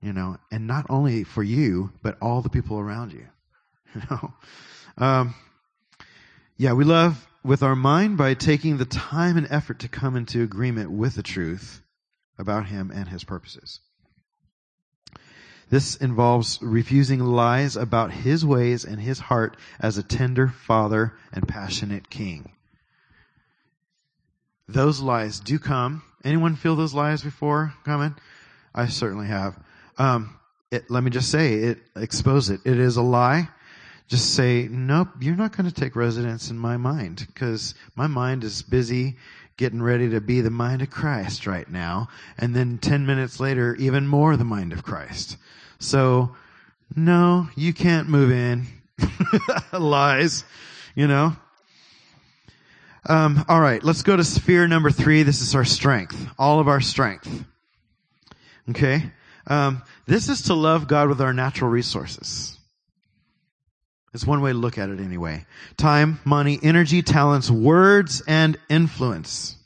You 0.00 0.12
know, 0.12 0.38
and 0.50 0.66
not 0.66 0.86
only 0.88 1.24
for 1.24 1.42
you, 1.42 1.92
but 2.02 2.16
all 2.22 2.40
the 2.40 2.48
people 2.48 2.78
around 2.78 3.12
you. 3.12 3.26
You 3.92 4.02
know? 4.08 4.34
Um, 4.98 5.34
yeah, 6.56 6.74
we 6.74 6.84
love 6.84 7.26
with 7.42 7.62
our 7.62 7.74
mind 7.74 8.18
by 8.18 8.34
taking 8.34 8.76
the 8.76 8.84
time 8.84 9.36
and 9.36 9.48
effort 9.50 9.80
to 9.80 9.88
come 9.88 10.14
into 10.14 10.42
agreement 10.42 10.92
with 10.92 11.16
the 11.16 11.24
truth 11.24 11.82
about 12.38 12.66
Him 12.66 12.92
and 12.94 13.08
His 13.08 13.24
purposes. 13.24 13.80
This 15.70 15.94
involves 15.94 16.58
refusing 16.60 17.20
lies 17.20 17.76
about 17.76 18.12
His 18.12 18.44
ways 18.44 18.84
and 18.84 19.00
His 19.00 19.20
heart 19.20 19.56
as 19.78 19.96
a 19.96 20.02
tender 20.02 20.48
Father 20.48 21.14
and 21.32 21.46
passionate 21.46 22.10
King. 22.10 22.52
Those 24.68 25.00
lies 25.00 25.40
do 25.40 25.58
come. 25.58 26.02
Anyone 26.24 26.56
feel 26.56 26.76
those 26.76 26.92
lies 26.92 27.22
before 27.22 27.72
coming? 27.84 28.16
I 28.74 28.88
certainly 28.88 29.28
have. 29.28 29.58
Um, 29.96 30.38
it, 30.70 30.90
let 30.90 31.02
me 31.02 31.10
just 31.10 31.30
say 31.30 31.54
it, 31.54 31.78
expose 31.96 32.50
it. 32.50 32.60
It 32.64 32.78
is 32.78 32.96
a 32.96 33.02
lie 33.02 33.48
just 34.10 34.34
say, 34.34 34.66
nope, 34.68 35.08
you're 35.20 35.36
not 35.36 35.56
going 35.56 35.70
to 35.70 35.74
take 35.74 35.94
residence 35.94 36.50
in 36.50 36.58
my 36.58 36.76
mind 36.76 37.24
because 37.28 37.76
my 37.94 38.08
mind 38.08 38.42
is 38.42 38.60
busy 38.60 39.16
getting 39.56 39.80
ready 39.80 40.10
to 40.10 40.20
be 40.20 40.40
the 40.40 40.50
mind 40.50 40.82
of 40.82 40.90
Christ 40.90 41.46
right 41.46 41.70
now. 41.70 42.08
And 42.36 42.54
then 42.54 42.78
10 42.78 43.06
minutes 43.06 43.38
later, 43.38 43.76
even 43.76 44.08
more 44.08 44.36
the 44.36 44.44
mind 44.44 44.72
of 44.72 44.82
Christ. 44.82 45.36
So, 45.78 46.34
no, 46.96 47.48
you 47.54 47.72
can't 47.72 48.08
move 48.08 48.32
in. 48.32 48.66
Lies, 49.72 50.44
you 50.96 51.06
know. 51.06 51.36
Um, 53.08 53.44
all 53.48 53.60
right, 53.60 53.82
let's 53.82 54.02
go 54.02 54.16
to 54.16 54.24
sphere 54.24 54.66
number 54.66 54.90
three. 54.90 55.22
This 55.22 55.40
is 55.40 55.54
our 55.54 55.64
strength, 55.64 56.26
all 56.36 56.58
of 56.58 56.66
our 56.66 56.80
strength. 56.80 57.44
Okay, 58.70 59.10
um, 59.46 59.82
this 60.06 60.28
is 60.28 60.42
to 60.42 60.54
love 60.54 60.88
God 60.88 61.08
with 61.08 61.20
our 61.20 61.32
natural 61.32 61.70
resources. 61.70 62.59
It's 64.12 64.26
one 64.26 64.40
way 64.40 64.52
to 64.52 64.58
look 64.58 64.76
at 64.78 64.90
it 64.90 65.00
anyway. 65.00 65.46
Time, 65.76 66.18
money, 66.24 66.58
energy, 66.62 67.02
talents, 67.02 67.50
words, 67.50 68.22
and 68.26 68.58
influence. 68.68 69.56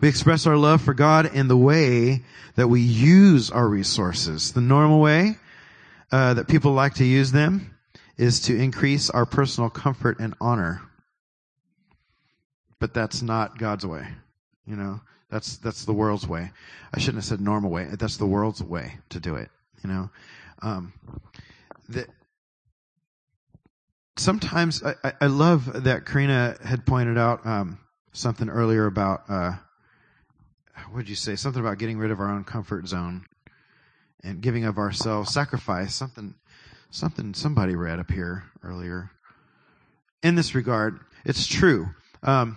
We 0.00 0.08
express 0.08 0.46
our 0.46 0.56
love 0.56 0.82
for 0.82 0.94
God 0.94 1.34
in 1.34 1.48
the 1.48 1.56
way 1.56 2.22
that 2.56 2.68
we 2.68 2.80
use 2.80 3.50
our 3.50 3.66
resources. 3.66 4.52
The 4.52 4.60
normal 4.60 5.00
way 5.00 5.36
uh, 6.10 6.34
that 6.34 6.48
people 6.48 6.72
like 6.72 6.94
to 6.94 7.04
use 7.04 7.32
them 7.32 7.74
is 8.16 8.40
to 8.42 8.56
increase 8.56 9.10
our 9.10 9.26
personal 9.26 9.70
comfort 9.70 10.18
and 10.18 10.34
honor. 10.40 10.82
But 12.80 12.94
that's 12.94 13.22
not 13.22 13.58
God's 13.58 13.86
way. 13.86 14.06
You 14.66 14.76
know, 14.76 15.00
that's 15.30 15.56
that's 15.58 15.84
the 15.84 15.92
world's 15.92 16.26
way. 16.26 16.50
I 16.92 16.98
shouldn't 16.98 17.18
have 17.18 17.24
said 17.24 17.40
normal 17.40 17.70
way. 17.70 17.88
That's 17.98 18.16
the 18.16 18.26
world's 18.26 18.62
way 18.62 18.98
to 19.10 19.20
do 19.20 19.34
it. 19.34 19.50
You 19.82 19.90
know, 19.90 20.10
um, 20.62 20.92
the, 21.88 22.06
sometimes 24.18 24.82
I, 24.82 25.12
I 25.20 25.26
love 25.26 25.84
that 25.84 26.06
Karina 26.06 26.56
had 26.64 26.84
pointed 26.86 27.18
out 27.18 27.46
um, 27.46 27.78
something 28.12 28.48
earlier 28.48 28.86
about 28.86 29.22
uh, 29.28 29.52
what 30.90 31.00
did 31.00 31.08
you 31.08 31.16
say? 31.16 31.36
Something 31.36 31.60
about 31.60 31.78
getting 31.78 31.98
rid 31.98 32.10
of 32.10 32.20
our 32.20 32.30
own 32.30 32.44
comfort 32.44 32.86
zone 32.86 33.26
and 34.22 34.40
giving 34.40 34.64
of 34.64 34.78
ourselves, 34.78 35.32
sacrifice. 35.32 35.94
Something, 35.94 36.34
something 36.90 37.34
somebody 37.34 37.76
read 37.76 37.98
up 37.98 38.10
here 38.10 38.44
earlier. 38.62 39.10
In 40.22 40.34
this 40.34 40.54
regard, 40.54 41.00
it's 41.24 41.46
true. 41.46 41.88
Um, 42.22 42.56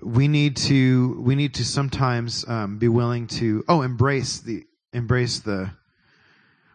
we 0.00 0.28
need 0.28 0.56
to 0.56 1.20
we 1.20 1.34
need 1.34 1.54
to 1.54 1.64
sometimes 1.64 2.46
um, 2.48 2.78
be 2.78 2.88
willing 2.88 3.26
to 3.26 3.64
oh 3.68 3.82
embrace 3.82 4.40
the 4.40 4.64
embrace 4.92 5.38
the 5.40 5.70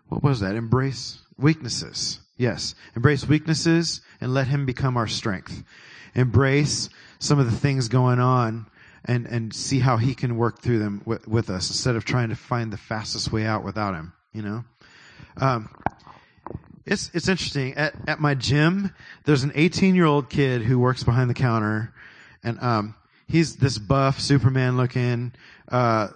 what 0.08 0.24
was 0.24 0.40
that 0.40 0.56
embrace 0.56 1.20
weaknesses 1.38 2.22
Yes. 2.40 2.74
Embrace 2.96 3.28
weaknesses 3.28 4.02
and 4.22 4.34
let 4.34 4.48
Him 4.48 4.66
become 4.66 4.96
our 4.96 5.08
strength. 5.08 5.62
Embrace 6.16 6.90
some 7.20 7.38
of 7.38 7.46
the 7.46 7.56
things 7.56 7.90
going 7.90 8.20
on 8.20 8.66
and, 9.04 9.28
and 9.28 9.54
see 9.54 9.80
how 9.80 9.98
He 9.98 10.16
can 10.16 10.38
work 10.38 10.62
through 10.62 10.80
them 10.80 11.02
with, 11.06 11.28
with 11.28 11.50
us 11.50 11.70
instead 11.70 11.98
of 11.98 12.06
trying 12.06 12.30
to 12.30 12.36
find 12.36 12.72
the 12.72 12.78
fastest 12.78 13.32
way 13.34 13.46
out 13.46 13.66
without 13.66 13.94
Him, 13.94 14.14
you 14.34 14.42
know? 14.42 14.64
Um, 15.36 15.70
it's, 16.86 17.12
it's 17.14 17.28
interesting. 17.28 17.74
At, 17.74 17.94
at 18.08 18.22
my 18.22 18.36
gym, 18.36 18.96
there's 19.26 19.44
an 19.44 19.52
18 19.54 19.94
year 19.94 20.06
old 20.06 20.30
kid 20.30 20.62
who 20.62 20.80
works 20.80 21.04
behind 21.04 21.30
the 21.30 21.36
counter 21.36 21.94
and, 22.42 22.58
um, 22.62 22.96
he's 23.28 23.58
this 23.58 23.78
buff 23.78 24.20
Superman 24.20 24.78
looking 24.78 25.34
uh, 25.70 26.08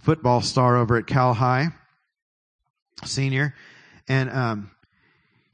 football 0.00 0.40
star 0.40 0.76
over 0.76 0.96
at 0.96 1.06
Cal 1.06 1.34
High, 1.34 1.68
senior, 3.04 3.54
and 4.08 4.30
um, 4.30 4.70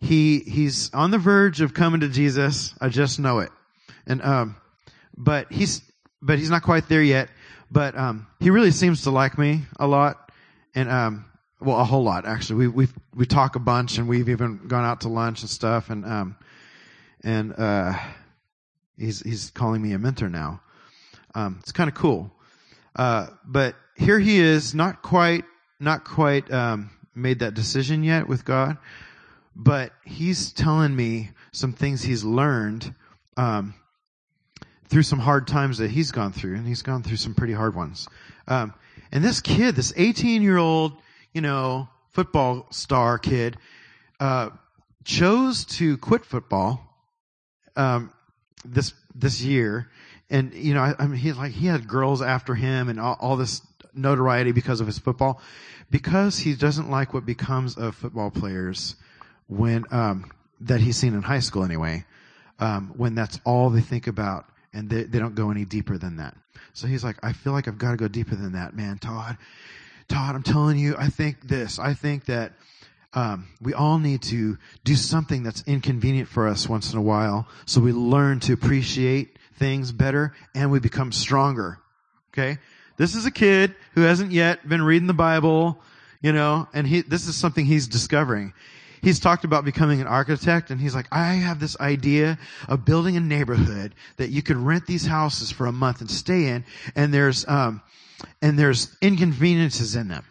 he 0.03 0.41
he's 0.41 0.93
on 0.93 1.13
the 1.13 1.19
verge 1.19 1.61
of 1.61 1.73
coming 1.73 2.01
to 2.01 2.09
Jesus. 2.09 2.75
I 2.81 2.89
just 2.89 3.21
know 3.21 3.39
it, 3.39 3.51
and 4.07 4.21
um, 4.21 4.57
but 5.17 5.51
he's 5.51 5.81
but 6.21 6.39
he's 6.39 6.51
not 6.51 6.63
quite 6.63 6.89
there 6.89 7.03
yet. 7.03 7.29
But 7.71 7.97
um, 7.97 8.27
he 8.39 8.51
really 8.51 8.73
seems 8.73 9.05
to 9.05 9.11
like 9.11 9.39
me 9.39 9.63
a 9.79 9.87
lot, 9.87 10.31
and 10.75 10.91
um, 10.91 11.25
well, 11.61 11.79
a 11.79 11.85
whole 11.85 12.03
lot 12.03 12.27
actually. 12.27 12.67
We 12.67 12.69
we 12.69 12.89
we 13.15 13.27
talk 13.27 13.55
a 13.55 13.61
bunch, 13.61 13.97
and 13.97 14.09
we've 14.09 14.29
even 14.29 14.67
gone 14.67 14.85
out 14.85 15.03
to 15.03 15.09
lunch 15.09 15.43
and 15.43 15.51
stuff, 15.51 15.89
and 15.89 16.05
um, 16.05 16.37
and 17.23 17.55
uh, 17.57 17.95
he's 18.99 19.21
he's 19.21 19.51
calling 19.51 19.81
me 19.81 19.93
a 19.93 19.99
mentor 19.99 20.29
now. 20.29 20.61
Um, 21.35 21.59
it's 21.61 21.73
kind 21.73 21.89
of 21.89 21.95
cool. 21.95 22.31
Uh, 22.97 23.29
but 23.47 23.77
here 23.95 24.19
he 24.19 24.41
is, 24.41 24.75
not 24.75 25.01
quite 25.01 25.45
not 25.79 26.05
quite 26.05 26.51
um, 26.53 26.91
made 27.15 27.39
that 27.39 27.55
decision 27.55 28.03
yet 28.03 28.27
with 28.27 28.45
God, 28.45 28.77
but 29.55 29.93
he's 30.05 30.53
telling 30.53 30.95
me 30.95 31.31
some 31.53 31.73
things 31.73 32.03
he's 32.03 32.25
learned 32.25 32.95
um, 33.37 33.75
through 34.89 35.03
some 35.03 35.19
hard 35.19 35.47
times 35.47 35.79
that 35.79 35.91
he's 35.91 36.11
gone 36.11 36.33
through, 36.33 36.55
and 36.57 36.67
he's 36.67 36.83
gone 36.83 37.03
through 37.03 37.17
some 37.17 37.35
pretty 37.35 37.53
hard 37.53 37.75
ones. 37.75 38.09
Um, 38.49 38.75
and 39.11 39.23
this 39.23 39.41
kid, 39.41 39.77
this 39.77 39.93
18 39.97 40.43
year 40.43 40.59
old, 40.59 40.93
you 41.33 41.41
know, 41.41 41.89
football 42.11 42.67
star 42.71 43.19
kid, 43.19 43.57
uh, 44.21 44.51
chose 45.05 45.65
to 45.65 45.97
quit 45.99 46.25
football 46.25 46.81
um, 47.77 48.13
this 48.65 48.95
this 49.15 49.43
year, 49.43 49.91
and 50.31 50.55
you 50.55 50.75
know, 50.75 50.81
I, 50.81 50.95
I 50.99 51.07
mean, 51.07 51.19
he 51.19 51.33
like 51.33 51.53
he 51.53 51.67
had 51.67 51.89
girls 51.89 52.23
after 52.23 52.55
him 52.55 52.89
and 52.89 53.01
all, 53.01 53.17
all 53.21 53.37
this 53.37 53.63
notoriety 53.95 54.53
because 54.53 54.81
of 54.81 54.87
his 54.87 54.99
football, 54.99 55.41
because 55.91 56.39
he 56.39 56.55
doesn't 56.55 56.91
like 56.91 57.13
what 57.13 57.27
becomes 57.27 57.77
of 57.77 57.95
football 57.95 58.31
players 58.31 58.97
when 59.49 59.85
um, 59.91 60.31
that 60.63 60.81
he's 60.81 60.97
seen 60.97 61.15
in 61.15 61.23
high 61.23 61.41
school 61.41 61.65
anyway. 61.65 62.05
Um, 62.59 62.93
when 62.97 63.15
that's 63.15 63.41
all 63.45 63.71
they 63.71 63.81
think 63.81 64.07
about, 64.07 64.45
and 64.73 64.89
they, 64.89 65.03
they 65.03 65.19
don't 65.19 65.35
go 65.35 65.51
any 65.51 65.65
deeper 65.65 65.99
than 65.99 66.19
that. 66.19 66.37
So 66.75 66.87
he's 66.87 67.03
like, 67.03 67.17
I 67.23 67.33
feel 67.33 67.53
like 67.53 67.67
I've 67.67 67.79
got 67.79 67.91
to 67.91 67.97
go 67.97 68.09
deeper 68.09 68.37
than 68.37 68.53
that, 68.53 68.75
man, 68.75 68.99
Todd. 68.99 69.37
Todd, 70.09 70.35
I'm 70.37 70.43
telling 70.43 70.79
you, 70.79 70.95
I 70.97 71.09
think 71.09 71.49
this. 71.49 71.79
I 71.79 71.95
think 71.95 72.27
that 72.27 72.53
um, 73.15 73.49
we 73.61 73.75
all 73.75 73.99
need 73.99 74.23
to 74.23 74.59
do 74.85 74.95
something 74.95 75.43
that's 75.43 75.63
inconvenient 75.67 76.29
for 76.29 76.47
us 76.47 76.69
once 76.69 76.93
in 76.93 76.99
a 76.99 77.03
while, 77.03 77.49
so 77.67 77.81
we 77.81 77.93
learn 77.93 78.41
to 78.41 78.53
appreciate 78.53 79.39
things 79.59 79.93
better 79.93 80.35
and 80.55 80.71
we 80.71 80.79
become 80.79 81.13
stronger. 81.13 81.79
Okay, 82.33 82.59
this 82.97 83.15
is 83.15 83.27
a 83.27 83.31
kid 83.31 83.75
who 83.95 84.03
hasn't 84.03 84.33
yet 84.33 84.67
been 84.67 84.83
reading 84.83 85.09
the 85.09 85.15
Bible, 85.15 85.81
you 86.23 86.33
know, 86.33 86.69
and 86.73 86.87
he 86.87 87.03
this 87.03 87.27
is 87.27 87.37
something 87.37 87.67
he's 87.67 87.87
discovering 87.87 88.55
he's 89.03 89.19
talked 89.19 89.45
about 89.45 89.65
becoming 89.65 90.01
an 90.01 90.07
architect 90.07 90.71
and 90.71 90.81
he's 90.81 90.95
like, 90.95 91.07
I 91.13 91.35
have 91.35 91.61
this 91.61 91.79
idea 91.79 92.39
of 92.69 92.85
building 92.85 93.17
a 93.17 93.21
neighborhood 93.21 93.95
that 94.17 94.31
you 94.31 94.43
could 94.43 94.57
rent 94.57 94.87
these 94.87 95.05
houses 95.05 95.51
for 95.51 95.67
a 95.67 95.73
month 95.73 96.01
and 96.01 96.11
stay 96.11 96.47
in 96.47 96.65
and 96.95 97.13
there's, 97.13 97.47
um, 97.47 97.83
and 98.41 98.59
there's 98.59 98.97
inconveniences 99.03 99.97
in 99.97 100.09
them. 100.09 100.25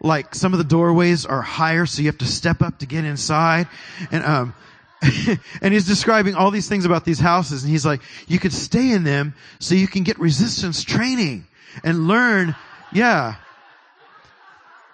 Like 0.00 0.34
some 0.34 0.52
of 0.52 0.58
the 0.58 0.64
doorways 0.64 1.26
are 1.26 1.42
higher 1.42 1.86
so 1.86 2.00
you 2.00 2.08
have 2.08 2.18
to 2.18 2.26
step 2.26 2.62
up 2.62 2.78
to 2.78 2.86
get 2.86 3.04
inside 3.04 3.68
and, 4.10 4.24
um, 4.24 4.54
and 5.60 5.74
he's 5.74 5.86
describing 5.86 6.34
all 6.34 6.50
these 6.50 6.68
things 6.68 6.84
about 6.86 7.04
these 7.04 7.20
houses 7.20 7.62
and 7.62 7.70
he's 7.70 7.84
like, 7.84 8.00
you 8.26 8.38
could 8.38 8.52
stay 8.52 8.90
in 8.90 9.04
them 9.04 9.34
so 9.58 9.74
you 9.74 9.86
can 9.86 10.02
get 10.02 10.18
resistance 10.18 10.82
training 10.82 11.46
and 11.84 12.08
learn, 12.08 12.56
yeah, 12.92 13.36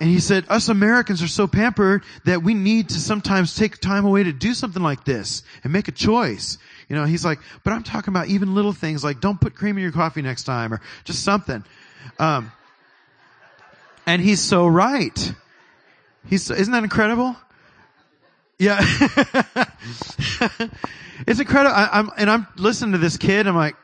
and 0.01 0.09
he 0.09 0.21
said, 0.21 0.45
us 0.49 0.69
Americans 0.69 1.23
are 1.23 1.29
so 1.29 1.47
pampered 1.47 2.05
that 2.25 2.43
we 2.43 2.55
need 2.55 2.91
to 2.91 3.01
sometimes 3.01 3.57
take 3.57 3.79
time 3.79 4.05
away 4.05 4.23
to 4.23 4.33
do 4.33 4.55
something 4.55 4.83
like 4.83 5.05
this 5.05 5.43
and 5.65 5.73
make 5.73 5.89
a 5.89 5.93
choice. 5.93 6.59
You 6.89 6.97
know, 6.97 7.05
he's 7.05 7.25
like, 7.25 7.41
but 7.65 7.73
I'm 7.73 7.83
talking 7.83 8.13
about 8.13 8.29
even 8.29 8.55
little 8.55 8.73
things 8.73 9.03
like 9.03 9.21
don't 9.21 9.41
put 9.41 9.55
cream 9.57 9.77
in 9.77 9.83
your 9.83 9.93
coffee 9.93 10.23
next 10.23 10.45
time 10.45 10.73
or 10.73 10.81
just 11.05 11.25
something. 11.25 11.65
Um, 12.19 12.53
and 14.07 14.23
he's 14.23 14.41
so 14.41 14.67
right. 14.67 15.35
He's, 16.29 16.51
isn't 16.51 16.73
that 16.73 16.85
incredible? 16.85 17.37
Yeah. 18.59 18.79
it's 21.27 21.41
incredible. 21.41 21.75
I, 21.75 21.89
am 21.93 22.11
and 22.17 22.31
I'm 22.31 22.47
listening 22.57 22.93
to 22.93 22.99
this 22.99 23.17
kid. 23.17 23.47
I'm 23.47 23.57
like, 23.57 23.75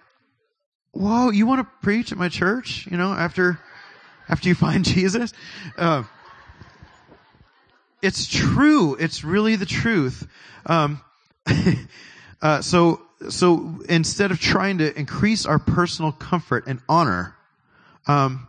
whoa, 0.93 1.31
you 1.31 1.47
want 1.47 1.61
to 1.61 1.69
preach 1.83 2.13
at 2.13 2.19
my 2.19 2.29
church? 2.29 2.87
You 2.91 2.97
know, 2.97 3.13
after, 3.13 3.59
after 4.29 4.49
you 4.49 4.55
find 4.55 4.85
Jesus. 4.85 5.33
Uh, 5.77 6.05
it's 8.03 8.27
true. 8.27 8.97
It's 8.97 9.25
really 9.25 9.57
the 9.57 9.67
truth. 9.67 10.29
Um, 10.67 11.01
uh, 12.43 12.61
so, 12.61 13.01
so 13.31 13.81
instead 13.89 14.31
of 14.31 14.39
trying 14.39 14.79
to 14.79 14.99
increase 14.99 15.47
our 15.47 15.59
personal 15.59 16.13
comfort 16.13 16.65
and 16.67 16.81
honor, 16.89 17.35
um, 18.07 18.47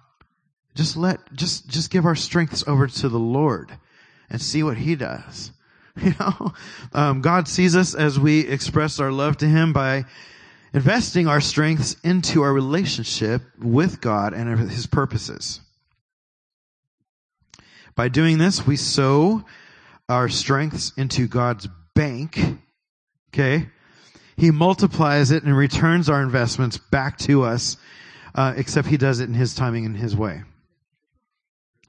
just 0.75 0.97
let, 0.97 1.33
just, 1.33 1.69
just 1.69 1.89
give 1.89 2.05
our 2.05 2.15
strengths 2.15 2.65
over 2.67 2.87
to 2.87 3.07
the 3.07 3.19
Lord 3.19 3.71
and 4.29 4.41
see 4.41 4.61
what 4.61 4.77
He 4.77 4.95
does. 4.95 5.51
You 6.01 6.13
know, 6.19 6.53
um, 6.91 7.21
God 7.21 7.47
sees 7.47 7.73
us 7.73 7.95
as 7.95 8.19
we 8.19 8.41
express 8.41 8.99
our 8.99 9.13
love 9.13 9.37
to 9.37 9.45
Him 9.45 9.71
by 9.71 10.03
investing 10.73 11.25
our 11.25 11.39
strengths 11.39 11.95
into 12.03 12.41
our 12.41 12.51
relationship 12.51 13.41
with 13.57 14.01
God 14.01 14.33
and 14.33 14.59
His 14.69 14.87
purposes. 14.87 15.61
By 17.95 18.09
doing 18.09 18.37
this, 18.37 18.67
we 18.67 18.75
sow 18.75 19.43
our 20.09 20.29
strengths 20.29 20.91
into 20.97 21.27
God's 21.27 21.67
bank. 21.93 22.39
Okay. 23.33 23.67
He 24.37 24.51
multiplies 24.51 25.31
it 25.31 25.43
and 25.43 25.55
returns 25.55 26.09
our 26.09 26.21
investments 26.21 26.77
back 26.77 27.17
to 27.19 27.43
us, 27.43 27.77
uh, 28.33 28.53
except 28.57 28.87
he 28.87 28.97
does 28.97 29.21
it 29.21 29.29
in 29.29 29.33
his 29.33 29.55
timing 29.55 29.85
and 29.85 29.95
his 29.95 30.15
way. 30.15 30.43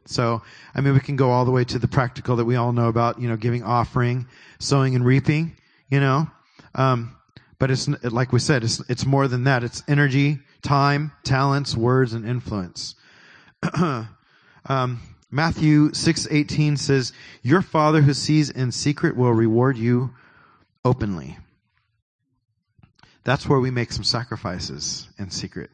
So, 0.06 0.42
I 0.74 0.80
mean, 0.80 0.94
we 0.94 1.00
can 1.00 1.16
go 1.16 1.30
all 1.30 1.44
the 1.44 1.50
way 1.50 1.64
to 1.64 1.78
the 1.80 1.88
practical 1.88 2.36
that 2.36 2.44
we 2.44 2.54
all 2.54 2.72
know 2.72 2.86
about, 2.86 3.20
you 3.20 3.28
know, 3.28 3.36
giving 3.36 3.64
offering, 3.64 4.28
sowing 4.60 4.94
and 4.94 5.04
reaping, 5.04 5.56
you 5.90 5.98
know. 5.98 6.28
Um, 6.76 7.16
but 7.58 7.72
it's, 7.72 7.88
like 7.88 8.32
we 8.32 8.38
said, 8.38 8.62
it's, 8.62 8.80
it's 8.88 9.04
more 9.04 9.26
than 9.26 9.44
that. 9.44 9.64
It's 9.64 9.82
energy, 9.88 10.38
time, 10.62 11.10
talents, 11.24 11.76
words, 11.76 12.12
and 12.12 12.24
influence. 12.24 12.94
um, 13.74 15.00
Matthew 15.36 15.92
6:18 15.92 16.78
says, 16.78 17.12
"Your 17.42 17.60
Father 17.60 18.00
who 18.00 18.14
sees 18.14 18.48
in 18.48 18.72
secret 18.72 19.16
will 19.16 19.34
reward 19.34 19.76
you 19.76 20.14
openly." 20.82 21.38
That's 23.22 23.46
where 23.46 23.60
we 23.60 23.70
make 23.70 23.92
some 23.92 24.02
sacrifices 24.02 25.10
in 25.18 25.28
secret. 25.28 25.70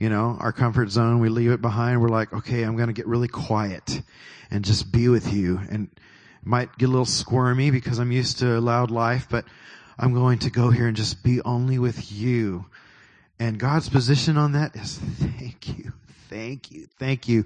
You 0.00 0.08
know, 0.08 0.36
our 0.40 0.50
comfort 0.50 0.90
zone, 0.90 1.20
we 1.20 1.28
leave 1.28 1.52
it 1.52 1.62
behind. 1.62 2.02
We're 2.02 2.08
like, 2.08 2.32
"Okay, 2.32 2.64
I'm 2.64 2.74
going 2.74 2.88
to 2.88 2.92
get 2.92 3.06
really 3.06 3.28
quiet 3.28 4.02
and 4.50 4.64
just 4.64 4.90
be 4.90 5.08
with 5.08 5.32
you." 5.32 5.60
And 5.70 5.88
might 6.42 6.76
get 6.76 6.86
a 6.86 6.90
little 6.90 7.04
squirmy 7.04 7.70
because 7.70 8.00
I'm 8.00 8.10
used 8.10 8.40
to 8.40 8.58
a 8.58 8.60
loud 8.60 8.90
life, 8.90 9.28
but 9.30 9.44
I'm 9.96 10.12
going 10.12 10.40
to 10.40 10.50
go 10.50 10.70
here 10.70 10.88
and 10.88 10.96
just 10.96 11.22
be 11.22 11.40
only 11.42 11.78
with 11.78 12.10
you. 12.10 12.66
And 13.38 13.60
God's 13.60 13.88
position 13.88 14.36
on 14.36 14.52
that 14.52 14.74
is 14.74 14.98
thank 15.38 15.68
you, 15.78 15.92
thank 16.28 16.72
you, 16.72 16.88
thank 16.98 17.28
you 17.28 17.44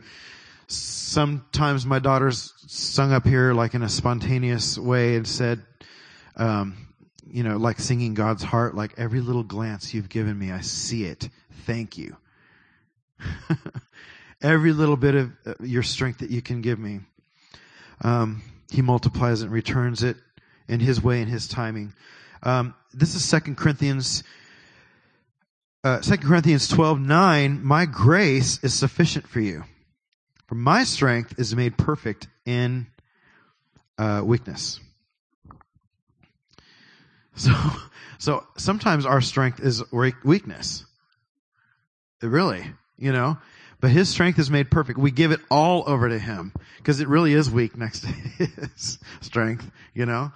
sometimes 0.72 1.84
my 1.84 1.98
daughters 1.98 2.52
sung 2.66 3.12
up 3.12 3.26
here 3.26 3.52
like 3.52 3.74
in 3.74 3.82
a 3.82 3.88
spontaneous 3.88 4.78
way 4.78 5.16
and 5.16 5.26
said, 5.26 5.62
um, 6.36 6.88
you 7.26 7.42
know, 7.42 7.56
like 7.56 7.78
singing 7.78 8.14
God's 8.14 8.42
heart, 8.42 8.74
like 8.74 8.94
every 8.96 9.20
little 9.20 9.42
glance 9.42 9.94
you've 9.94 10.08
given 10.08 10.38
me, 10.38 10.50
I 10.50 10.60
see 10.60 11.04
it. 11.04 11.28
Thank 11.66 11.98
you. 11.98 12.16
every 14.42 14.72
little 14.72 14.96
bit 14.96 15.14
of 15.14 15.32
uh, 15.46 15.54
your 15.60 15.82
strength 15.82 16.18
that 16.18 16.30
you 16.30 16.42
can 16.42 16.62
give 16.62 16.78
me. 16.78 17.00
Um, 18.00 18.42
he 18.70 18.82
multiplies 18.82 19.42
and 19.42 19.52
returns 19.52 20.02
it 20.02 20.16
in 20.68 20.80
his 20.80 21.02
way 21.02 21.20
and 21.20 21.30
his 21.30 21.46
timing. 21.46 21.92
Um, 22.42 22.74
this 22.92 23.14
is 23.14 23.24
Second 23.24 23.56
Corinthians, 23.56 24.24
uh, 25.84 26.00
2 26.00 26.16
Corinthians 26.18 26.68
12, 26.68 27.00
9. 27.00 27.64
My 27.64 27.86
grace 27.86 28.58
is 28.64 28.74
sufficient 28.74 29.28
for 29.28 29.40
you 29.40 29.64
for 30.52 30.56
my 30.56 30.84
strength 30.84 31.38
is 31.38 31.56
made 31.56 31.78
perfect 31.78 32.28
in 32.44 32.86
uh, 33.96 34.20
weakness. 34.22 34.80
So, 37.34 37.54
so 38.18 38.46
sometimes 38.58 39.06
our 39.06 39.22
strength 39.22 39.60
is 39.60 39.82
weakness. 39.90 40.84
It 42.20 42.26
Really, 42.26 42.66
you 42.98 43.10
know, 43.10 43.38
but 43.80 43.90
his 43.90 44.10
strength 44.10 44.38
is 44.38 44.50
made 44.50 44.70
perfect. 44.70 44.98
We 44.98 45.10
give 45.10 45.32
it 45.32 45.40
all 45.50 45.84
over 45.86 46.10
to 46.10 46.18
him 46.18 46.52
because 46.76 47.00
it 47.00 47.08
really 47.08 47.32
is 47.32 47.50
weak 47.50 47.78
next 47.78 48.00
to 48.00 48.08
his 48.38 48.98
strength, 49.22 49.70
you 49.94 50.04
know. 50.04 50.32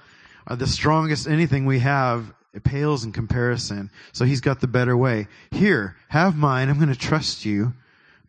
Uh, 0.46 0.54
the 0.54 0.66
strongest 0.66 1.28
anything 1.28 1.66
we 1.66 1.80
have 1.80 2.32
it 2.54 2.64
pales 2.64 3.04
in 3.04 3.12
comparison. 3.12 3.90
So 4.12 4.24
he's 4.24 4.40
got 4.40 4.62
the 4.62 4.66
better 4.66 4.96
way. 4.96 5.28
Here, 5.50 5.94
have 6.08 6.34
mine. 6.34 6.70
I'm 6.70 6.78
going 6.78 6.88
to 6.88 6.98
trust 6.98 7.44
you. 7.44 7.74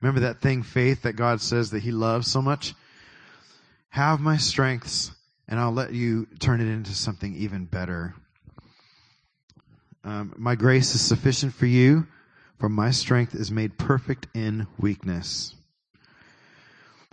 Remember 0.01 0.21
that 0.21 0.41
thing, 0.41 0.63
faith, 0.63 1.03
that 1.03 1.13
God 1.13 1.41
says 1.41 1.71
that 1.71 1.83
he 1.83 1.91
loves 1.91 2.29
so 2.29 2.41
much? 2.41 2.73
Have 3.89 4.19
my 4.19 4.37
strengths 4.37 5.11
and 5.47 5.59
I'll 5.59 5.71
let 5.71 5.93
you 5.93 6.27
turn 6.39 6.61
it 6.61 6.67
into 6.67 6.93
something 6.93 7.35
even 7.35 7.65
better. 7.65 8.13
Um, 10.03 10.33
my 10.37 10.55
grace 10.55 10.93
is 10.93 11.01
sufficient 11.01 11.53
for 11.53 11.65
you, 11.65 12.07
for 12.59 12.69
my 12.69 12.91
strength 12.91 13.33
is 13.33 13.51
made 13.51 13.77
perfect 13.77 14.27
in 14.33 14.67
weakness. 14.77 15.53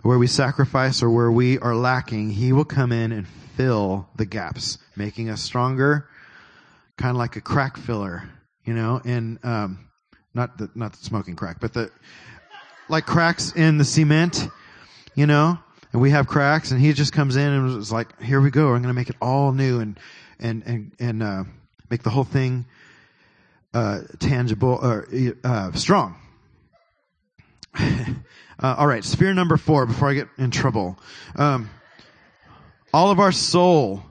Where 0.01 0.19
we 0.19 0.27
sacrifice 0.27 1.01
or 1.01 1.09
where 1.09 1.31
we 1.31 1.57
are 1.59 1.75
lacking, 1.75 2.29
He 2.31 2.53
will 2.53 2.65
come 2.65 2.91
in 2.91 3.11
and 3.11 3.27
fill 3.55 4.07
the 4.15 4.25
gaps, 4.25 4.77
making 4.95 5.29
us 5.29 5.41
stronger, 5.41 6.07
kind 6.97 7.11
of 7.11 7.17
like 7.17 7.35
a 7.37 7.41
crack 7.41 7.77
filler, 7.77 8.29
you 8.65 8.73
know, 8.73 9.01
and 9.03 9.39
um, 9.43 9.89
not 10.33 10.57
the, 10.57 10.69
not 10.75 10.93
the 10.93 11.03
smoking 11.03 11.35
crack, 11.35 11.59
but 11.59 11.73
the, 11.73 11.89
like 12.89 13.05
cracks 13.05 13.51
in 13.53 13.77
the 13.77 13.85
cement, 13.85 14.47
you 15.15 15.25
know, 15.25 15.57
and 15.91 16.01
we 16.01 16.11
have 16.11 16.27
cracks 16.27 16.71
and 16.71 16.79
he 16.79 16.93
just 16.93 17.13
comes 17.13 17.35
in 17.35 17.47
and 17.47 17.75
was 17.75 17.91
like, 17.91 18.21
here 18.21 18.41
we 18.41 18.51
go. 18.51 18.67
I'm 18.67 18.81
going 18.81 18.83
to 18.83 18.93
make 18.93 19.09
it 19.09 19.15
all 19.21 19.51
new 19.51 19.79
and, 19.79 19.99
and, 20.39 20.63
and, 20.65 20.91
and, 20.99 21.23
uh, 21.23 21.43
make 21.89 22.03
the 22.03 22.09
whole 22.09 22.23
thing, 22.23 22.65
uh, 23.73 24.01
tangible 24.19 24.79
or, 24.81 25.07
uh, 25.43 25.71
strong. 25.73 26.15
Uh, 28.57 28.73
all 28.77 28.87
right. 28.87 29.03
Sphere 29.03 29.33
number 29.33 29.57
four 29.57 29.85
before 29.85 30.09
I 30.09 30.13
get 30.13 30.29
in 30.37 30.49
trouble. 30.49 30.97
Um, 31.35 31.69
all 32.93 33.11
of 33.11 33.19
our 33.19 33.33
soul. 33.33 34.01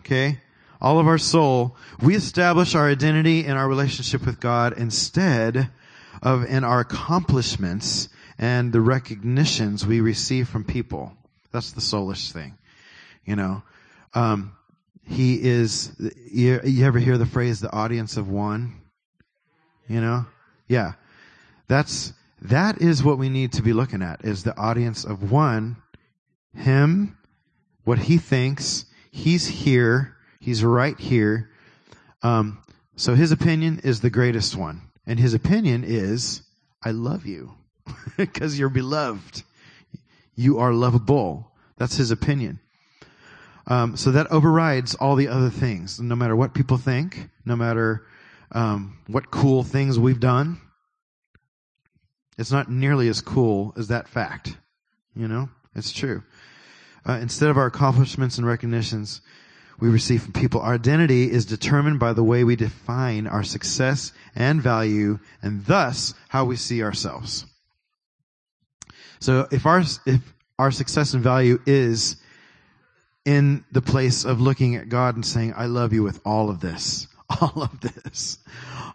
Okay. 0.00 0.38
All 0.80 0.98
of 0.98 1.06
our 1.06 1.18
soul. 1.18 1.76
We 2.00 2.16
establish 2.16 2.74
our 2.74 2.88
identity 2.88 3.44
and 3.44 3.58
our 3.58 3.68
relationship 3.68 4.24
with 4.24 4.40
God 4.40 4.78
instead 4.78 5.70
of 6.24 6.44
in 6.44 6.64
our 6.64 6.80
accomplishments 6.80 8.08
and 8.38 8.72
the 8.72 8.80
recognitions 8.80 9.86
we 9.86 10.00
receive 10.00 10.48
from 10.48 10.64
people. 10.64 11.12
That's 11.52 11.72
the 11.72 11.80
soulish 11.80 12.32
thing. 12.32 12.58
You 13.24 13.36
know, 13.36 13.62
um, 14.14 14.56
he 15.06 15.40
is, 15.40 15.92
you, 16.30 16.60
you 16.64 16.84
ever 16.86 16.98
hear 16.98 17.18
the 17.18 17.26
phrase 17.26 17.60
the 17.60 17.72
audience 17.72 18.16
of 18.16 18.28
one? 18.28 18.80
You 19.86 20.00
know? 20.00 20.26
Yeah. 20.66 20.92
That's, 21.68 22.12
that 22.42 22.80
is 22.80 23.04
what 23.04 23.18
we 23.18 23.28
need 23.28 23.52
to 23.52 23.62
be 23.62 23.72
looking 23.72 24.02
at 24.02 24.24
is 24.24 24.42
the 24.42 24.56
audience 24.56 25.04
of 25.04 25.30
one, 25.30 25.76
him, 26.56 27.16
what 27.84 27.98
he 27.98 28.18
thinks, 28.18 28.86
he's 29.10 29.46
here, 29.46 30.16
he's 30.40 30.64
right 30.64 30.98
here. 30.98 31.50
Um, 32.22 32.58
so 32.96 33.14
his 33.14 33.30
opinion 33.32 33.80
is 33.84 34.00
the 34.00 34.10
greatest 34.10 34.56
one. 34.56 34.82
And 35.06 35.18
his 35.18 35.34
opinion 35.34 35.84
is, 35.84 36.42
I 36.82 36.90
love 36.90 37.26
you 37.26 37.54
because 38.16 38.58
you're 38.58 38.68
beloved. 38.68 39.42
You 40.34 40.58
are 40.58 40.72
lovable. 40.72 41.52
That's 41.76 41.96
his 41.96 42.10
opinion. 42.10 42.60
Um, 43.66 43.96
so 43.96 44.10
that 44.12 44.30
overrides 44.30 44.94
all 44.94 45.16
the 45.16 45.28
other 45.28 45.50
things. 45.50 46.00
No 46.00 46.14
matter 46.14 46.36
what 46.36 46.54
people 46.54 46.76
think, 46.76 47.30
no 47.44 47.56
matter 47.56 48.06
um, 48.52 48.98
what 49.06 49.30
cool 49.30 49.62
things 49.62 49.98
we've 49.98 50.20
done, 50.20 50.60
it's 52.36 52.52
not 52.52 52.70
nearly 52.70 53.08
as 53.08 53.20
cool 53.20 53.72
as 53.76 53.88
that 53.88 54.08
fact. 54.08 54.56
You 55.14 55.28
know, 55.28 55.48
it's 55.74 55.92
true. 55.92 56.22
Uh, 57.06 57.18
instead 57.20 57.50
of 57.50 57.56
our 57.56 57.66
accomplishments 57.66 58.38
and 58.38 58.46
recognitions 58.46 59.20
we 59.80 59.88
receive 59.88 60.22
from 60.22 60.32
people, 60.32 60.60
our 60.60 60.74
identity 60.74 61.30
is 61.30 61.46
determined 61.46 61.98
by 61.98 62.12
the 62.12 62.22
way 62.22 62.44
we 62.44 62.56
define 62.56 63.26
our 63.26 63.42
success 63.42 64.12
and 64.34 64.62
value, 64.62 65.18
and 65.42 65.64
thus 65.66 66.14
how 66.28 66.44
we 66.44 66.56
see 66.56 66.82
ourselves. 66.82 67.46
So 69.20 69.48
if 69.50 69.66
our, 69.66 69.82
if 70.06 70.34
our 70.58 70.70
success 70.70 71.14
and 71.14 71.22
value 71.22 71.60
is 71.66 72.16
in 73.24 73.64
the 73.72 73.82
place 73.82 74.24
of 74.24 74.40
looking 74.40 74.76
at 74.76 74.88
God 74.88 75.14
and 75.14 75.24
saying, 75.24 75.54
I 75.56 75.66
love 75.66 75.92
you 75.92 76.02
with 76.02 76.20
all 76.24 76.50
of 76.50 76.60
this, 76.60 77.06
all 77.40 77.62
of 77.62 77.80
this, 77.80 78.38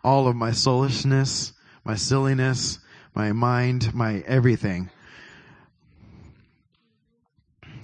all 0.03 0.27
of 0.27 0.35
my 0.35 0.51
soulishness, 0.51 1.53
my 1.83 1.95
silliness, 1.95 2.79
my 3.15 3.31
mind, 3.31 3.93
my 3.93 4.23
everything. 4.27 4.89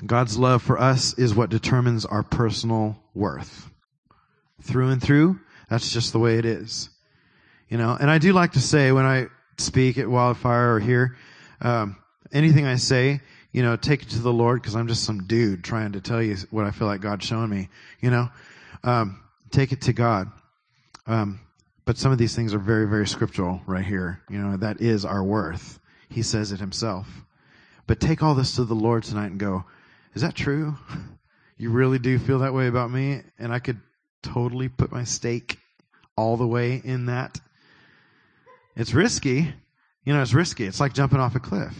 God's 0.05 0.37
love 0.37 0.61
for 0.61 0.79
us 0.79 1.17
is 1.17 1.33
what 1.33 1.49
determines 1.49 2.05
our 2.05 2.23
personal 2.23 2.97
worth. 3.13 3.69
Through 4.61 4.89
and 4.89 5.01
through, 5.01 5.39
that's 5.69 5.91
just 5.91 6.13
the 6.13 6.19
way 6.19 6.37
it 6.37 6.45
is. 6.45 6.89
You 7.69 7.77
know, 7.77 7.97
and 7.99 8.09
I 8.09 8.17
do 8.17 8.33
like 8.33 8.53
to 8.53 8.59
say 8.59 8.91
when 8.91 9.05
I 9.05 9.27
speak 9.57 9.97
at 9.97 10.07
Wildfire 10.07 10.75
or 10.75 10.79
here, 10.79 11.15
um, 11.61 11.97
anything 12.31 12.65
I 12.65 12.75
say, 12.75 13.21
you 13.51 13.63
know, 13.63 13.75
take 13.75 14.03
it 14.03 14.09
to 14.09 14.19
the 14.19 14.33
Lord 14.33 14.61
because 14.61 14.75
I'm 14.75 14.87
just 14.87 15.03
some 15.03 15.25
dude 15.25 15.63
trying 15.63 15.93
to 15.93 16.01
tell 16.01 16.21
you 16.21 16.35
what 16.51 16.65
I 16.65 16.71
feel 16.71 16.87
like 16.87 17.01
God's 17.01 17.25
showing 17.25 17.49
me. 17.49 17.69
You 18.01 18.11
know, 18.11 18.29
um, 18.83 19.23
take 19.49 19.71
it 19.71 19.81
to 19.83 19.93
God. 19.93 20.29
Um, 21.07 21.39
but 21.85 21.97
some 21.97 22.11
of 22.11 22.17
these 22.17 22.35
things 22.35 22.53
are 22.53 22.59
very, 22.59 22.87
very 22.87 23.07
scriptural 23.07 23.61
right 23.65 23.85
here. 23.85 24.21
You 24.29 24.39
know, 24.39 24.57
that 24.57 24.81
is 24.81 25.05
our 25.05 25.23
worth. 25.23 25.79
He 26.09 26.21
says 26.21 26.51
it 26.51 26.59
himself. 26.59 27.07
But 27.87 27.99
take 27.99 28.23
all 28.23 28.35
this 28.35 28.55
to 28.55 28.65
the 28.65 28.75
Lord 28.75 29.03
tonight 29.03 29.27
and 29.27 29.39
go, 29.39 29.65
is 30.15 30.21
that 30.21 30.35
true? 30.35 30.75
You 31.57 31.69
really 31.69 31.99
do 31.99 32.19
feel 32.19 32.39
that 32.39 32.53
way 32.53 32.67
about 32.67 32.91
me? 32.91 33.21
And 33.39 33.53
I 33.53 33.59
could 33.59 33.79
totally 34.21 34.67
put 34.67 34.91
my 34.91 35.05
stake 35.05 35.57
all 36.17 36.35
the 36.35 36.45
way 36.45 36.81
in 36.83 37.05
that. 37.05 37.39
It's 38.75 38.93
risky. 38.93 39.53
You 40.03 40.13
know, 40.13 40.21
it's 40.21 40.33
risky. 40.33 40.65
It's 40.65 40.81
like 40.81 40.93
jumping 40.93 41.21
off 41.21 41.33
a 41.35 41.39
cliff 41.39 41.73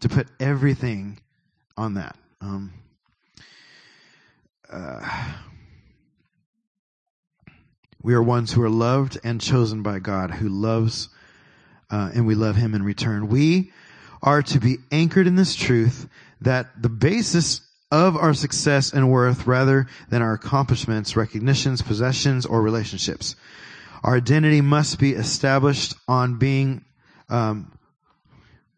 to 0.00 0.08
put 0.08 0.26
everything 0.40 1.20
on 1.76 1.94
that. 1.94 2.16
Um, 2.40 2.72
uh, 4.68 5.34
we 8.02 8.14
are 8.14 8.22
ones 8.22 8.52
who 8.52 8.62
are 8.62 8.70
loved 8.70 9.18
and 9.22 9.40
chosen 9.40 9.82
by 9.82 10.00
God, 10.00 10.32
who 10.32 10.48
loves, 10.48 11.08
uh, 11.90 12.10
and 12.12 12.26
we 12.26 12.34
love 12.34 12.56
Him 12.56 12.74
in 12.74 12.82
return. 12.82 13.28
We 13.28 13.72
are 14.22 14.42
to 14.42 14.58
be 14.58 14.78
anchored 14.90 15.26
in 15.26 15.36
this 15.36 15.54
truth 15.54 16.08
that 16.40 16.80
the 16.80 16.88
basis 16.88 17.60
of 17.90 18.16
our 18.16 18.34
success 18.34 18.92
and 18.92 19.10
worth 19.10 19.46
rather 19.46 19.86
than 20.08 20.22
our 20.22 20.34
accomplishments, 20.34 21.16
recognitions, 21.16 21.82
possessions, 21.82 22.44
or 22.44 22.60
relationships. 22.60 23.36
Our 24.02 24.16
identity 24.16 24.60
must 24.60 24.98
be 24.98 25.12
established 25.12 25.94
on 26.08 26.38
being, 26.38 26.84
um, 27.28 27.72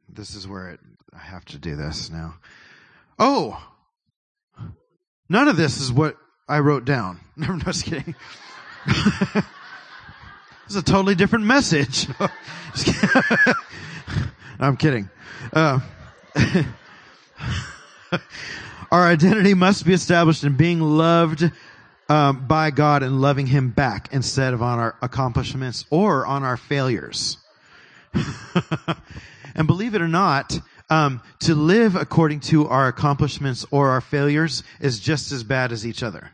this 0.08 0.34
is 0.34 0.46
where 0.46 0.70
it 0.70 0.80
I 1.18 1.22
have 1.22 1.44
to 1.46 1.58
do 1.58 1.74
this 1.74 2.10
now. 2.10 2.34
Oh, 3.18 3.60
none 5.28 5.48
of 5.48 5.56
this 5.56 5.80
is 5.80 5.92
what 5.92 6.16
I 6.48 6.60
wrote 6.60 6.84
down. 6.84 7.18
I'm 7.42 7.60
just 7.60 7.84
kidding. 7.84 8.14
this 8.86 9.44
is 10.68 10.76
a 10.76 10.82
totally 10.82 11.16
different 11.16 11.44
message. 11.44 12.08
no, 12.20 12.28
I'm 14.60 14.76
kidding. 14.76 15.10
Uh, 15.52 15.80
our 18.90 19.06
identity 19.06 19.54
must 19.54 19.84
be 19.84 19.92
established 19.92 20.44
in 20.44 20.56
being 20.56 20.80
loved 20.80 21.50
um, 22.08 22.46
by 22.46 22.70
God 22.70 23.02
and 23.02 23.20
loving 23.20 23.46
Him 23.46 23.70
back 23.70 24.08
instead 24.12 24.54
of 24.54 24.62
on 24.62 24.78
our 24.78 24.96
accomplishments 25.02 25.84
or 25.90 26.26
on 26.26 26.42
our 26.42 26.56
failures. 26.56 27.36
and 29.54 29.66
believe 29.66 29.94
it 29.94 30.00
or 30.00 30.08
not, 30.08 30.58
um, 30.90 31.20
to 31.40 31.54
live 31.54 31.96
according 31.96 32.40
to 32.40 32.66
our 32.68 32.88
accomplishments 32.88 33.66
or 33.70 33.90
our 33.90 34.00
failures 34.00 34.62
is 34.80 34.98
just 34.98 35.32
as 35.32 35.44
bad 35.44 35.72
as 35.72 35.86
each 35.86 36.02
other. 36.02 36.30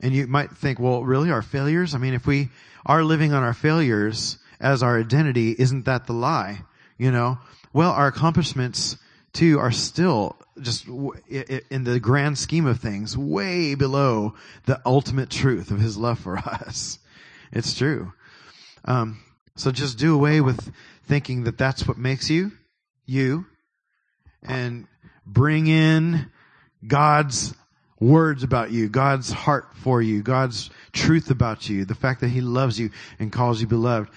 And 0.00 0.14
you 0.14 0.26
might 0.26 0.50
think, 0.50 0.78
well, 0.78 1.02
really, 1.02 1.30
our 1.30 1.42
failures? 1.42 1.94
I 1.94 1.98
mean, 1.98 2.14
if 2.14 2.26
we 2.26 2.50
are 2.86 3.02
living 3.02 3.32
on 3.32 3.42
our 3.42 3.54
failures 3.54 4.38
as 4.60 4.82
our 4.82 5.00
identity, 5.00 5.54
isn't 5.58 5.86
that 5.86 6.06
the 6.06 6.12
lie? 6.12 6.60
You 6.98 7.10
know? 7.10 7.38
Well, 7.72 7.90
our 7.90 8.06
accomplishments 8.06 8.96
too 9.34 9.58
are 9.58 9.72
still 9.72 10.36
just 10.60 10.86
in 10.86 11.84
the 11.84 12.00
grand 12.00 12.38
scheme 12.38 12.66
of 12.66 12.80
things 12.80 13.18
way 13.18 13.74
below 13.74 14.34
the 14.66 14.80
ultimate 14.86 15.28
truth 15.28 15.70
of 15.70 15.80
his 15.80 15.96
love 15.96 16.18
for 16.18 16.38
us. 16.46 16.98
It's 17.52 17.74
true. 17.74 18.12
Um, 18.84 19.20
so 19.56 19.70
just 19.70 19.98
do 19.98 20.14
away 20.14 20.40
with 20.40 20.72
thinking 21.04 21.44
that 21.44 21.58
that's 21.58 21.86
what 21.86 21.98
makes 21.98 22.30
you 22.30 22.52
you 23.06 23.46
and 24.42 24.86
bring 25.26 25.66
in 25.66 26.30
God's 26.86 27.54
words 28.00 28.42
about 28.42 28.70
you, 28.70 28.88
God's 28.88 29.30
heart 29.30 29.68
for 29.74 30.02
you, 30.02 30.22
God's 30.22 30.70
truth 30.92 31.30
about 31.30 31.68
you, 31.68 31.84
the 31.84 31.94
fact 31.94 32.20
that 32.20 32.28
He 32.28 32.40
loves 32.40 32.78
you 32.78 32.90
and 33.18 33.32
calls 33.32 33.60
you 33.60 33.66
beloved. 33.66 34.10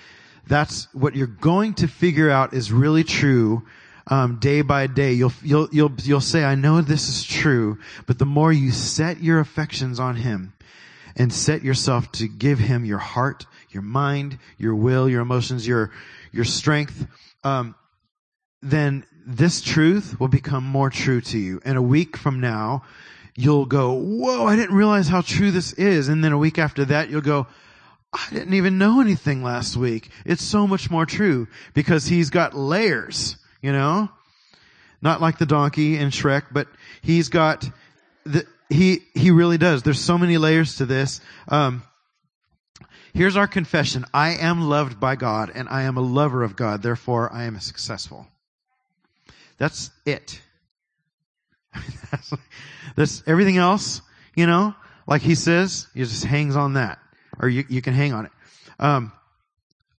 That's 0.47 0.93
what 0.93 1.15
you're 1.15 1.27
going 1.27 1.75
to 1.75 1.87
figure 1.87 2.29
out 2.29 2.53
is 2.53 2.71
really 2.71 3.03
true 3.03 3.63
um, 4.07 4.37
day 4.39 4.61
by 4.61 4.87
day. 4.87 5.13
You'll 5.13 5.33
you'll 5.43 5.69
you'll 5.71 5.93
you'll 6.03 6.21
say, 6.21 6.43
"I 6.43 6.55
know 6.55 6.81
this 6.81 7.09
is 7.09 7.23
true," 7.23 7.77
but 8.05 8.19
the 8.19 8.25
more 8.25 8.51
you 8.51 8.71
set 8.71 9.21
your 9.21 9.39
affections 9.39 9.99
on 9.99 10.15
Him, 10.15 10.53
and 11.17 11.33
set 11.33 11.63
yourself 11.63 12.11
to 12.13 12.27
give 12.27 12.59
him 12.59 12.85
your 12.85 12.99
heart, 12.99 13.45
your 13.71 13.81
mind, 13.81 14.37
your 14.57 14.75
will, 14.75 15.09
your 15.09 15.21
emotions, 15.21 15.67
your, 15.67 15.91
your 16.31 16.45
strength, 16.45 17.07
um, 17.43 17.75
then 18.61 19.03
this 19.25 19.61
truth 19.61 20.19
will 20.19 20.27
become 20.27 20.63
more 20.63 20.89
true 20.89 21.19
to 21.19 21.37
you. 21.37 21.59
And 21.65 21.77
a 21.77 21.81
week 21.81 22.15
from 22.15 22.39
now, 22.39 22.83
you'll 23.35 23.65
go, 23.65 23.93
whoa, 23.93 24.45
I 24.45 24.55
didn't 24.55 24.75
realize 24.75 25.07
how 25.07 25.21
true 25.21 25.51
this 25.51 25.73
is. 25.73 26.07
And 26.07 26.23
then 26.23 26.31
a 26.31 26.37
week 26.37 26.59
after 26.59 26.85
that, 26.85 27.09
you'll 27.09 27.21
go, 27.21 27.47
I 28.13 28.27
didn't 28.31 28.53
even 28.53 28.77
know 28.77 29.01
anything 29.01 29.43
last 29.43 29.75
week. 29.75 30.11
It's 30.23 30.43
so 30.43 30.65
much 30.65 30.89
more 30.89 31.05
true 31.05 31.47
because 31.73 32.05
he's 32.05 32.29
got 32.29 32.53
layers, 32.55 33.37
you 33.67 33.73
know? 33.73 34.07
Not 35.01 35.19
like 35.19 35.39
the 35.39 35.45
donkey 35.45 35.97
in 35.97 36.07
Shrek, 36.07 36.45
but 36.53 36.69
he's 37.01 37.27
got 37.27 37.69
the, 38.23 38.47
he, 38.69 38.99
he 39.13 39.31
really 39.31 39.57
does. 39.57 39.83
There's 39.83 39.99
so 39.99 40.17
many 40.17 40.37
layers 40.37 40.77
to 40.77 40.85
this. 40.85 41.19
Um, 41.49 41.83
here's 43.13 43.35
our 43.35 43.45
confession. 43.45 44.05
I 44.13 44.35
am 44.35 44.61
loved 44.61 45.01
by 45.01 45.17
God 45.17 45.51
and 45.53 45.67
I 45.67 45.81
am 45.81 45.97
a 45.97 46.01
lover 46.01 46.43
of 46.43 46.55
God. 46.55 46.81
Therefore, 46.81 47.29
I 47.31 47.43
am 47.43 47.59
successful. 47.59 48.25
That's 49.57 49.91
it. 50.05 50.39
this, 52.95 53.21
everything 53.27 53.57
else, 53.57 54.01
you 54.33 54.47
know, 54.47 54.73
like 55.05 55.23
he 55.23 55.35
says, 55.35 55.87
he 55.93 55.99
just 55.99 56.23
hangs 56.23 56.55
on 56.55 56.75
that 56.75 56.99
or 57.37 57.49
you, 57.49 57.65
you 57.67 57.81
can 57.81 57.93
hang 57.93 58.13
on 58.13 58.27
it. 58.27 58.31
Um, 58.79 59.11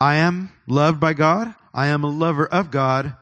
I 0.01 0.17
am 0.17 0.51
loved 0.67 1.01
by 1.01 1.13
God. 1.13 1.55
I 1.75 1.89
am 1.89 2.03
a 2.03 2.09
lover 2.09 2.47
of 2.47 2.71
God. 2.71 3.15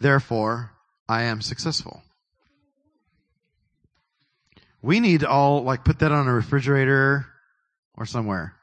Therefore, 0.00 0.72
I 1.08 1.24
am 1.24 1.40
successful. 1.40 2.02
We 4.80 5.00
need 5.00 5.20
to 5.20 5.28
all 5.28 5.64
like 5.64 5.84
put 5.84 5.98
that 6.00 6.12
on 6.12 6.28
a 6.28 6.32
refrigerator 6.32 7.26
or 7.96 8.06
somewhere. 8.06 8.54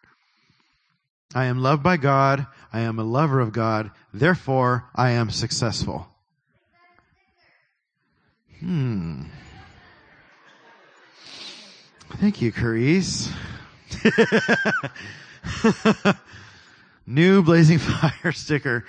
I 1.33 1.45
am 1.45 1.61
loved 1.61 1.83
by 1.83 1.97
God. 1.97 2.47
I 2.71 2.81
am 2.81 2.99
a 2.99 3.03
lover 3.03 3.41
of 3.41 3.51
God. 3.51 3.91
Therefore, 4.13 4.85
I 4.95 5.11
am 5.11 5.29
successful. 5.29 6.07
Hmm. 8.59 9.23
Thank 12.19 12.41
you, 12.41 12.53
Carice. 12.53 13.29
New 17.05 17.43
blazing 17.43 17.77
fire 17.79 18.31
sticker. 18.31 18.85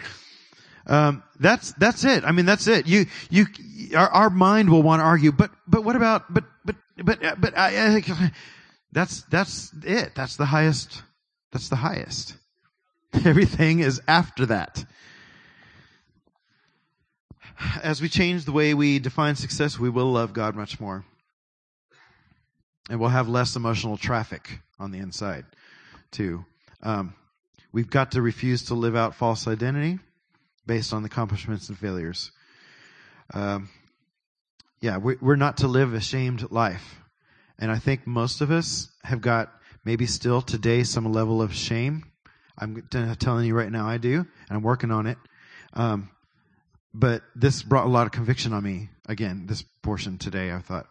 Um, 0.86 1.22
that's 1.40 1.72
that's 1.72 2.04
it. 2.04 2.24
I 2.24 2.32
mean, 2.32 2.46
that's 2.46 2.68
it. 2.68 2.86
You 2.86 3.06
you 3.28 3.46
our, 3.96 4.08
our 4.08 4.30
mind 4.30 4.70
will 4.70 4.82
want 4.82 5.00
to 5.00 5.04
argue, 5.04 5.32
but 5.32 5.50
but 5.66 5.84
what 5.84 5.96
about 5.96 6.32
but 6.32 6.44
but 6.64 6.76
but 6.96 7.40
but 7.40 7.58
I, 7.58 7.96
I, 7.96 8.32
that's 8.92 9.22
that's 9.22 9.72
it. 9.84 10.14
That's 10.14 10.36
the 10.36 10.46
highest. 10.46 11.02
That's 11.52 11.68
the 11.68 11.76
highest. 11.76 12.36
Everything 13.24 13.80
is 13.80 14.00
after 14.06 14.46
that. 14.46 14.84
As 17.82 18.02
we 18.02 18.08
change 18.08 18.44
the 18.44 18.52
way 18.52 18.74
we 18.74 18.98
define 18.98 19.34
success, 19.34 19.78
we 19.78 19.88
will 19.88 20.12
love 20.12 20.34
God 20.34 20.54
much 20.54 20.78
more. 20.78 21.04
And 22.90 23.00
we'll 23.00 23.08
have 23.08 23.28
less 23.28 23.56
emotional 23.56 23.96
traffic 23.96 24.60
on 24.78 24.90
the 24.90 24.98
inside, 24.98 25.46
too. 26.10 26.44
Um, 26.82 27.14
we've 27.72 27.88
got 27.88 28.12
to 28.12 28.20
refuse 28.20 28.64
to 28.64 28.74
live 28.74 28.94
out 28.94 29.14
false 29.14 29.48
identity 29.48 29.98
based 30.66 30.92
on 30.92 31.04
accomplishments 31.04 31.68
and 31.68 31.78
failures. 31.78 32.30
Um, 33.32 33.68
yeah, 34.80 34.98
we're 34.98 35.36
not 35.36 35.58
to 35.58 35.68
live 35.68 35.94
a 35.94 36.00
shamed 36.00 36.50
life. 36.50 37.00
And 37.58 37.70
I 37.70 37.78
think 37.78 38.06
most 38.06 38.40
of 38.40 38.50
us 38.50 38.88
have 39.02 39.20
got 39.20 39.52
maybe 39.84 40.06
still 40.06 40.42
today 40.42 40.82
some 40.82 41.10
level 41.10 41.40
of 41.40 41.54
shame. 41.54 42.04
I'm 42.58 42.86
telling 43.18 43.46
you 43.46 43.54
right 43.54 43.70
now, 43.70 43.88
I 43.88 43.98
do, 43.98 44.18
and 44.18 44.50
I'm 44.50 44.62
working 44.62 44.90
on 44.90 45.06
it. 45.06 45.18
Um, 45.72 46.10
but 46.92 47.22
this 47.34 47.62
brought 47.62 47.86
a 47.86 47.90
lot 47.90 48.06
of 48.06 48.12
conviction 48.12 48.52
on 48.52 48.62
me. 48.62 48.88
Again, 49.08 49.46
this 49.46 49.62
portion 49.82 50.18
today, 50.18 50.52
I 50.52 50.60
thought, 50.60 50.86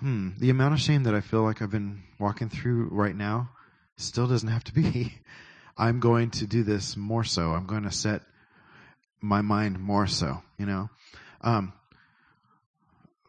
hmm, 0.00 0.30
the 0.38 0.50
amount 0.50 0.74
of 0.74 0.80
shame 0.80 1.04
that 1.04 1.14
I 1.14 1.20
feel 1.20 1.42
like 1.42 1.62
I've 1.62 1.70
been 1.70 2.02
walking 2.18 2.48
through 2.48 2.88
right 2.90 3.14
now 3.14 3.50
still 3.96 4.26
doesn't 4.26 4.48
have 4.48 4.64
to 4.64 4.74
be. 4.74 5.14
I'm 5.76 6.00
going 6.00 6.30
to 6.32 6.46
do 6.46 6.62
this 6.62 6.96
more 6.96 7.24
so. 7.24 7.52
I'm 7.52 7.66
going 7.66 7.82
to 7.82 7.90
set 7.90 8.22
my 9.24 9.40
mind 9.40 9.80
more 9.80 10.06
so, 10.06 10.42
you 10.58 10.66
know. 10.66 10.90
Um, 11.40 11.72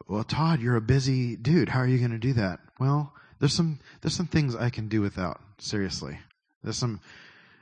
well, 0.06 0.24
Todd, 0.24 0.60
you're 0.60 0.76
a 0.76 0.80
busy 0.80 1.36
dude. 1.36 1.70
How 1.70 1.80
are 1.80 1.86
you 1.86 1.98
going 1.98 2.12
to 2.12 2.18
do 2.18 2.34
that? 2.34 2.60
Well, 2.78 3.12
there's 3.40 3.54
some 3.54 3.80
there's 4.00 4.14
some 4.14 4.26
things 4.26 4.54
I 4.54 4.70
can 4.70 4.88
do 4.88 5.00
without. 5.00 5.40
Seriously, 5.58 6.18
there's 6.62 6.76
some 6.76 7.00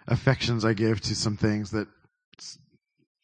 affections 0.07 0.65
I 0.65 0.75
give 0.75 1.01
to 1.03 1.15
some 1.15 1.37
things 1.37 1.71
that 1.71 1.87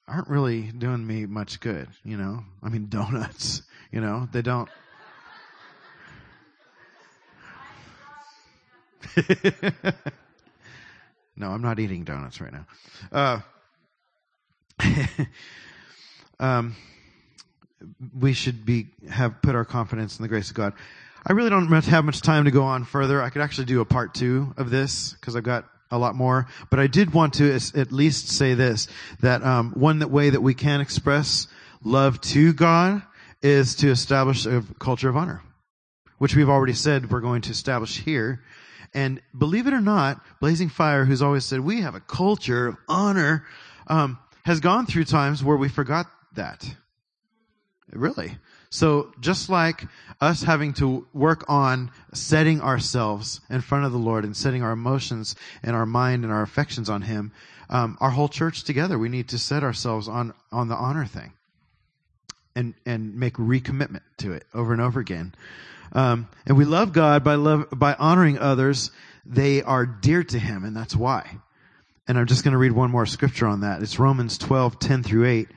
aren't 0.08 0.28
really 0.28 0.62
doing 0.62 1.06
me 1.06 1.26
much 1.26 1.60
good. 1.60 1.88
You 2.04 2.16
know, 2.16 2.44
I 2.62 2.68
mean 2.68 2.86
donuts. 2.88 3.62
You 3.92 4.00
know, 4.00 4.28
they 4.30 4.40
don't. 4.40 4.68
no, 11.36 11.48
I'm 11.50 11.60
not 11.60 11.80
eating 11.80 12.04
donuts 12.04 12.40
right 12.40 12.52
now. 12.52 12.66
Uh, 13.10 13.40
um, 16.40 16.76
we 18.18 18.32
should 18.32 18.64
be 18.64 18.88
have 19.08 19.40
put 19.42 19.54
our 19.54 19.64
confidence 19.64 20.18
in 20.18 20.22
the 20.22 20.28
grace 20.28 20.50
of 20.50 20.56
God. 20.56 20.74
I 21.26 21.32
really 21.32 21.50
don't 21.50 21.68
have 21.68 22.04
much 22.04 22.22
time 22.22 22.44
to 22.46 22.50
go 22.50 22.62
on 22.62 22.84
further. 22.84 23.22
I 23.22 23.30
could 23.30 23.42
actually 23.42 23.66
do 23.66 23.80
a 23.80 23.84
part 23.84 24.14
two 24.14 24.54
of 24.56 24.70
this 24.70 25.12
because 25.12 25.36
I've 25.36 25.44
got 25.44 25.66
a 25.90 25.98
lot 25.98 26.14
more. 26.14 26.46
But 26.70 26.80
I 26.80 26.86
did 26.86 27.12
want 27.12 27.34
to 27.34 27.54
at 27.74 27.92
least 27.92 28.28
say 28.28 28.54
this: 28.54 28.88
that 29.20 29.42
um, 29.42 29.72
one 29.72 29.98
that 29.98 30.10
way 30.10 30.30
that 30.30 30.40
we 30.40 30.54
can 30.54 30.80
express 30.80 31.46
love 31.82 32.20
to 32.20 32.52
God 32.52 33.02
is 33.42 33.76
to 33.76 33.90
establish 33.90 34.46
a 34.46 34.62
culture 34.78 35.08
of 35.08 35.16
honor, 35.16 35.42
which 36.18 36.36
we've 36.36 36.48
already 36.48 36.74
said 36.74 37.10
we're 37.10 37.20
going 37.20 37.42
to 37.42 37.50
establish 37.50 37.98
here. 37.98 38.42
And 38.92 39.20
believe 39.36 39.66
it 39.66 39.72
or 39.72 39.80
not, 39.80 40.20
Blazing 40.40 40.68
Fire, 40.68 41.04
who's 41.04 41.22
always 41.22 41.44
said 41.44 41.60
we 41.60 41.82
have 41.82 41.94
a 41.94 42.00
culture 42.00 42.66
of 42.68 42.76
honor, 42.88 43.46
um, 43.86 44.18
has 44.50 44.58
gone 44.58 44.84
through 44.84 45.04
times 45.04 45.44
where 45.44 45.56
we 45.56 45.68
forgot 45.68 46.06
that. 46.34 46.68
Really. 47.92 48.36
So 48.68 49.12
just 49.20 49.48
like 49.48 49.86
us 50.20 50.42
having 50.42 50.72
to 50.74 51.06
work 51.12 51.44
on 51.48 51.92
setting 52.12 52.60
ourselves 52.60 53.40
in 53.48 53.60
front 53.60 53.84
of 53.84 53.92
the 53.92 53.98
Lord 53.98 54.24
and 54.24 54.36
setting 54.36 54.64
our 54.64 54.72
emotions 54.72 55.36
and 55.62 55.76
our 55.76 55.86
mind 55.86 56.24
and 56.24 56.32
our 56.32 56.42
affections 56.42 56.90
on 56.90 57.02
Him, 57.02 57.30
um, 57.68 57.96
our 58.00 58.10
whole 58.10 58.28
church 58.28 58.64
together, 58.64 58.98
we 58.98 59.08
need 59.08 59.28
to 59.28 59.38
set 59.38 59.62
ourselves 59.62 60.08
on 60.08 60.34
on 60.50 60.66
the 60.66 60.74
honor 60.74 61.06
thing, 61.06 61.32
and 62.56 62.74
and 62.84 63.14
make 63.14 63.34
recommitment 63.34 64.02
to 64.18 64.32
it 64.32 64.44
over 64.52 64.72
and 64.72 64.82
over 64.82 64.98
again. 64.98 65.32
Um, 65.92 66.28
and 66.44 66.56
we 66.56 66.64
love 66.64 66.92
God 66.92 67.22
by 67.22 67.36
love 67.36 67.68
by 67.70 67.94
honoring 67.94 68.38
others. 68.38 68.90
They 69.24 69.62
are 69.62 69.86
dear 69.86 70.24
to 70.24 70.38
Him, 70.40 70.64
and 70.64 70.76
that's 70.76 70.96
why. 70.96 71.38
And 72.10 72.18
I'm 72.18 72.26
just 72.26 72.42
going 72.42 72.50
to 72.50 72.58
read 72.58 72.72
one 72.72 72.90
more 72.90 73.06
scripture 73.06 73.46
on 73.46 73.60
that. 73.60 73.82
It's 73.82 74.00
Romans 74.00 74.36
12, 74.36 74.80
10 74.80 75.04
through 75.04 75.26
8. 75.26 75.48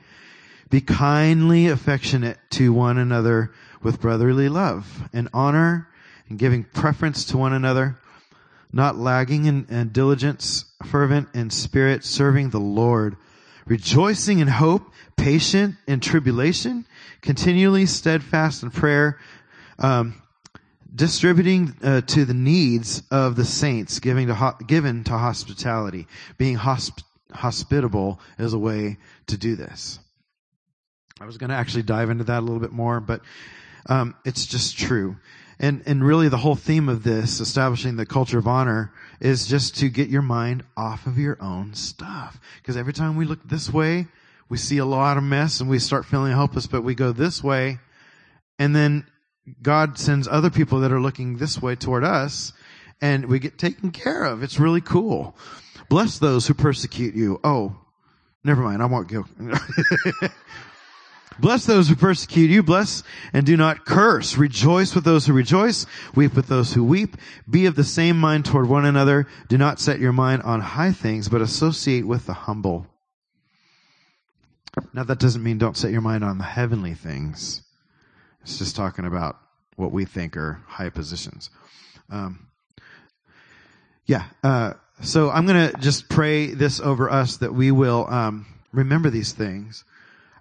Be 0.70 0.80
kindly 0.80 1.66
affectionate 1.66 2.38
to 2.50 2.72
one 2.72 2.96
another 2.96 3.50
with 3.82 4.00
brotherly 4.00 4.48
love 4.48 5.08
and 5.12 5.28
honor 5.34 5.88
and 6.28 6.38
giving 6.38 6.62
preference 6.62 7.24
to 7.24 7.38
one 7.38 7.52
another, 7.52 7.98
not 8.72 8.96
lagging 8.96 9.46
in, 9.46 9.66
in 9.68 9.88
diligence, 9.88 10.66
fervent 10.84 11.28
in 11.34 11.50
spirit, 11.50 12.04
serving 12.04 12.50
the 12.50 12.60
Lord, 12.60 13.16
rejoicing 13.66 14.38
in 14.38 14.46
hope, 14.46 14.92
patient 15.16 15.74
in 15.88 15.98
tribulation, 15.98 16.86
continually 17.20 17.84
steadfast 17.84 18.62
in 18.62 18.70
prayer, 18.70 19.18
um, 19.80 20.22
distributing 20.94 21.74
uh, 21.82 22.00
to 22.02 22.24
the 22.24 22.34
needs 22.34 23.02
of 23.10 23.36
the 23.36 23.44
saints, 23.44 23.98
giving 23.98 24.28
to 24.28 24.34
ho- 24.34 24.56
given 24.66 25.04
to 25.04 25.12
hospitality, 25.12 26.06
being 26.38 26.56
hosp- 26.56 27.02
hospitable 27.32 28.20
is 28.38 28.52
a 28.52 28.58
way 28.58 28.96
to 29.26 29.36
do 29.36 29.56
this. 29.56 29.98
I 31.20 31.26
was 31.26 31.38
going 31.38 31.50
to 31.50 31.56
actually 31.56 31.82
dive 31.82 32.10
into 32.10 32.24
that 32.24 32.40
a 32.40 32.40
little 32.40 32.60
bit 32.60 32.72
more, 32.72 33.00
but 33.00 33.20
um, 33.86 34.14
it's 34.24 34.46
just 34.46 34.78
true. 34.78 35.16
And 35.58 35.82
and 35.86 36.04
really, 36.04 36.28
the 36.28 36.36
whole 36.36 36.56
theme 36.56 36.88
of 36.88 37.04
this, 37.04 37.40
establishing 37.40 37.96
the 37.96 38.06
culture 38.06 38.38
of 38.38 38.48
honor, 38.48 38.92
is 39.20 39.46
just 39.46 39.76
to 39.78 39.88
get 39.88 40.08
your 40.08 40.22
mind 40.22 40.64
off 40.76 41.06
of 41.06 41.18
your 41.18 41.40
own 41.40 41.74
stuff. 41.74 42.40
Because 42.56 42.76
every 42.76 42.92
time 42.92 43.16
we 43.16 43.24
look 43.24 43.48
this 43.48 43.72
way, 43.72 44.08
we 44.48 44.58
see 44.58 44.78
a 44.78 44.84
lot 44.84 45.16
of 45.16 45.22
mess, 45.22 45.60
and 45.60 45.70
we 45.70 45.78
start 45.78 46.06
feeling 46.06 46.32
helpless. 46.32 46.66
But 46.66 46.82
we 46.82 46.96
go 46.96 47.12
this 47.12 47.42
way, 47.42 47.78
and 48.58 48.74
then 48.74 49.06
God 49.62 49.98
sends 49.98 50.26
other 50.26 50.50
people 50.50 50.80
that 50.80 50.92
are 50.92 51.00
looking 51.00 51.36
this 51.36 51.60
way 51.60 51.76
toward 51.76 52.04
us, 52.04 52.52
and 53.00 53.26
we 53.26 53.38
get 53.38 53.58
taken 53.58 53.90
care 53.90 54.24
of. 54.24 54.42
It's 54.42 54.58
really 54.58 54.80
cool. 54.80 55.36
Bless 55.88 56.18
those 56.18 56.46
who 56.46 56.54
persecute 56.54 57.14
you. 57.14 57.40
Oh, 57.44 57.76
never 58.42 58.62
mind. 58.62 58.82
I 58.82 58.86
won't 58.86 59.08
go. 59.08 59.26
Bless 61.38 61.66
those 61.66 61.88
who 61.88 61.96
persecute 61.96 62.50
you. 62.50 62.62
Bless 62.62 63.02
and 63.32 63.44
do 63.44 63.56
not 63.56 63.84
curse. 63.84 64.36
Rejoice 64.36 64.94
with 64.94 65.04
those 65.04 65.26
who 65.26 65.32
rejoice. 65.32 65.84
Weep 66.14 66.34
with 66.34 66.46
those 66.46 66.72
who 66.72 66.84
weep. 66.84 67.16
Be 67.50 67.66
of 67.66 67.74
the 67.74 67.84
same 67.84 68.18
mind 68.18 68.44
toward 68.44 68.68
one 68.68 68.84
another. 68.84 69.26
Do 69.48 69.58
not 69.58 69.80
set 69.80 69.98
your 69.98 70.12
mind 70.12 70.42
on 70.42 70.60
high 70.60 70.92
things, 70.92 71.28
but 71.28 71.42
associate 71.42 72.06
with 72.06 72.26
the 72.26 72.34
humble. 72.34 72.86
Now 74.92 75.04
that 75.04 75.18
doesn't 75.18 75.42
mean 75.42 75.58
don't 75.58 75.76
set 75.76 75.90
your 75.90 76.00
mind 76.00 76.24
on 76.24 76.38
the 76.38 76.44
heavenly 76.44 76.94
things. 76.94 77.63
It's 78.44 78.58
just 78.58 78.76
talking 78.76 79.06
about 79.06 79.38
what 79.76 79.90
we 79.90 80.04
think 80.04 80.36
are 80.36 80.60
high 80.66 80.90
positions. 80.90 81.50
Um, 82.10 82.48
yeah. 84.06 84.26
Uh, 84.42 84.74
so 85.00 85.30
I'm 85.30 85.46
going 85.46 85.70
to 85.70 85.78
just 85.78 86.08
pray 86.08 86.48
this 86.48 86.78
over 86.78 87.10
us 87.10 87.38
that 87.38 87.54
we 87.54 87.70
will 87.70 88.06
um, 88.08 88.46
remember 88.72 89.10
these 89.10 89.32
things. 89.32 89.84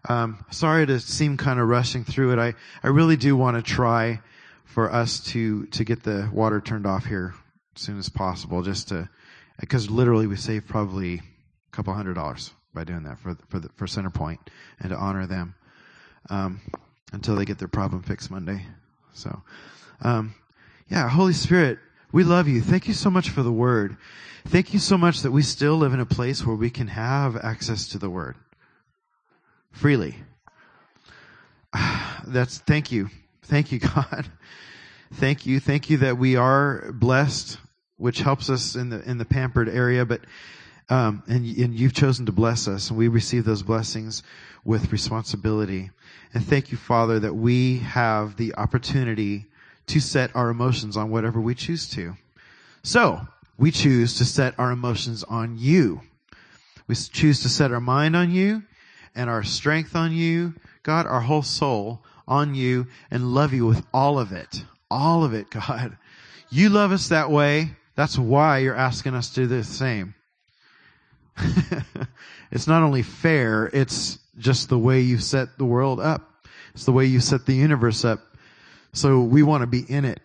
Um, 0.10 0.44
sorry 0.52 0.86
to 0.86 1.00
seem 1.00 1.38
kind 1.38 1.60
of 1.60 1.68
rushing 1.70 2.04
through 2.04 2.34
it. 2.34 2.40
I, 2.40 2.54
I 2.84 2.90
really 2.90 3.16
do 3.16 3.38
want 3.38 3.56
to 3.58 3.64
try 3.64 4.20
for 4.66 4.92
us 4.92 5.22
to 5.22 5.66
to 5.68 5.84
get 5.86 6.04
the 6.04 6.30
water 6.34 6.60
turned 6.60 6.86
off 6.86 7.06
here 7.06 7.34
as 7.76 7.82
soon 7.82 7.98
as 8.00 8.10
possible, 8.10 8.64
just 8.64 8.90
to 8.90 9.08
because 9.60 9.90
literally 9.90 10.28
we 10.28 10.36
save 10.36 10.68
probably 10.68 11.16
a 11.16 11.22
couple 11.72 11.94
hundred 11.94 12.16
dollars 12.16 12.52
by 12.74 12.84
doing 12.84 13.04
that 13.04 13.18
for 13.20 13.38
for 13.48 13.60
the, 13.60 13.70
for 13.76 13.86
Centerpoint 13.86 14.40
and 14.82 14.90
to 14.90 14.98
honor 14.98 15.26
them 15.26 15.56
um, 16.30 16.60
until 17.14 17.36
they 17.36 17.46
get 17.46 17.60
their 17.60 17.70
problem 17.70 18.02
fixed 18.02 18.30
Monday. 18.30 18.66
So, 19.14 19.42
um, 20.02 20.36
yeah, 20.90 21.08
Holy 21.08 21.34
Spirit, 21.34 21.80
we 22.12 22.24
love 22.24 22.48
you. 22.48 22.62
Thank 22.62 22.88
you 22.88 22.94
so 22.94 23.10
much 23.10 23.30
for 23.30 23.44
the 23.44 23.52
Word. 23.52 23.96
Thank 24.46 24.74
you 24.74 24.80
so 24.80 24.98
much 24.98 25.22
that 25.22 25.32
we 25.32 25.42
still 25.42 25.78
live 25.78 25.94
in 25.94 26.02
a 26.02 26.06
place 26.06 26.46
where 26.46 26.56
we 26.56 26.70
can 26.70 26.88
have 26.88 27.38
access 27.38 27.88
to 27.90 27.98
the 27.98 28.10
Word 28.10 28.36
freely. 29.72 30.16
That's 32.28 32.60
thank 32.60 32.92
you. 32.92 33.10
Thank 33.44 33.72
you, 33.72 33.80
God. 33.96 34.28
Thank 35.14 35.46
you. 35.46 35.60
Thank 35.60 35.90
you 35.90 35.98
that 35.98 36.18
we 36.18 36.36
are 36.36 36.92
blessed, 36.94 37.58
which 37.98 38.20
helps 38.20 38.50
us 38.50 38.76
in 38.76 38.90
the 38.90 39.08
in 39.10 39.18
the 39.18 39.26
pampered 39.26 39.70
area, 39.70 40.06
but 40.06 40.22
um, 40.94 41.24
and, 41.26 41.44
and 41.58 41.74
you've 41.74 41.96
chosen 41.96 42.28
to 42.28 42.32
bless 42.32 42.68
us, 42.68 42.90
and 42.90 43.00
we 43.00 43.08
receive 43.08 43.46
those 43.46 43.64
blessings 43.64 44.22
with 44.64 44.92
responsibility. 44.92 45.90
And 46.36 46.46
thank 46.46 46.72
you, 46.72 46.78
Father, 46.78 47.20
that 47.20 47.34
we 47.34 47.80
have 47.80 48.38
the 48.38 48.54
opportunity 48.54 49.48
to 49.88 50.00
set 50.00 50.36
our 50.36 50.52
emotions 50.52 50.96
on 50.96 51.10
whatever 51.10 51.42
we 51.42 51.56
choose 51.56 51.90
to. 51.92 52.16
So, 52.84 53.22
we 53.58 53.72
choose 53.72 54.20
to 54.20 54.26
set 54.26 54.54
our 54.60 54.70
emotions 54.70 55.24
on 55.24 55.58
you. 55.58 56.02
We 56.86 56.94
choose 56.94 57.42
to 57.42 57.50
set 57.50 57.72
our 57.72 57.82
mind 57.82 58.16
on 58.16 58.30
you 58.30 58.62
and 59.16 59.32
our 59.32 59.42
strength 59.42 59.96
on 59.96 60.12
you, 60.12 60.54
God, 60.84 61.08
our 61.08 61.22
whole 61.22 61.42
soul 61.42 62.04
on 62.28 62.54
you 62.54 62.86
and 63.10 63.34
love 63.34 63.52
you 63.52 63.66
with 63.66 63.84
all 63.96 64.20
of 64.20 64.32
it. 64.32 64.64
All 64.92 65.24
of 65.24 65.34
it, 65.34 65.50
God. 65.68 65.98
You 66.52 66.70
love 66.70 66.92
us 66.92 67.10
that 67.10 67.32
way. 67.32 67.72
That's 67.96 68.16
why 68.16 68.60
you're 68.60 68.76
asking 68.76 69.16
us 69.16 69.30
to 69.32 69.42
do 69.42 69.48
the 69.48 69.64
same. 69.64 70.14
it's 72.52 72.68
not 72.68 72.84
only 72.84 73.02
fair, 73.02 73.70
it's 73.74 74.20
just 74.38 74.70
the 74.70 74.78
way 74.78 75.02
you 75.02 75.18
set 75.18 75.58
the 75.58 75.66
world 75.66 76.00
up. 76.00 76.30
It's 76.74 76.86
the 76.86 76.92
way 76.92 77.06
you 77.06 77.20
set 77.20 77.46
the 77.46 77.54
universe 77.54 78.04
up. 78.04 78.20
So 78.94 79.22
we 79.22 79.44
want 79.44 79.62
to 79.62 79.68
be 79.68 79.82
in 79.82 80.06
it. 80.06 80.20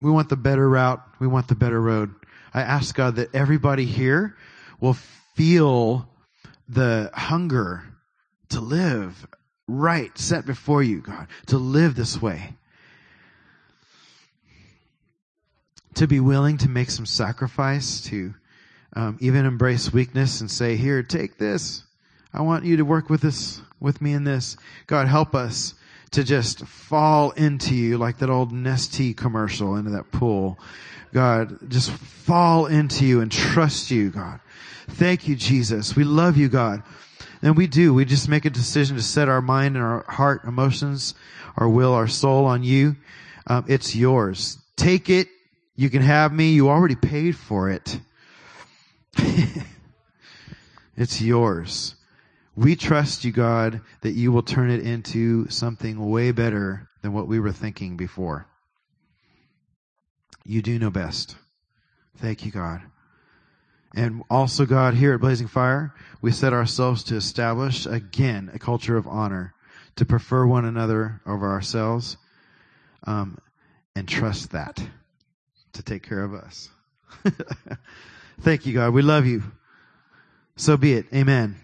We 0.00 0.10
want 0.10 0.28
the 0.28 0.36
better 0.36 0.68
route. 0.68 1.02
We 1.18 1.26
want 1.26 1.48
the 1.48 1.54
better 1.54 1.80
road. 1.80 2.14
I 2.52 2.62
ask 2.62 2.94
God 2.94 3.16
that 3.16 3.34
everybody 3.34 3.84
here 3.84 4.36
will 4.80 4.96
feel 5.34 6.08
the 6.68 7.10
hunger 7.12 7.82
to 8.50 8.60
live 8.60 9.26
right, 9.66 10.16
set 10.18 10.46
before 10.46 10.82
you, 10.82 11.00
God, 11.00 11.26
to 11.46 11.58
live 11.58 11.94
this 11.94 12.20
way. 12.20 12.54
To 15.94 16.06
be 16.06 16.20
willing 16.20 16.58
to 16.58 16.68
make 16.68 16.90
some 16.90 17.06
sacrifice, 17.06 18.02
to 18.02 18.34
um, 18.94 19.18
even 19.20 19.46
embrace 19.46 19.92
weakness 19.92 20.40
and 20.40 20.50
say, 20.50 20.76
here, 20.76 21.02
take 21.02 21.38
this. 21.38 21.82
I 22.32 22.42
want 22.42 22.64
you 22.64 22.78
to 22.78 22.84
work 22.84 23.10
with 23.10 23.20
this, 23.20 23.60
with 23.80 24.00
me 24.00 24.12
in 24.12 24.24
this. 24.24 24.56
God, 24.86 25.08
help 25.08 25.34
us 25.34 25.74
to 26.12 26.24
just 26.24 26.64
fall 26.66 27.30
into 27.32 27.74
you 27.74 27.98
like 27.98 28.18
that 28.18 28.30
old 28.30 28.52
Nestea 28.52 29.16
commercial 29.16 29.76
into 29.76 29.90
that 29.90 30.12
pool. 30.12 30.58
God, 31.12 31.70
just 31.70 31.90
fall 31.90 32.66
into 32.66 33.04
you 33.04 33.20
and 33.20 33.30
trust 33.30 33.90
you, 33.90 34.10
God. 34.10 34.40
Thank 34.88 35.28
you, 35.28 35.36
Jesus. 35.36 35.96
We 35.96 36.04
love 36.04 36.36
you, 36.36 36.48
God. 36.48 36.82
And 37.42 37.56
we 37.56 37.66
do. 37.66 37.92
We 37.92 38.04
just 38.04 38.28
make 38.28 38.44
a 38.44 38.50
decision 38.50 38.96
to 38.96 39.02
set 39.02 39.28
our 39.28 39.42
mind 39.42 39.76
and 39.76 39.84
our 39.84 40.04
heart, 40.08 40.44
emotions, 40.44 41.14
our 41.56 41.68
will, 41.68 41.92
our 41.92 42.08
soul 42.08 42.46
on 42.46 42.62
you. 42.62 42.96
Um, 43.46 43.64
it's 43.68 43.94
yours. 43.94 44.58
Take 44.76 45.10
it. 45.10 45.28
You 45.76 45.90
can 45.90 46.02
have 46.02 46.32
me. 46.32 46.52
You 46.52 46.68
already 46.68 46.96
paid 46.96 47.36
for 47.36 47.70
it. 47.70 47.98
it's 50.96 51.20
yours. 51.20 51.94
We 52.56 52.76
trust 52.76 53.24
you, 53.24 53.32
God, 53.32 53.80
that 54.02 54.12
you 54.12 54.30
will 54.30 54.42
turn 54.42 54.70
it 54.70 54.80
into 54.80 55.48
something 55.48 56.08
way 56.08 56.30
better 56.30 56.88
than 57.02 57.12
what 57.12 57.26
we 57.26 57.40
were 57.40 57.52
thinking 57.52 57.96
before. 57.96 58.46
You 60.44 60.62
do 60.62 60.78
know 60.78 60.90
best. 60.90 61.36
Thank 62.18 62.44
you, 62.44 62.52
God. 62.52 62.82
And 63.94 64.22
also, 64.28 64.66
God, 64.66 64.94
here 64.94 65.14
at 65.14 65.20
Blazing 65.20 65.46
Fire, 65.46 65.94
we 66.20 66.32
set 66.32 66.52
ourselves 66.52 67.04
to 67.04 67.16
establish 67.16 67.86
again 67.86 68.50
a 68.52 68.58
culture 68.58 68.96
of 68.96 69.06
honor, 69.06 69.54
to 69.96 70.04
prefer 70.04 70.46
one 70.46 70.64
another 70.64 71.20
over 71.26 71.48
ourselves, 71.48 72.16
um, 73.06 73.38
and 73.94 74.08
trust 74.08 74.50
that 74.52 74.82
to 75.72 75.82
take 75.82 76.02
care 76.02 76.24
of 76.24 76.34
us. 76.34 76.70
Thank 78.40 78.66
you, 78.66 78.74
God. 78.74 78.92
We 78.92 79.02
love 79.02 79.26
you. 79.26 79.42
So 80.56 80.76
be 80.76 80.94
it. 80.94 81.06
Amen. 81.12 81.63